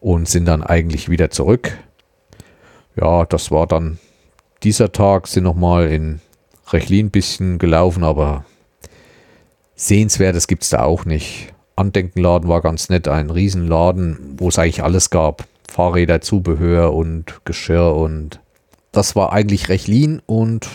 Und 0.00 0.28
sind 0.28 0.44
dann 0.44 0.62
eigentlich 0.62 1.08
wieder 1.08 1.30
zurück. 1.30 1.78
Ja, 2.96 3.24
das 3.24 3.50
war 3.50 3.66
dann 3.66 3.98
dieser 4.62 4.92
Tag, 4.92 5.26
sind 5.26 5.44
nochmal 5.44 5.88
in 5.90 6.20
Rechlin 6.72 7.06
ein 7.06 7.10
bisschen 7.10 7.58
gelaufen, 7.58 8.04
aber 8.04 8.44
sehenswertes 9.74 10.46
gibt 10.46 10.62
es 10.62 10.70
da 10.70 10.82
auch 10.82 11.04
nicht. 11.04 11.52
Andenkenladen 11.76 12.48
war 12.48 12.60
ganz 12.60 12.88
nett, 12.88 13.08
ein 13.08 13.30
Riesenladen, 13.30 14.36
wo 14.38 14.48
es 14.48 14.58
eigentlich 14.58 14.82
alles 14.82 15.10
gab. 15.10 15.46
Fahrräder, 15.70 16.20
Zubehör 16.20 16.94
und 16.94 17.40
Geschirr 17.44 17.94
und 17.94 18.40
das 18.92 19.16
war 19.16 19.32
eigentlich 19.32 19.68
Rechlin 19.68 20.22
und 20.24 20.68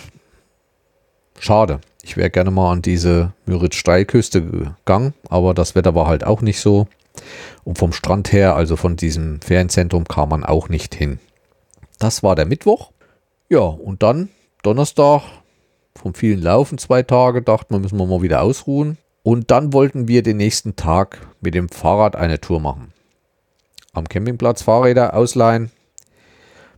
schade. 1.40 1.80
Ich 2.02 2.18
wäre 2.18 2.30
gerne 2.30 2.52
mal 2.52 2.72
an 2.72 2.82
diese 2.82 3.34
Müritz-Steilküste 3.46 4.42
gegangen, 4.42 5.14
aber 5.30 5.54
das 5.54 5.76
Wetter 5.76 5.96
war 5.96 6.08
halt 6.08 6.24
auch 6.24 6.42
nicht 6.42 6.60
so. 6.60 6.88
Und 7.64 7.78
vom 7.78 7.92
Strand 7.92 8.32
her, 8.32 8.56
also 8.56 8.76
von 8.76 8.96
diesem 8.96 9.42
Ferienzentrum, 9.42 10.06
kam 10.06 10.30
man 10.30 10.44
auch 10.44 10.70
nicht 10.70 10.96
hin. 10.96 11.20
Das 12.00 12.24
war 12.24 12.36
der 12.36 12.46
Mittwoch. 12.46 12.92
Ja, 13.50 13.60
und 13.60 14.04
dann 14.04 14.30
Donnerstag 14.64 15.24
vom 15.96 16.14
vielen 16.14 16.42
Laufen 16.42 16.78
zwei 16.78 17.04
Tage, 17.04 17.42
dachten 17.42 17.74
wir, 17.74 17.80
müssen 17.80 17.98
wir 17.98 18.06
mal 18.06 18.22
wieder 18.22 18.42
ausruhen. 18.42 18.98
Und 19.24 19.52
dann 19.52 19.74
wollten 19.74 20.08
wir 20.08 20.24
den 20.24 20.38
nächsten 20.38 20.76
Tag 20.76 21.28
mit 21.42 21.54
dem 21.54 21.68
Fahrrad 21.70 22.16
eine 22.16 22.40
Tour 22.40 22.60
machen. 22.60 22.94
Am 23.92 24.08
Campingplatz 24.08 24.62
Fahrräder 24.62 25.14
ausleihen, 25.14 25.72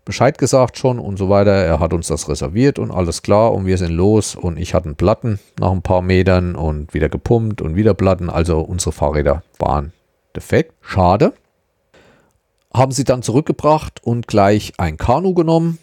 Bescheid 0.03 0.37
gesagt 0.37 0.77
schon 0.77 0.99
und 0.99 1.17
so 1.17 1.29
weiter. 1.29 1.51
Er 1.51 1.79
hat 1.79 1.93
uns 1.93 2.07
das 2.07 2.27
reserviert 2.27 2.79
und 2.79 2.91
alles 2.91 3.21
klar 3.21 3.53
und 3.53 3.65
wir 3.65 3.77
sind 3.77 3.91
los 3.91 4.35
und 4.35 4.57
ich 4.57 4.73
hatte 4.73 4.85
einen 4.85 4.95
Platten 4.95 5.39
nach 5.59 5.71
ein 5.71 5.83
paar 5.83 6.01
Metern 6.01 6.55
und 6.55 6.93
wieder 6.93 7.09
gepumpt 7.09 7.61
und 7.61 7.75
wieder 7.75 7.93
Platten. 7.93 8.29
Also 8.29 8.59
unsere 8.59 8.91
Fahrräder 8.91 9.43
waren 9.59 9.93
defekt. 10.35 10.73
Schade. 10.81 11.33
Haben 12.73 12.91
sie 12.91 13.03
dann 13.03 13.21
zurückgebracht 13.21 14.03
und 14.03 14.27
gleich 14.27 14.73
ein 14.77 14.97
Kanu 14.97 15.33
genommen, 15.33 15.77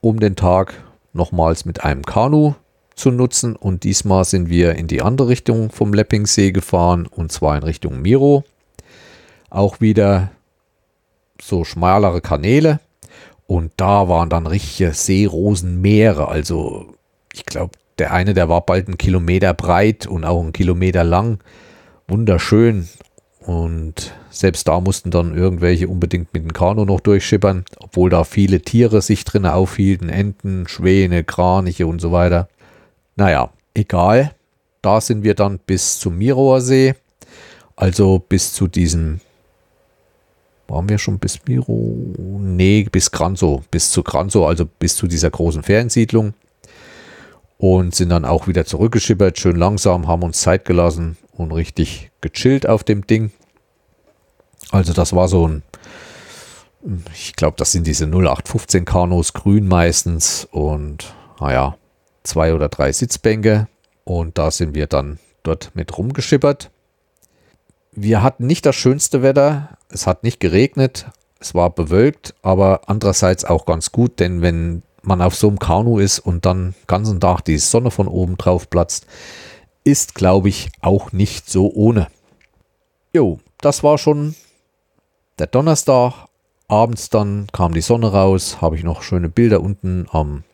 um 0.00 0.18
den 0.18 0.34
Tag 0.34 0.74
nochmals 1.12 1.64
mit 1.64 1.84
einem 1.84 2.04
Kanu 2.04 2.54
zu 2.94 3.10
nutzen. 3.10 3.54
Und 3.54 3.84
diesmal 3.84 4.24
sind 4.24 4.48
wir 4.48 4.74
in 4.74 4.86
die 4.86 5.02
andere 5.02 5.28
Richtung 5.28 5.70
vom 5.70 5.92
Leppingsee 5.92 6.52
gefahren 6.52 7.06
und 7.06 7.30
zwar 7.30 7.56
in 7.56 7.62
Richtung 7.62 8.02
Miro. 8.02 8.44
Auch 9.50 9.80
wieder 9.80 10.30
so 11.40 11.64
schmalere 11.64 12.20
Kanäle. 12.20 12.80
Und 13.52 13.72
da 13.76 14.08
waren 14.08 14.30
dann 14.30 14.46
richtige 14.46 14.94
Seerosenmeere. 14.94 16.26
Also 16.26 16.94
ich 17.34 17.44
glaube, 17.44 17.74
der 17.98 18.14
eine, 18.14 18.32
der 18.32 18.48
war 18.48 18.62
bald 18.62 18.86
einen 18.86 18.96
Kilometer 18.96 19.52
breit 19.52 20.06
und 20.06 20.24
auch 20.24 20.40
einen 20.40 20.54
Kilometer 20.54 21.04
lang. 21.04 21.38
Wunderschön. 22.08 22.88
Und 23.40 24.14
selbst 24.30 24.68
da 24.68 24.80
mussten 24.80 25.10
dann 25.10 25.36
irgendwelche 25.36 25.88
unbedingt 25.88 26.32
mit 26.32 26.44
dem 26.44 26.54
Kanu 26.54 26.86
noch 26.86 27.00
durchschippern, 27.00 27.66
obwohl 27.76 28.08
da 28.08 28.24
viele 28.24 28.62
Tiere 28.62 29.02
sich 29.02 29.22
drin 29.26 29.44
aufhielten, 29.44 30.08
Enten, 30.08 30.66
Schwäne, 30.66 31.22
Kraniche 31.22 31.86
und 31.86 32.00
so 32.00 32.10
weiter. 32.10 32.48
Naja, 33.16 33.50
egal. 33.74 34.32
Da 34.80 35.02
sind 35.02 35.24
wir 35.24 35.34
dann 35.34 35.58
bis 35.58 35.98
zum 35.98 36.16
Mirower 36.16 36.62
See, 36.62 36.94
also 37.76 38.18
bis 38.18 38.54
zu 38.54 38.66
diesem, 38.66 39.20
waren 40.72 40.88
wir 40.88 40.98
schon 40.98 41.18
bis 41.18 41.38
Miro? 41.46 42.14
Nee, 42.40 42.88
bis 42.90 43.10
Kranzow, 43.10 43.62
bis 43.70 43.90
zu 43.90 44.02
Kranzow, 44.02 44.48
also 44.48 44.64
bis 44.64 44.96
zu 44.96 45.06
dieser 45.06 45.30
großen 45.30 45.62
Feriensiedlung. 45.62 46.32
Und 47.58 47.94
sind 47.94 48.08
dann 48.08 48.24
auch 48.24 48.48
wieder 48.48 48.64
zurückgeschippert, 48.64 49.38
schön 49.38 49.56
langsam, 49.56 50.08
haben 50.08 50.22
uns 50.22 50.40
Zeit 50.40 50.64
gelassen 50.64 51.18
und 51.32 51.52
richtig 51.52 52.10
gechillt 52.22 52.66
auf 52.66 52.82
dem 52.84 53.06
Ding. 53.06 53.30
Also 54.70 54.94
das 54.94 55.12
war 55.12 55.28
so 55.28 55.46
ein, 55.46 55.62
ich 57.12 57.36
glaube, 57.36 57.56
das 57.58 57.70
sind 57.70 57.86
diese 57.86 58.06
0815 58.06 58.84
Kanos, 58.84 59.34
grün 59.34 59.68
meistens 59.68 60.48
und 60.50 61.14
naja, 61.38 61.76
zwei 62.24 62.54
oder 62.54 62.68
drei 62.68 62.92
Sitzbänke 62.92 63.68
und 64.04 64.38
da 64.38 64.50
sind 64.50 64.74
wir 64.74 64.86
dann 64.86 65.18
dort 65.42 65.70
mit 65.74 65.96
rumgeschippert. 65.96 66.71
Wir 67.94 68.22
hatten 68.22 68.46
nicht 68.46 68.64
das 68.64 68.74
schönste 68.74 69.22
Wetter, 69.22 69.76
es 69.90 70.06
hat 70.06 70.22
nicht 70.22 70.40
geregnet, 70.40 71.06
es 71.38 71.54
war 71.54 71.68
bewölkt, 71.68 72.34
aber 72.40 72.82
andererseits 72.86 73.44
auch 73.44 73.66
ganz 73.66 73.92
gut, 73.92 74.18
denn 74.18 74.40
wenn 74.40 74.82
man 75.02 75.20
auf 75.20 75.34
so 75.34 75.48
einem 75.48 75.58
Kanu 75.58 75.98
ist 75.98 76.18
und 76.18 76.46
dann 76.46 76.74
ganzen 76.86 77.20
Tag 77.20 77.42
die 77.42 77.58
Sonne 77.58 77.90
von 77.90 78.08
oben 78.08 78.38
drauf 78.38 78.70
platzt, 78.70 79.06
ist, 79.84 80.14
glaube 80.14 80.48
ich, 80.48 80.70
auch 80.80 81.12
nicht 81.12 81.50
so 81.50 81.70
ohne. 81.70 82.08
Jo, 83.12 83.40
das 83.60 83.82
war 83.82 83.98
schon 83.98 84.36
der 85.38 85.48
Donnerstag. 85.48 86.28
Abends 86.68 87.10
dann 87.10 87.48
kam 87.52 87.74
die 87.74 87.82
Sonne 87.82 88.12
raus, 88.12 88.62
habe 88.62 88.76
ich 88.76 88.84
noch 88.84 89.02
schöne 89.02 89.28
Bilder 89.28 89.60
unten 89.60 90.06
am 90.10 90.44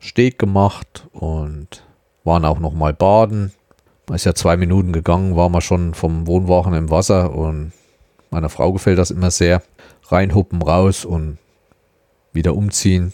Steg 0.00 0.38
gemacht 0.38 1.06
und 1.12 1.84
waren 2.24 2.46
auch 2.46 2.58
noch 2.58 2.72
mal 2.72 2.94
baden. 2.94 3.52
Ist 4.12 4.24
ja 4.24 4.34
zwei 4.34 4.56
Minuten 4.56 4.92
gegangen, 4.92 5.36
waren 5.36 5.52
wir 5.52 5.60
schon 5.60 5.94
vom 5.94 6.26
Wohnwagen 6.26 6.74
im 6.74 6.90
Wasser 6.90 7.32
und 7.34 7.72
Meiner 8.30 8.48
Frau 8.48 8.72
gefällt 8.72 8.98
das 8.98 9.10
immer 9.10 9.30
sehr. 9.30 9.62
Reinhuppen, 10.08 10.62
raus 10.62 11.04
und 11.04 11.38
wieder 12.32 12.54
umziehen. 12.54 13.12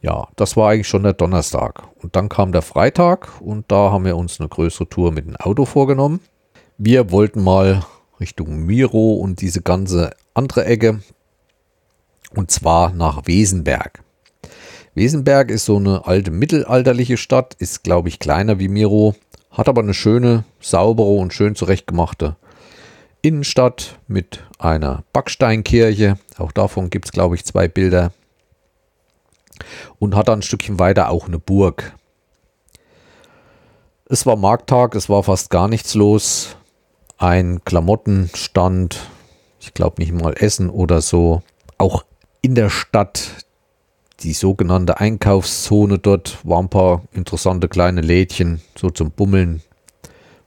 Ja, 0.00 0.28
das 0.36 0.56
war 0.56 0.70
eigentlich 0.70 0.88
schon 0.88 1.02
der 1.02 1.12
Donnerstag. 1.12 1.82
Und 2.02 2.16
dann 2.16 2.28
kam 2.28 2.52
der 2.52 2.62
Freitag 2.62 3.40
und 3.40 3.70
da 3.70 3.90
haben 3.90 4.04
wir 4.04 4.16
uns 4.16 4.40
eine 4.40 4.48
größere 4.48 4.88
Tour 4.88 5.12
mit 5.12 5.26
dem 5.26 5.36
Auto 5.36 5.64
vorgenommen. 5.64 6.20
Wir 6.78 7.10
wollten 7.10 7.42
mal 7.42 7.84
Richtung 8.20 8.64
Miro 8.64 9.14
und 9.14 9.40
diese 9.40 9.62
ganze 9.62 10.12
andere 10.32 10.64
Ecke. 10.64 11.00
Und 12.34 12.50
zwar 12.50 12.92
nach 12.92 13.26
Wesenberg. 13.26 14.02
Wesenberg 14.94 15.50
ist 15.50 15.66
so 15.66 15.76
eine 15.76 16.06
alte 16.06 16.30
mittelalterliche 16.30 17.18
Stadt, 17.18 17.54
ist 17.58 17.84
glaube 17.84 18.08
ich 18.08 18.18
kleiner 18.18 18.58
wie 18.58 18.68
Miro, 18.68 19.14
hat 19.56 19.68
aber 19.68 19.82
eine 19.82 19.94
schöne, 19.94 20.44
saubere 20.60 21.08
und 21.08 21.32
schön 21.32 21.54
zurechtgemachte 21.54 22.36
Innenstadt 23.22 23.98
mit 24.06 24.44
einer 24.58 25.02
Backsteinkirche. 25.12 26.18
Auch 26.38 26.52
davon 26.52 26.90
gibt 26.90 27.06
es 27.06 27.12
glaube 27.12 27.34
ich 27.34 27.44
zwei 27.44 27.66
Bilder. 27.66 28.12
Und 29.98 30.14
hat 30.14 30.28
dann 30.28 30.40
ein 30.40 30.42
Stückchen 30.42 30.78
weiter 30.78 31.08
auch 31.08 31.26
eine 31.26 31.38
Burg. 31.38 31.94
Es 34.08 34.26
war 34.26 34.36
Markttag, 34.36 34.94
es 34.94 35.08
war 35.08 35.22
fast 35.22 35.50
gar 35.50 35.66
nichts 35.66 35.94
los. 35.94 36.56
Ein 37.16 37.64
Klamottenstand, 37.64 39.08
ich 39.58 39.72
glaube 39.72 40.00
nicht 40.02 40.12
mal 40.12 40.34
Essen 40.34 40.68
oder 40.68 41.00
so. 41.00 41.42
Auch 41.78 42.04
in 42.42 42.54
der 42.54 42.68
Stadt 42.68 43.45
die 44.20 44.32
sogenannte 44.32 44.98
Einkaufszone 44.98 45.98
dort 45.98 46.38
waren 46.44 46.66
ein 46.66 46.70
paar 46.70 47.02
interessante 47.12 47.68
kleine 47.68 48.00
Lädchen, 48.00 48.60
so 48.76 48.90
zum 48.90 49.10
Bummeln, 49.10 49.62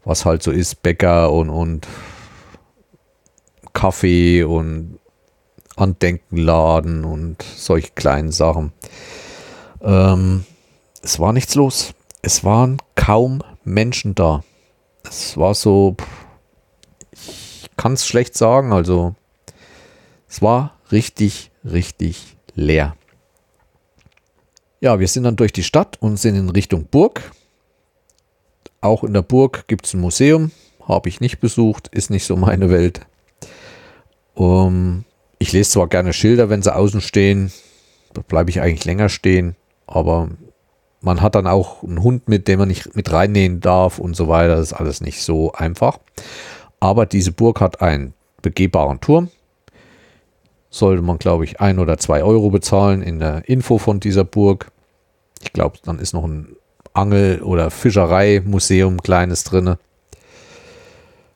was 0.04 0.26
halt 0.26 0.42
so 0.42 0.52
ist, 0.52 0.82
Bäcker 0.82 1.32
und, 1.32 1.50
und 1.50 1.88
Kaffee 3.74 4.44
und 4.44 5.00
Andenkenladen 5.76 7.06
und 7.06 7.42
solche 7.42 7.92
kleinen 7.92 8.32
Sachen. 8.32 8.74
Ähm, 9.82 10.46
es 11.02 11.20
war 11.20 11.32
nichts 11.32 11.56
los. 11.56 11.94
Es 12.22 12.44
waren 12.44 12.82
kaum 12.96 13.42
Menschen 13.64 14.16
da. 14.16 14.44
Es 15.04 15.38
war 15.38 15.54
so, 15.54 15.96
ich 17.12 17.70
kann 17.78 17.94
es 17.94 18.06
schlecht 18.06 18.36
sagen, 18.36 18.74
also 18.74 19.16
es 20.28 20.42
war 20.42 20.76
richtig, 20.92 21.52
richtig 21.64 22.36
leer. 22.56 22.96
Ja, 24.82 25.00
wir 25.00 25.10
sind 25.10 25.24
dann 25.24 25.36
durch 25.36 25.52
die 25.52 25.64
Stadt 25.64 25.98
und 26.00 26.18
sind 26.18 26.36
in 26.36 26.50
Richtung 26.50 26.86
Burg. 26.86 27.32
Auch 28.80 29.04
in 29.04 29.14
der 29.14 29.22
Burg 29.22 29.68
gibt 29.68 29.86
es 29.86 29.94
ein 29.94 30.00
Museum. 30.00 30.52
Habe 30.88 31.10
ich 31.10 31.20
nicht 31.20 31.42
besucht, 31.42 31.90
ist 31.90 32.10
nicht 32.10 32.26
so 32.26 32.38
meine 32.38 32.70
Welt. 32.70 33.02
Um, 34.36 35.04
ich 35.38 35.52
lese 35.52 35.72
zwar 35.72 35.88
gerne 35.88 36.14
Schilder, 36.14 36.50
wenn 36.50 36.62
sie 36.62 36.74
außen 36.74 37.02
stehen. 37.02 37.52
Da 38.14 38.22
bleibe 38.22 38.50
ich 38.50 38.62
eigentlich 38.62 38.86
länger 38.86 39.10
stehen. 39.10 39.58
Aber 39.86 40.30
man 41.02 41.22
hat 41.22 41.36
dann 41.36 41.46
auch 41.46 41.84
einen 41.84 42.02
Hund 42.02 42.30
mit, 42.30 42.48
dem 42.48 42.60
man 42.60 42.70
nicht 42.70 42.96
mit 42.96 43.12
reinnehmen 43.12 43.60
darf 43.60 44.00
und 44.00 44.16
so 44.16 44.30
weiter. 44.30 44.56
Das 44.56 44.72
ist 44.72 44.74
alles 44.74 45.02
nicht 45.02 45.22
so 45.22 45.52
einfach. 45.52 46.00
Aber 46.80 47.06
diese 47.06 47.34
Burg 47.34 47.60
hat 47.60 47.82
einen 47.82 48.14
begehbaren 48.42 49.02
Turm 49.02 49.30
sollte 50.70 51.02
man, 51.02 51.18
glaube 51.18 51.44
ich, 51.44 51.60
ein 51.60 51.80
oder 51.80 51.98
zwei 51.98 52.24
Euro 52.24 52.50
bezahlen 52.50 53.02
in 53.02 53.20
der 53.20 53.48
Info 53.50 53.78
von 53.78 54.00
dieser 54.00 54.24
Burg. 54.24 54.72
Ich 55.42 55.54
glaube, 55.54 55.78
dann 55.84 56.00
ist 56.00 56.14
noch 56.14 56.26
ein 56.26 56.56
Angel- 56.94 57.42
oder 57.42 57.72
Fischereimuseum 57.72 59.02
kleines 59.02 59.44
drin. 59.44 59.76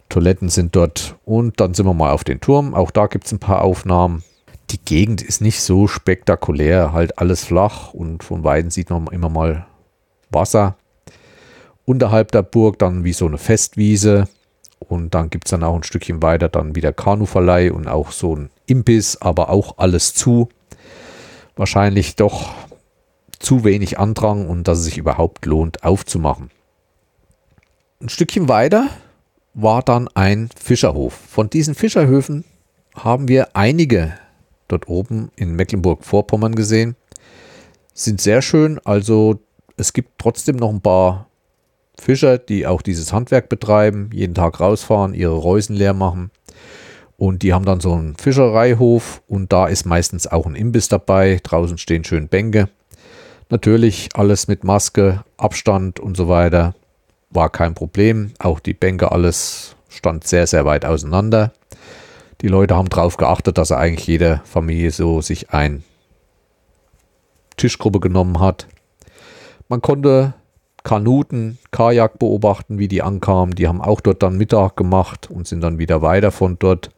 Toiletten 0.09 0.49
sind 0.49 0.75
dort 0.75 1.15
und 1.25 1.59
dann 1.59 1.73
sind 1.73 1.85
wir 1.85 1.93
mal 1.93 2.11
auf 2.11 2.23
den 2.23 2.39
Turm. 2.39 2.73
Auch 2.75 2.91
da 2.91 3.07
gibt 3.07 3.25
es 3.25 3.31
ein 3.31 3.39
paar 3.39 3.61
Aufnahmen. 3.61 4.23
Die 4.69 4.79
Gegend 4.79 5.21
ist 5.21 5.41
nicht 5.41 5.61
so 5.61 5.87
spektakulär, 5.87 6.93
halt 6.93 7.17
alles 7.17 7.43
flach 7.43 7.93
und 7.93 8.23
von 8.23 8.43
Weiden 8.43 8.71
sieht 8.71 8.89
man 8.89 9.07
immer 9.07 9.29
mal 9.29 9.65
Wasser. 10.29 10.75
Unterhalb 11.85 12.31
der 12.31 12.43
Burg 12.43 12.79
dann 12.79 13.03
wie 13.03 13.13
so 13.13 13.25
eine 13.25 13.37
Festwiese 13.37 14.25
und 14.87 15.13
dann 15.13 15.29
gibt 15.29 15.47
es 15.47 15.51
dann 15.51 15.63
auch 15.63 15.75
ein 15.75 15.83
Stückchen 15.83 16.21
weiter 16.21 16.49
dann 16.49 16.75
wieder 16.75 16.93
Kanuverleih 16.93 17.71
und 17.71 17.87
auch 17.87 18.11
so 18.11 18.35
ein 18.35 18.49
Imbiss, 18.65 19.21
aber 19.21 19.49
auch 19.49 19.77
alles 19.77 20.13
zu. 20.13 20.49
Wahrscheinlich 21.55 22.15
doch 22.15 22.51
zu 23.39 23.63
wenig 23.63 23.99
Andrang 23.99 24.47
und 24.47 24.67
dass 24.67 24.79
es 24.79 24.85
sich 24.85 24.97
überhaupt 24.97 25.45
lohnt 25.45 25.83
aufzumachen. 25.83 26.49
Ein 28.01 28.09
Stückchen 28.09 28.49
weiter 28.49 28.89
war 29.53 29.83
dann 29.83 30.07
ein 30.13 30.49
Fischerhof. 30.55 31.13
Von 31.13 31.49
diesen 31.49 31.75
Fischerhöfen 31.75 32.43
haben 32.95 33.27
wir 33.27 33.55
einige 33.55 34.13
dort 34.67 34.87
oben 34.87 35.31
in 35.35 35.55
Mecklenburg-Vorpommern 35.55 36.55
gesehen. 36.55 36.95
Sind 37.93 38.21
sehr 38.21 38.41
schön, 38.41 38.79
also 38.83 39.39
es 39.77 39.93
gibt 39.93 40.17
trotzdem 40.17 40.55
noch 40.55 40.69
ein 40.69 40.81
paar 40.81 41.27
Fischer, 41.99 42.37
die 42.37 42.67
auch 42.67 42.81
dieses 42.81 43.13
Handwerk 43.13 43.49
betreiben, 43.49 44.09
jeden 44.13 44.35
Tag 44.35 44.59
rausfahren, 44.59 45.13
ihre 45.13 45.35
Reusen 45.35 45.75
leer 45.75 45.93
machen. 45.93 46.31
Und 47.17 47.43
die 47.43 47.53
haben 47.53 47.65
dann 47.65 47.79
so 47.79 47.93
einen 47.93 48.15
Fischereihof 48.15 49.21
und 49.27 49.53
da 49.53 49.67
ist 49.67 49.85
meistens 49.85 50.27
auch 50.27 50.45
ein 50.45 50.55
Imbiss 50.55 50.89
dabei. 50.89 51.39
Draußen 51.43 51.77
stehen 51.77 52.03
schön 52.03 52.27
Bänke. 52.27 52.69
Natürlich 53.49 54.09
alles 54.15 54.47
mit 54.47 54.63
Maske, 54.63 55.23
Abstand 55.37 55.99
und 55.99 56.17
so 56.17 56.27
weiter. 56.27 56.73
War 57.29 57.49
kein 57.49 57.75
Problem. 57.75 58.31
Auch 58.39 58.59
die 58.59 58.73
Bänke, 58.73 59.11
alles 59.11 59.75
stand 59.89 60.25
sehr, 60.27 60.47
sehr 60.47 60.65
weit 60.65 60.85
auseinander. 60.85 61.53
Die 62.41 62.47
Leute 62.47 62.75
haben 62.75 62.89
darauf 62.89 63.15
geachtet, 63.15 63.57
dass 63.57 63.71
eigentlich 63.71 64.07
jede 64.07 64.41
Familie 64.43 64.91
so 64.91 65.21
sich 65.21 65.51
ein 65.51 65.83
Tischgruppe 67.55 67.99
genommen 67.99 68.39
hat. 68.39 68.67
Man 69.69 69.81
konnte 69.81 70.33
Kanuten, 70.83 71.57
Kajak 71.71 72.19
beobachten, 72.19 72.77
wie 72.77 72.87
die 72.87 73.01
ankamen. 73.01 73.55
Die 73.55 73.67
haben 73.67 73.81
auch 73.81 74.01
dort 74.01 74.21
dann 74.21 74.37
Mittag 74.37 74.75
gemacht 74.75 75.29
und 75.31 75.47
sind 75.47 75.61
dann 75.61 75.79
wieder 75.79 76.01
weiter 76.01 76.31
von 76.31 76.57
dort. 76.59 76.91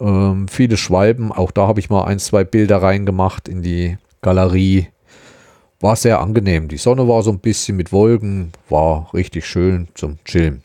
Ähm, 0.00 0.48
viele 0.48 0.76
Schwalben, 0.76 1.32
auch 1.32 1.50
da 1.50 1.66
habe 1.68 1.80
ich 1.80 1.90
mal 1.90 2.04
ein, 2.04 2.18
zwei 2.18 2.44
Bilder 2.44 2.82
reingemacht 2.82 3.48
in 3.48 3.62
die 3.62 3.98
Galerie. 4.20 4.88
War 5.80 5.96
sehr 5.96 6.20
angenehm. 6.20 6.68
Die 6.68 6.76
Sonne 6.76 7.08
war 7.08 7.22
so 7.22 7.30
ein 7.30 7.40
bisschen 7.40 7.76
mit 7.76 7.92
Wolken, 7.92 8.52
war 8.68 9.12
richtig 9.14 9.46
schön 9.46 9.88
zum 9.94 10.18
Chillen. 10.24 10.62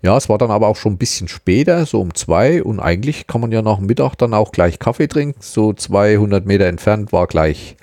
Ja, 0.00 0.16
es 0.16 0.28
war 0.28 0.38
dann 0.38 0.50
aber 0.50 0.68
auch 0.68 0.76
schon 0.76 0.92
ein 0.92 0.98
bisschen 0.98 1.28
später, 1.28 1.84
so 1.84 2.00
um 2.00 2.14
zwei. 2.14 2.62
Und 2.62 2.78
eigentlich 2.78 3.26
kann 3.26 3.40
man 3.40 3.50
ja 3.50 3.62
nach 3.62 3.80
Mittag 3.80 4.14
dann 4.16 4.32
auch 4.32 4.52
gleich 4.52 4.78
Kaffee 4.78 5.08
trinken. 5.08 5.40
So 5.40 5.72
200 5.72 6.46
Meter 6.46 6.66
entfernt 6.66 7.12
war 7.12 7.26
gleich 7.26 7.76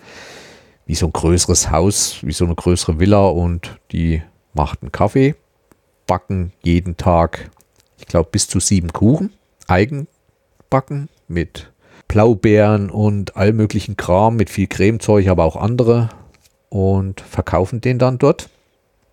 wie 0.86 0.96
so 0.96 1.08
ein 1.08 1.14
größeres 1.14 1.72
Haus, 1.72 2.18
wie 2.22 2.34
so 2.34 2.46
eine 2.46 2.56
größere 2.56 3.00
Villa 3.00 3.28
und 3.28 3.80
die 3.92 4.22
machten 4.54 4.92
Kaffee, 4.92 5.36
backen 6.08 6.52
jeden 6.62 6.98
Tag, 6.98 7.50
ich 7.98 8.06
glaube, 8.06 8.30
bis 8.32 8.48
zu 8.48 8.60
sieben 8.60 8.94
Kuchen, 8.94 9.34
eigenbacken 9.68 11.10
mit 11.28 11.72
Blaubeeren 12.08 12.90
und 12.90 13.36
all 13.36 13.52
möglichen 13.52 13.98
Kram, 13.98 14.36
mit 14.36 14.50
viel 14.50 14.68
Cremezeug, 14.68 15.28
aber 15.28 15.44
auch 15.44 15.56
andere 15.56 16.10
und 16.70 17.22
verkaufen 17.22 17.82
den 17.82 17.98
dann 17.98 18.20
dort. 18.20 18.50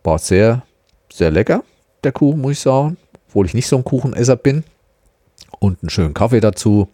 War 0.04 0.18
sehr, 0.18 0.62
sehr 1.10 1.30
lecker, 1.30 1.64
der 2.04 2.12
Kuchen, 2.12 2.40
muss 2.40 2.52
ich 2.52 2.60
sagen, 2.60 2.98
obwohl 3.28 3.46
ich 3.46 3.54
nicht 3.54 3.68
so 3.68 3.76
ein 3.76 3.84
Kuchenesser 3.84 4.36
bin. 4.36 4.64
Und 5.58 5.82
einen 5.82 5.90
schönen 5.90 6.12
Kaffee 6.12 6.40
dazu. 6.40 6.88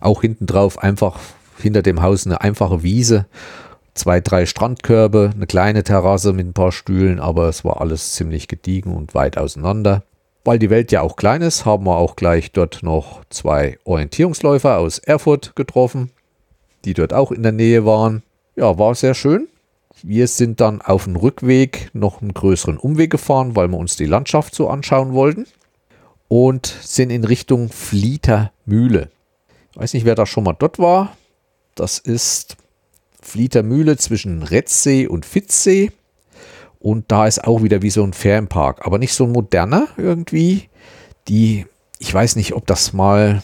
Auch 0.00 0.22
hinten 0.22 0.46
drauf 0.46 0.78
einfach 0.78 1.20
hinter 1.58 1.82
dem 1.82 2.02
Haus 2.02 2.26
eine 2.26 2.40
einfache 2.40 2.82
Wiese 2.82 3.26
zwei, 3.94 4.20
drei 4.20 4.46
Strandkörbe, 4.46 5.30
eine 5.34 5.46
kleine 5.46 5.82
Terrasse 5.82 6.32
mit 6.32 6.46
ein 6.46 6.52
paar 6.52 6.72
Stühlen, 6.72 7.20
aber 7.20 7.48
es 7.48 7.64
war 7.64 7.80
alles 7.80 8.12
ziemlich 8.12 8.48
gediegen 8.48 8.94
und 8.94 9.14
weit 9.14 9.38
auseinander. 9.38 10.02
Weil 10.44 10.58
die 10.58 10.70
Welt 10.70 10.90
ja 10.90 11.02
auch 11.02 11.16
klein 11.16 11.42
ist, 11.42 11.64
haben 11.66 11.84
wir 11.84 11.96
auch 11.96 12.16
gleich 12.16 12.52
dort 12.52 12.82
noch 12.82 13.22
zwei 13.28 13.78
Orientierungsläufer 13.84 14.78
aus 14.78 14.98
Erfurt 14.98 15.54
getroffen, 15.54 16.10
die 16.84 16.94
dort 16.94 17.12
auch 17.12 17.30
in 17.30 17.42
der 17.42 17.52
Nähe 17.52 17.84
waren. 17.84 18.22
Ja, 18.56 18.78
war 18.78 18.94
sehr 18.94 19.14
schön. 19.14 19.48
Wir 20.02 20.28
sind 20.28 20.60
dann 20.60 20.80
auf 20.80 21.04
dem 21.04 21.16
Rückweg 21.16 21.90
noch 21.92 22.22
einen 22.22 22.32
größeren 22.32 22.78
Umweg 22.78 23.10
gefahren, 23.10 23.54
weil 23.54 23.68
wir 23.68 23.76
uns 23.76 23.96
die 23.96 24.06
Landschaft 24.06 24.54
so 24.54 24.68
anschauen 24.68 25.12
wollten. 25.12 25.46
Und 26.28 26.66
sind 26.66 27.10
in 27.10 27.24
Richtung 27.24 27.70
Flieter 27.70 28.52
Mühle. 28.64 29.10
Ich 29.72 29.80
weiß 29.80 29.94
nicht, 29.94 30.06
wer 30.06 30.14
da 30.14 30.26
schon 30.26 30.44
mal 30.44 30.54
dort 30.58 30.78
war. 30.78 31.16
Das 31.74 31.98
ist 31.98 32.56
Flieter 33.22 33.62
Mühle 33.62 33.96
zwischen 33.96 34.42
Retzsee 34.42 35.06
und 35.06 35.26
Fitzsee. 35.26 35.92
Und 36.78 37.12
da 37.12 37.26
ist 37.26 37.44
auch 37.44 37.62
wieder 37.62 37.82
wie 37.82 37.90
so 37.90 38.02
ein 38.02 38.14
Ferienpark, 38.14 38.86
aber 38.86 38.98
nicht 38.98 39.12
so 39.12 39.24
ein 39.24 39.32
moderner 39.32 39.88
irgendwie. 39.96 40.68
Die, 41.28 41.66
ich 41.98 42.12
weiß 42.12 42.36
nicht, 42.36 42.54
ob 42.54 42.66
das 42.66 42.92
mal 42.92 43.42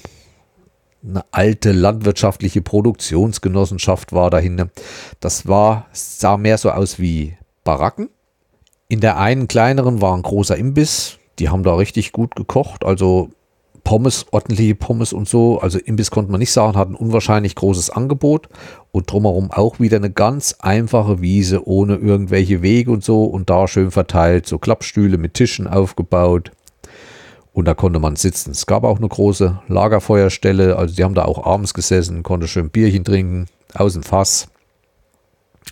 eine 1.07 1.25
alte 1.31 1.73
landwirtschaftliche 1.73 2.63
Produktionsgenossenschaft 2.63 4.13
war 4.13 4.31
dahinter. 4.31 4.71
Das 5.21 5.47
war, 5.47 5.87
sah 5.93 6.37
mehr 6.37 6.59
so 6.59 6.71
aus 6.71 6.99
wie 6.99 7.37
Baracken. 7.63 8.09
In 8.89 9.01
der 9.01 9.19
einen 9.19 9.49
kleineren 9.49 10.01
war 10.01 10.17
ein 10.17 10.23
großer 10.23 10.57
Imbiss. 10.57 11.19
Die 11.39 11.49
haben 11.49 11.63
da 11.63 11.75
richtig 11.75 12.13
gut 12.13 12.35
gekocht. 12.35 12.85
Also 12.85 13.31
Pommes, 13.87 14.27
ordentliche 14.33 14.75
Pommes 14.75 15.13
und 15.13 15.29
so. 15.29 15.61
Also 15.61 15.79
Imbiss 15.79 16.11
konnte 16.11 16.33
man 16.33 16.41
nicht 16.41 16.51
sagen, 16.51 16.77
hat 16.77 16.89
ein 16.89 16.97
unwahrscheinlich 16.97 17.55
großes 17.55 17.91
Angebot 17.91 18.49
und 18.91 19.11
drumherum 19.11 19.53
auch 19.53 19.79
wieder 19.79 19.99
eine 19.99 20.11
ganz 20.11 20.57
einfache 20.59 21.21
Wiese 21.21 21.69
ohne 21.69 21.95
irgendwelche 21.95 22.63
Wege 22.63 22.91
und 22.91 23.05
so 23.05 23.23
und 23.25 23.49
da 23.49 23.69
schön 23.69 23.93
verteilt, 23.93 24.47
so 24.47 24.59
Klappstühle 24.59 25.19
mit 25.19 25.35
Tischen 25.35 25.69
aufgebaut 25.69 26.51
und 27.53 27.67
da 27.67 27.75
konnte 27.75 28.01
man 28.01 28.17
sitzen. 28.17 28.51
Es 28.51 28.67
gab 28.67 28.83
auch 28.83 28.99
eine 28.99 29.07
große 29.07 29.61
Lagerfeuerstelle, 29.69 30.75
also 30.75 30.97
die 30.97 31.05
haben 31.05 31.15
da 31.15 31.25
auch 31.25 31.47
abends 31.47 31.73
gesessen, 31.73 32.25
konnte 32.25 32.49
schön 32.49 32.71
Bierchen 32.71 33.05
trinken, 33.05 33.47
aus 33.73 33.93
dem 33.93 34.03
Fass. 34.03 34.49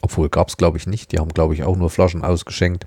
Obwohl 0.03 0.29
gab 0.29 0.51
es 0.51 0.57
glaube 0.57 0.79
ich 0.79 0.87
nicht, 0.87 1.11
die 1.11 1.19
haben 1.19 1.31
glaube 1.31 1.55
ich 1.55 1.65
auch 1.65 1.77
nur 1.77 1.91
Flaschen 1.91 2.23
ausgeschenkt. 2.23 2.87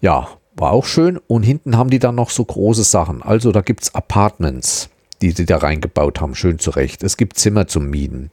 Ja, 0.00 0.28
war 0.56 0.72
auch 0.72 0.84
schön. 0.84 1.18
Und 1.26 1.42
hinten 1.42 1.76
haben 1.76 1.90
die 1.90 1.98
dann 1.98 2.14
noch 2.14 2.30
so 2.30 2.44
große 2.44 2.84
Sachen. 2.84 3.22
Also 3.22 3.52
da 3.52 3.60
gibt 3.60 3.84
es 3.84 3.94
Apartments, 3.94 4.90
die 5.22 5.30
sie 5.30 5.46
da 5.46 5.58
reingebaut 5.58 6.20
haben, 6.20 6.34
schön 6.34 6.58
zurecht. 6.58 7.02
Es 7.02 7.16
gibt 7.16 7.38
Zimmer 7.38 7.66
zum 7.66 7.90
Mieten. 7.90 8.30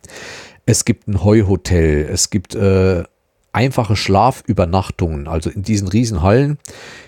Es 0.65 0.85
gibt 0.85 1.07
ein 1.07 1.23
Heuhotel. 1.23 2.07
Es 2.11 2.29
gibt 2.29 2.55
äh, 2.55 3.03
einfache 3.51 3.95
Schlafübernachtungen. 3.95 5.27
Also 5.27 5.49
in 5.49 5.63
diesen 5.63 5.87
Riesenhallen, 5.87 6.57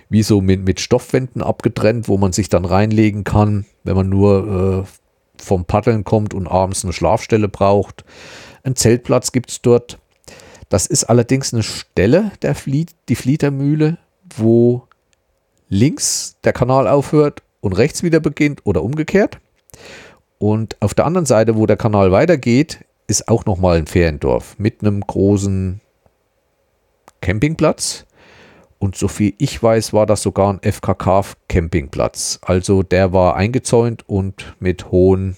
wie 0.09 0.24
so 0.24 0.41
mit, 0.41 0.64
mit 0.64 0.80
Stoffwänden 0.80 1.41
abgetrennt, 1.41 2.07
wo 2.07 2.18
man 2.18 2.34
sich 2.34 2.49
dann 2.49 2.66
reinlegen 2.66 3.24
kann, 3.24 3.66
wenn 3.84 3.95
man 3.95 4.09
nur 4.09 4.86
äh, 4.86 5.43
vom 5.43 5.66
Paddeln 5.66 6.03
kommt 6.03 6.34
und 6.34 6.47
abends 6.47 6.84
eine 6.84 6.93
Schlafstelle 6.93 7.49
braucht. 7.49 8.03
Ein 8.64 8.76
Zeltplatz 8.76 9.32
gibt 9.32 9.49
es 9.49 9.61
dort. 9.61 9.99
Das 10.70 10.88
ist 10.88 11.03
allerdings 11.03 11.53
eine 11.53 11.64
Stelle, 11.64 12.32
der 12.41 12.55
Fliet, 12.55 12.91
die 13.09 13.16
Flietermühle, 13.16 13.97
wo 14.36 14.88
links 15.74 16.38
der 16.44 16.54
Kanal 16.54 16.88
aufhört 16.88 17.42
und 17.60 17.74
rechts 17.74 18.04
wieder 18.04 18.20
beginnt 18.20 18.62
oder 18.66 18.84
umgekehrt. 18.84 19.40
Und 20.38 20.78
auf 20.82 20.94
der 20.94 21.06
anderen 21.06 21.26
Seite, 21.26 21.58
wo 21.58 21.66
der 21.66 21.78
Kanal 21.78 22.12
weitergeht, 22.12 22.86
ist 23.08 23.28
auch 23.28 23.46
nochmal 23.46 23.78
ein 23.78 23.88
Feriendorf 23.88 24.56
mit 24.58 24.82
einem 24.82 25.02
großen 25.02 25.82
Campingplatz. 27.22 28.06
Und 28.80 28.96
so 28.96 29.08
viel 29.08 29.34
ich 29.38 29.62
weiß, 29.64 29.94
war 29.94 30.06
das 30.06 30.22
sogar 30.22 30.54
ein 30.54 30.60
FKK-Campingplatz. 30.62 32.40
Also 32.42 32.84
der 32.84 33.14
war 33.14 33.36
eingezäunt 33.36 34.08
und 34.08 34.56
mit 34.60 34.92
hohen 34.92 35.38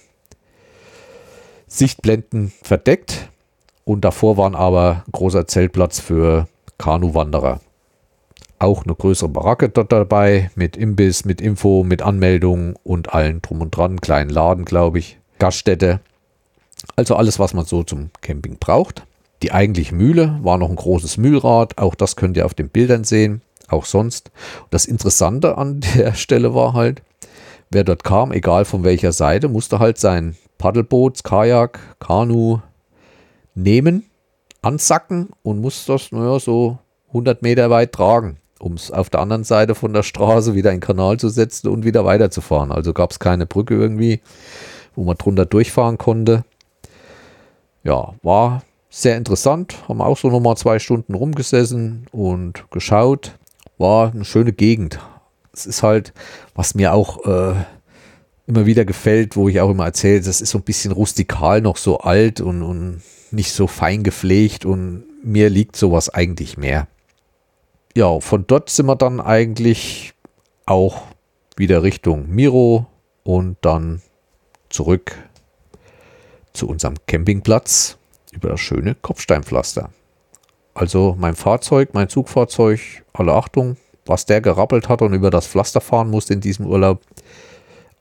Sichtblenden 1.68 2.52
verdeckt. 2.62 3.30
Und 3.84 4.04
davor 4.04 4.36
waren 4.36 4.56
aber 4.56 5.04
ein 5.06 5.12
großer 5.12 5.46
Zeltplatz 5.46 6.00
für 6.00 6.48
Kanuwanderer 6.78 7.60
auch 8.58 8.84
eine 8.84 8.94
größere 8.94 9.28
Baracke 9.28 9.68
dort 9.68 9.92
dabei 9.92 10.50
mit 10.54 10.76
Imbiss, 10.76 11.24
mit 11.24 11.40
Info, 11.40 11.84
mit 11.84 12.02
Anmeldung 12.02 12.76
und 12.84 13.12
allen 13.12 13.42
drum 13.42 13.60
und 13.60 13.76
dran. 13.76 14.00
Kleinen 14.00 14.30
Laden, 14.30 14.64
glaube 14.64 14.98
ich. 14.98 15.18
Gaststätte. 15.38 16.00
Also 16.94 17.16
alles, 17.16 17.38
was 17.38 17.54
man 17.54 17.64
so 17.64 17.82
zum 17.82 18.10
Camping 18.22 18.56
braucht. 18.58 19.04
Die 19.42 19.52
eigentliche 19.52 19.94
Mühle 19.94 20.38
war 20.42 20.56
noch 20.56 20.70
ein 20.70 20.76
großes 20.76 21.18
Mühlrad. 21.18 21.76
Auch 21.78 21.94
das 21.94 22.16
könnt 22.16 22.36
ihr 22.36 22.46
auf 22.46 22.54
den 22.54 22.70
Bildern 22.70 23.04
sehen. 23.04 23.42
Auch 23.68 23.84
sonst. 23.84 24.30
Das 24.70 24.86
Interessante 24.86 25.58
an 25.58 25.80
der 25.96 26.14
Stelle 26.14 26.54
war 26.54 26.72
halt, 26.72 27.02
wer 27.70 27.84
dort 27.84 28.04
kam, 28.04 28.32
egal 28.32 28.64
von 28.64 28.84
welcher 28.84 29.12
Seite, 29.12 29.48
musste 29.48 29.78
halt 29.78 29.98
sein 29.98 30.36
Paddelboot, 30.56 31.24
Kajak, 31.24 31.78
Kanu 31.98 32.60
nehmen, 33.54 34.06
ansacken 34.62 35.28
und 35.42 35.60
musste 35.60 35.92
das, 35.92 36.12
naja, 36.12 36.38
so 36.38 36.78
100 37.08 37.42
Meter 37.42 37.68
weit 37.68 37.92
tragen 37.92 38.38
um 38.58 38.74
es 38.74 38.90
auf 38.90 39.10
der 39.10 39.20
anderen 39.20 39.44
Seite 39.44 39.74
von 39.74 39.92
der 39.92 40.02
Straße 40.02 40.54
wieder 40.54 40.70
in 40.70 40.76
den 40.76 40.86
Kanal 40.86 41.18
zu 41.18 41.28
setzen 41.28 41.68
und 41.68 41.84
wieder 41.84 42.04
weiterzufahren. 42.04 42.72
Also 42.72 42.92
gab 42.92 43.10
es 43.10 43.18
keine 43.18 43.46
Brücke 43.46 43.74
irgendwie, 43.74 44.20
wo 44.94 45.04
man 45.04 45.16
drunter 45.16 45.46
durchfahren 45.46 45.98
konnte. 45.98 46.44
Ja, 47.84 48.14
war 48.22 48.62
sehr 48.88 49.16
interessant. 49.16 49.76
Haben 49.88 50.00
auch 50.00 50.16
so 50.16 50.28
nochmal 50.28 50.56
zwei 50.56 50.78
Stunden 50.78 51.14
rumgesessen 51.14 52.06
und 52.12 52.64
geschaut. 52.70 53.38
War 53.78 54.12
eine 54.12 54.24
schöne 54.24 54.52
Gegend. 54.52 54.98
Es 55.52 55.66
ist 55.66 55.82
halt, 55.82 56.12
was 56.54 56.74
mir 56.74 56.94
auch 56.94 57.24
äh, 57.26 57.54
immer 58.46 58.66
wieder 58.66 58.84
gefällt, 58.84 59.36
wo 59.36 59.48
ich 59.48 59.60
auch 59.60 59.70
immer 59.70 59.84
erzähle, 59.84 60.20
das 60.20 60.40
ist 60.40 60.50
so 60.50 60.58
ein 60.58 60.64
bisschen 60.64 60.92
rustikal, 60.92 61.60
noch 61.60 61.76
so 61.76 61.98
alt 61.98 62.40
und, 62.40 62.62
und 62.62 63.02
nicht 63.30 63.52
so 63.52 63.66
fein 63.66 64.02
gepflegt 64.02 64.64
und 64.64 65.04
mir 65.22 65.50
liegt 65.50 65.76
sowas 65.76 66.08
eigentlich 66.08 66.56
mehr 66.56 66.88
ja, 67.96 68.20
von 68.20 68.46
dort 68.46 68.68
sind 68.70 68.86
wir 68.86 68.94
dann 68.94 69.20
eigentlich 69.20 70.12
auch 70.66 71.02
wieder 71.56 71.82
Richtung 71.82 72.28
Miro 72.28 72.86
und 73.24 73.56
dann 73.62 74.02
zurück 74.68 75.16
zu 76.52 76.68
unserem 76.68 76.94
Campingplatz 77.06 77.96
über 78.32 78.50
das 78.50 78.60
schöne 78.60 78.94
Kopfsteinpflaster. 78.94 79.90
Also 80.74 81.16
mein 81.18 81.34
Fahrzeug, 81.34 81.90
mein 81.94 82.10
Zugfahrzeug, 82.10 82.80
alle 83.14 83.32
Achtung, 83.32 83.78
was 84.04 84.26
der 84.26 84.42
gerappelt 84.42 84.90
hat 84.90 85.00
und 85.00 85.14
über 85.14 85.30
das 85.30 85.46
Pflaster 85.46 85.80
fahren 85.80 86.10
musste 86.10 86.34
in 86.34 86.40
diesem 86.42 86.66
Urlaub. 86.66 87.00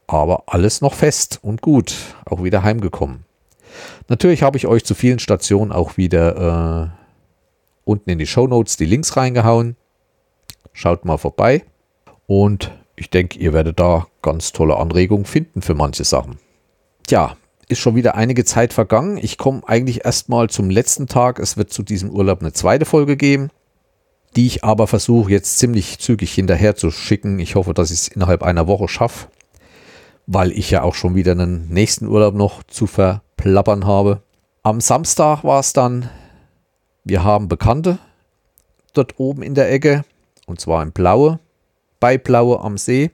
Aber 0.08 0.43
alles 0.48 0.82
noch 0.82 0.93
fest 0.93 1.39
und 1.41 1.62
gut, 1.62 1.96
auch 2.26 2.43
wieder 2.43 2.64
heimgekommen. 2.64 3.24
Natürlich 4.10 4.43
habe 4.43 4.58
ich 4.58 4.68
euch 4.68 4.84
zu 4.84 4.93
vielen 4.93 5.20
Stationen 5.20 5.72
auch 5.72 5.96
wieder 5.96 6.91
äh, 6.91 7.06
unten 7.86 8.10
in 8.10 8.20
die 8.20 8.28
Show 8.28 8.46
Notes 8.46 8.76
die 8.76 8.86
Links 8.86 9.16
reingehauen. 9.16 9.78
Schaut 10.78 11.05
mal 11.05 11.17
vorbei 11.17 11.63
und 12.28 12.69
ich 12.97 13.09
denke, 13.09 13.39
ihr 13.39 13.53
werdet 13.53 13.80
da 13.80 14.07
ganz 14.21 14.51
tolle 14.51 14.76
Anregungen 14.76 15.23
finden 15.23 15.61
für 15.61 15.73
manche 15.73 16.03
Sachen. 16.03 16.38
Tja, 17.07 17.38
ist 17.69 17.80
schon 17.80 17.95
wieder 17.95 18.15
einige 18.15 18.43
Zeit 18.43 18.73
vergangen. 18.73 19.17
Ich 19.17 19.38
komme 19.38 19.61
eigentlich 19.65 20.03
erstmal 20.03 20.49
zum 20.49 20.69
letzten 20.69 21.07
Tag. 21.07 21.39
Es 21.39 21.55
wird 21.55 21.71
zu 21.71 21.82
diesem 21.82 22.09
Urlaub 22.09 22.41
eine 22.41 22.51
zweite 22.51 22.84
Folge 22.84 23.15
geben, 23.15 23.51
die 24.36 24.47
ich 24.47 24.65
aber 24.65 24.86
versuche 24.88 25.32
jetzt 25.32 25.59
ziemlich 25.59 25.99
zügig 25.99 26.34
hinterher 26.34 26.76
zu 26.76 26.91
schicken. 26.91 27.39
Ich 27.39 27.55
hoffe, 27.55 27.73
dass 27.73 27.89
ich 27.89 27.99
es 27.99 28.07
innerhalb 28.09 28.43
einer 28.43 28.67
Woche 28.67 28.89
schaffe, 28.89 29.30
weil 30.28 30.51
ich 30.51 30.71
ja 30.71 30.82
auch 30.82 30.93
schon 30.93 31.15
wieder 31.15 31.32
einen 31.32 31.69
nächsten 31.69 32.05
Urlaub 32.07 32.36
noch 32.36 32.63
zu 32.63 32.86
verplappern 32.86 33.86
habe. 33.86 34.23
Am 34.61 34.82
Samstag 34.82 35.45
war 35.45 35.61
es 35.61 35.71
dann, 35.71 36.09
wir 37.05 37.23
haben 37.23 37.47
Bekannte 37.47 37.97
dort 38.93 39.13
oben 39.21 39.41
in 39.41 39.55
der 39.55 39.71
Ecke 39.71 40.03
und 40.46 40.60
zwar 40.60 40.84
in 40.84 40.91
Blaue, 40.91 41.39
bei 42.00 42.18
Blaue 42.18 42.60
am 42.60 42.78
See, 42.78 43.12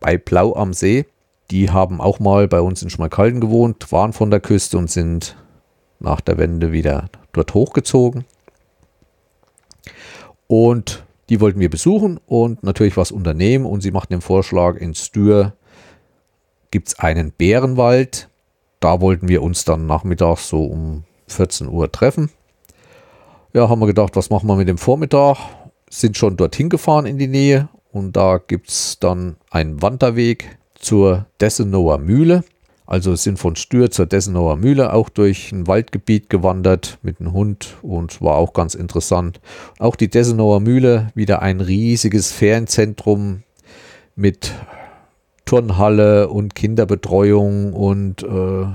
bei 0.00 0.18
Blau 0.18 0.54
am 0.54 0.72
See. 0.72 1.06
Die 1.50 1.70
haben 1.70 2.00
auch 2.00 2.18
mal 2.18 2.48
bei 2.48 2.60
uns 2.60 2.82
in 2.82 2.90
Schmalkalden 2.90 3.40
gewohnt, 3.40 3.92
waren 3.92 4.12
von 4.12 4.30
der 4.30 4.40
Küste 4.40 4.78
und 4.78 4.90
sind 4.90 5.36
nach 6.00 6.20
der 6.20 6.38
Wende 6.38 6.72
wieder 6.72 7.08
dort 7.32 7.54
hochgezogen. 7.54 8.24
Und 10.48 11.04
die 11.28 11.40
wollten 11.40 11.60
wir 11.60 11.70
besuchen 11.70 12.20
und 12.26 12.62
natürlich 12.62 12.96
was 12.96 13.12
unternehmen. 13.12 13.66
Und 13.66 13.80
sie 13.80 13.90
machten 13.90 14.14
den 14.14 14.20
Vorschlag, 14.20 14.76
in 14.76 14.94
Stür 14.94 15.54
gibt 16.70 16.88
es 16.88 16.98
einen 16.98 17.32
Bärenwald. 17.32 18.28
Da 18.80 19.00
wollten 19.00 19.28
wir 19.28 19.42
uns 19.42 19.64
dann 19.64 19.86
nachmittags 19.86 20.48
so 20.48 20.64
um 20.64 21.04
14 21.28 21.68
Uhr 21.68 21.90
treffen. 21.90 22.30
Ja, 23.52 23.68
haben 23.68 23.80
wir 23.80 23.86
gedacht, 23.86 24.14
was 24.16 24.30
machen 24.30 24.46
wir 24.48 24.56
mit 24.56 24.68
dem 24.68 24.78
Vormittag? 24.78 25.38
Sind 25.90 26.16
schon 26.16 26.36
dorthin 26.36 26.68
gefahren 26.68 27.06
in 27.06 27.18
die 27.18 27.28
Nähe 27.28 27.68
und 27.92 28.16
da 28.16 28.38
gibt 28.38 28.68
es 28.68 28.98
dann 28.98 29.36
einen 29.50 29.80
Wanderweg 29.82 30.58
zur 30.74 31.26
Dessenower 31.40 31.98
Mühle. 31.98 32.44
Also 32.86 33.16
sind 33.16 33.38
von 33.38 33.56
Stür 33.56 33.90
zur 33.90 34.06
Dessenower 34.06 34.56
Mühle 34.56 34.92
auch 34.92 35.08
durch 35.08 35.50
ein 35.50 35.66
Waldgebiet 35.66 36.30
gewandert 36.30 36.98
mit 37.02 37.20
einem 37.20 37.32
Hund 37.32 37.76
und 37.82 38.22
war 38.22 38.36
auch 38.36 38.52
ganz 38.52 38.74
interessant. 38.76 39.40
Auch 39.78 39.96
die 39.96 40.08
Dessenower 40.08 40.60
Mühle, 40.60 41.10
wieder 41.14 41.42
ein 41.42 41.60
riesiges 41.60 42.30
Ferienzentrum 42.30 43.42
mit 44.14 44.52
Turnhalle 45.46 46.28
und 46.28 46.54
Kinderbetreuung 46.54 47.72
und 47.72 48.22
äh, 48.22 48.66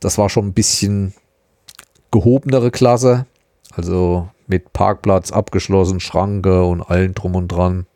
das 0.00 0.18
war 0.18 0.28
schon 0.28 0.48
ein 0.48 0.52
bisschen 0.52 1.14
gehobenere 2.10 2.70
Klasse. 2.70 3.26
Also 3.78 4.28
mit 4.48 4.72
Parkplatz 4.72 5.30
abgeschlossen, 5.30 6.00
Schranke 6.00 6.64
und 6.64 6.82
allen 6.82 7.14
drum 7.14 7.36
und 7.36 7.46
dran. 7.46 7.86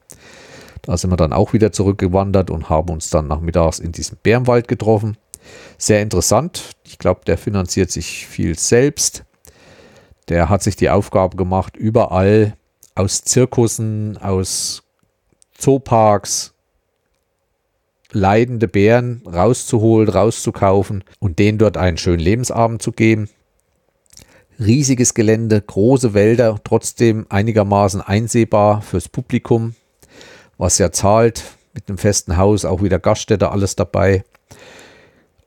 Da 0.82 0.96
sind 0.96 1.10
wir 1.10 1.16
dann 1.16 1.32
auch 1.32 1.52
wieder 1.52 1.72
zurückgewandert 1.72 2.50
und 2.50 2.70
haben 2.70 2.88
uns 2.90 3.10
dann 3.10 3.26
nachmittags 3.26 3.80
in 3.80 3.90
diesem 3.90 4.16
Bärenwald 4.22 4.68
getroffen. 4.68 5.16
Sehr 5.78 6.00
interessant. 6.00 6.70
Ich 6.84 6.98
glaube, 6.98 7.22
der 7.26 7.36
finanziert 7.36 7.90
sich 7.90 8.28
viel 8.28 8.56
selbst. 8.56 9.24
Der 10.28 10.48
hat 10.48 10.62
sich 10.62 10.76
die 10.76 10.88
Aufgabe 10.88 11.36
gemacht, 11.36 11.76
überall 11.76 12.54
aus 12.94 13.24
Zirkussen, 13.24 14.18
aus 14.18 14.84
Zooparks 15.58 16.54
leidende 18.12 18.68
Bären 18.68 19.22
rauszuholen, 19.26 20.08
rauszukaufen 20.08 21.02
und 21.18 21.40
denen 21.40 21.58
dort 21.58 21.76
einen 21.76 21.96
schönen 21.96 22.20
Lebensabend 22.20 22.82
zu 22.82 22.92
geben 22.92 23.28
riesiges 24.58 25.14
Gelände, 25.14 25.60
große 25.60 26.14
Wälder, 26.14 26.60
trotzdem 26.64 27.26
einigermaßen 27.28 28.00
einsehbar 28.00 28.82
fürs 28.82 29.08
Publikum, 29.08 29.74
was 30.58 30.78
ja 30.78 30.92
zahlt. 30.92 31.44
mit 31.74 31.88
einem 31.88 31.96
festen 31.96 32.36
Haus, 32.36 32.66
auch 32.66 32.82
wieder 32.82 32.98
Gaststätte, 32.98 33.50
alles 33.50 33.76
dabei. 33.76 34.24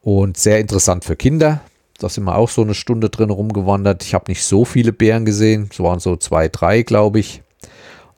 Und 0.01 0.37
sehr 0.37 0.59
interessant 0.59 1.05
für 1.05 1.15
Kinder. 1.15 1.61
Da 1.99 2.09
sind 2.09 2.25
wir 2.25 2.35
auch 2.35 2.49
so 2.49 2.61
eine 2.61 2.73
Stunde 2.73 3.09
drin 3.09 3.29
rumgewandert. 3.29 4.03
Ich 4.03 4.13
habe 4.13 4.25
nicht 4.27 4.43
so 4.43 4.65
viele 4.65 4.91
Bären 4.91 5.23
gesehen. 5.23 5.69
Es 5.71 5.79
waren 5.79 5.99
so 5.99 6.15
zwei, 6.15 6.49
drei, 6.49 6.81
glaube 6.81 7.19
ich. 7.19 7.41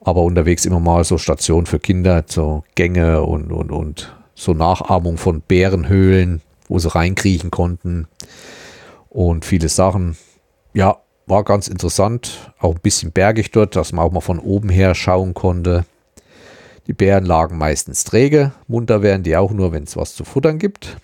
Aber 0.00 0.22
unterwegs 0.22 0.64
immer 0.64 0.80
mal 0.80 1.04
so 1.04 1.18
Stationen 1.18 1.66
für 1.66 1.78
Kinder, 1.78 2.24
so 2.26 2.64
Gänge 2.74 3.22
und, 3.22 3.52
und, 3.52 3.70
und 3.70 4.14
so 4.34 4.54
Nachahmung 4.54 5.18
von 5.18 5.42
Bärenhöhlen, 5.42 6.40
wo 6.68 6.78
sie 6.78 6.92
reinkriechen 6.92 7.50
konnten. 7.50 8.08
Und 9.10 9.44
viele 9.44 9.68
Sachen. 9.68 10.16
Ja, 10.78 10.98
war 11.26 11.42
ganz 11.42 11.66
interessant. 11.66 12.52
Auch 12.60 12.76
ein 12.76 12.80
bisschen 12.80 13.10
bergig 13.10 13.50
dort, 13.50 13.74
dass 13.74 13.92
man 13.92 14.04
auch 14.04 14.12
mal 14.12 14.20
von 14.20 14.38
oben 14.38 14.68
her 14.68 14.94
schauen 14.94 15.34
konnte. 15.34 15.84
Die 16.86 16.92
Bären 16.92 17.24
lagen 17.24 17.58
meistens 17.58 18.04
träge. 18.04 18.52
Munter 18.68 19.02
werden 19.02 19.24
die 19.24 19.36
auch 19.36 19.50
nur, 19.50 19.72
wenn 19.72 19.82
es 19.82 19.96
was 19.96 20.14
zu 20.14 20.22
futtern 20.22 20.60
gibt. 20.60 20.96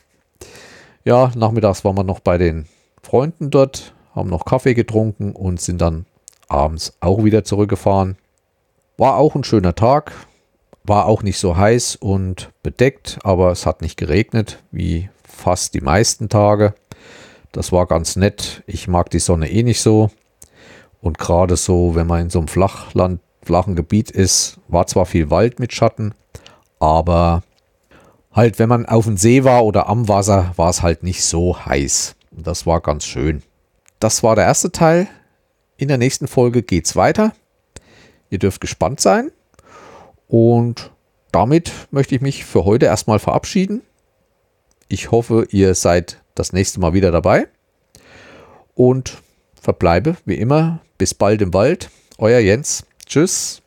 Ja, 1.04 1.32
nachmittags 1.34 1.84
waren 1.84 1.96
wir 1.96 2.04
noch 2.04 2.20
bei 2.20 2.38
den 2.38 2.66
Freunden 3.02 3.50
dort, 3.50 3.94
haben 4.14 4.30
noch 4.30 4.44
Kaffee 4.44 4.74
getrunken 4.74 5.32
und 5.32 5.60
sind 5.60 5.80
dann 5.80 6.06
abends 6.46 6.96
auch 7.00 7.24
wieder 7.24 7.42
zurückgefahren. 7.42 8.16
War 8.96 9.16
auch 9.16 9.34
ein 9.34 9.42
schöner 9.42 9.74
Tag, 9.74 10.12
war 10.84 11.06
auch 11.06 11.24
nicht 11.24 11.40
so 11.40 11.56
heiß 11.56 11.96
und 11.96 12.52
bedeckt, 12.62 13.18
aber 13.24 13.50
es 13.50 13.66
hat 13.66 13.82
nicht 13.82 13.96
geregnet, 13.96 14.62
wie 14.70 15.10
fast 15.24 15.74
die 15.74 15.80
meisten 15.80 16.28
Tage. 16.28 16.74
Das 17.54 17.70
war 17.70 17.86
ganz 17.86 18.16
nett. 18.16 18.64
Ich 18.66 18.88
mag 18.88 19.10
die 19.10 19.20
Sonne 19.20 19.48
eh 19.48 19.62
nicht 19.62 19.80
so. 19.80 20.10
Und 21.00 21.18
gerade 21.18 21.56
so, 21.56 21.94
wenn 21.94 22.08
man 22.08 22.22
in 22.22 22.30
so 22.30 22.40
einem 22.40 22.48
Flachland, 22.48 23.20
flachen 23.44 23.76
Gebiet 23.76 24.10
ist, 24.10 24.58
war 24.66 24.88
zwar 24.88 25.06
viel 25.06 25.30
Wald 25.30 25.60
mit 25.60 25.72
Schatten, 25.72 26.14
aber 26.80 27.44
halt, 28.32 28.58
wenn 28.58 28.68
man 28.68 28.86
auf 28.86 29.04
dem 29.04 29.16
See 29.16 29.44
war 29.44 29.64
oder 29.64 29.88
am 29.88 30.08
Wasser, 30.08 30.52
war 30.56 30.68
es 30.68 30.82
halt 30.82 31.04
nicht 31.04 31.22
so 31.22 31.64
heiß. 31.64 32.16
Das 32.32 32.66
war 32.66 32.80
ganz 32.80 33.04
schön. 33.04 33.42
Das 34.00 34.24
war 34.24 34.34
der 34.34 34.46
erste 34.46 34.72
Teil. 34.72 35.06
In 35.76 35.86
der 35.86 35.98
nächsten 35.98 36.26
Folge 36.26 36.62
geht 36.62 36.86
es 36.86 36.96
weiter. 36.96 37.34
Ihr 38.30 38.40
dürft 38.40 38.60
gespannt 38.60 39.00
sein. 39.00 39.30
Und 40.26 40.90
damit 41.30 41.70
möchte 41.92 42.16
ich 42.16 42.20
mich 42.20 42.44
für 42.44 42.64
heute 42.64 42.86
erstmal 42.86 43.20
verabschieden. 43.20 43.82
Ich 44.88 45.12
hoffe, 45.12 45.46
ihr 45.50 45.76
seid 45.76 46.23
das 46.34 46.52
nächste 46.52 46.80
Mal 46.80 46.92
wieder 46.92 47.10
dabei. 47.10 47.48
Und 48.74 49.18
verbleibe 49.60 50.16
wie 50.24 50.36
immer. 50.36 50.80
Bis 50.98 51.14
bald 51.14 51.42
im 51.42 51.54
Wald. 51.54 51.90
Euer 52.18 52.40
Jens. 52.40 52.84
Tschüss. 53.06 53.63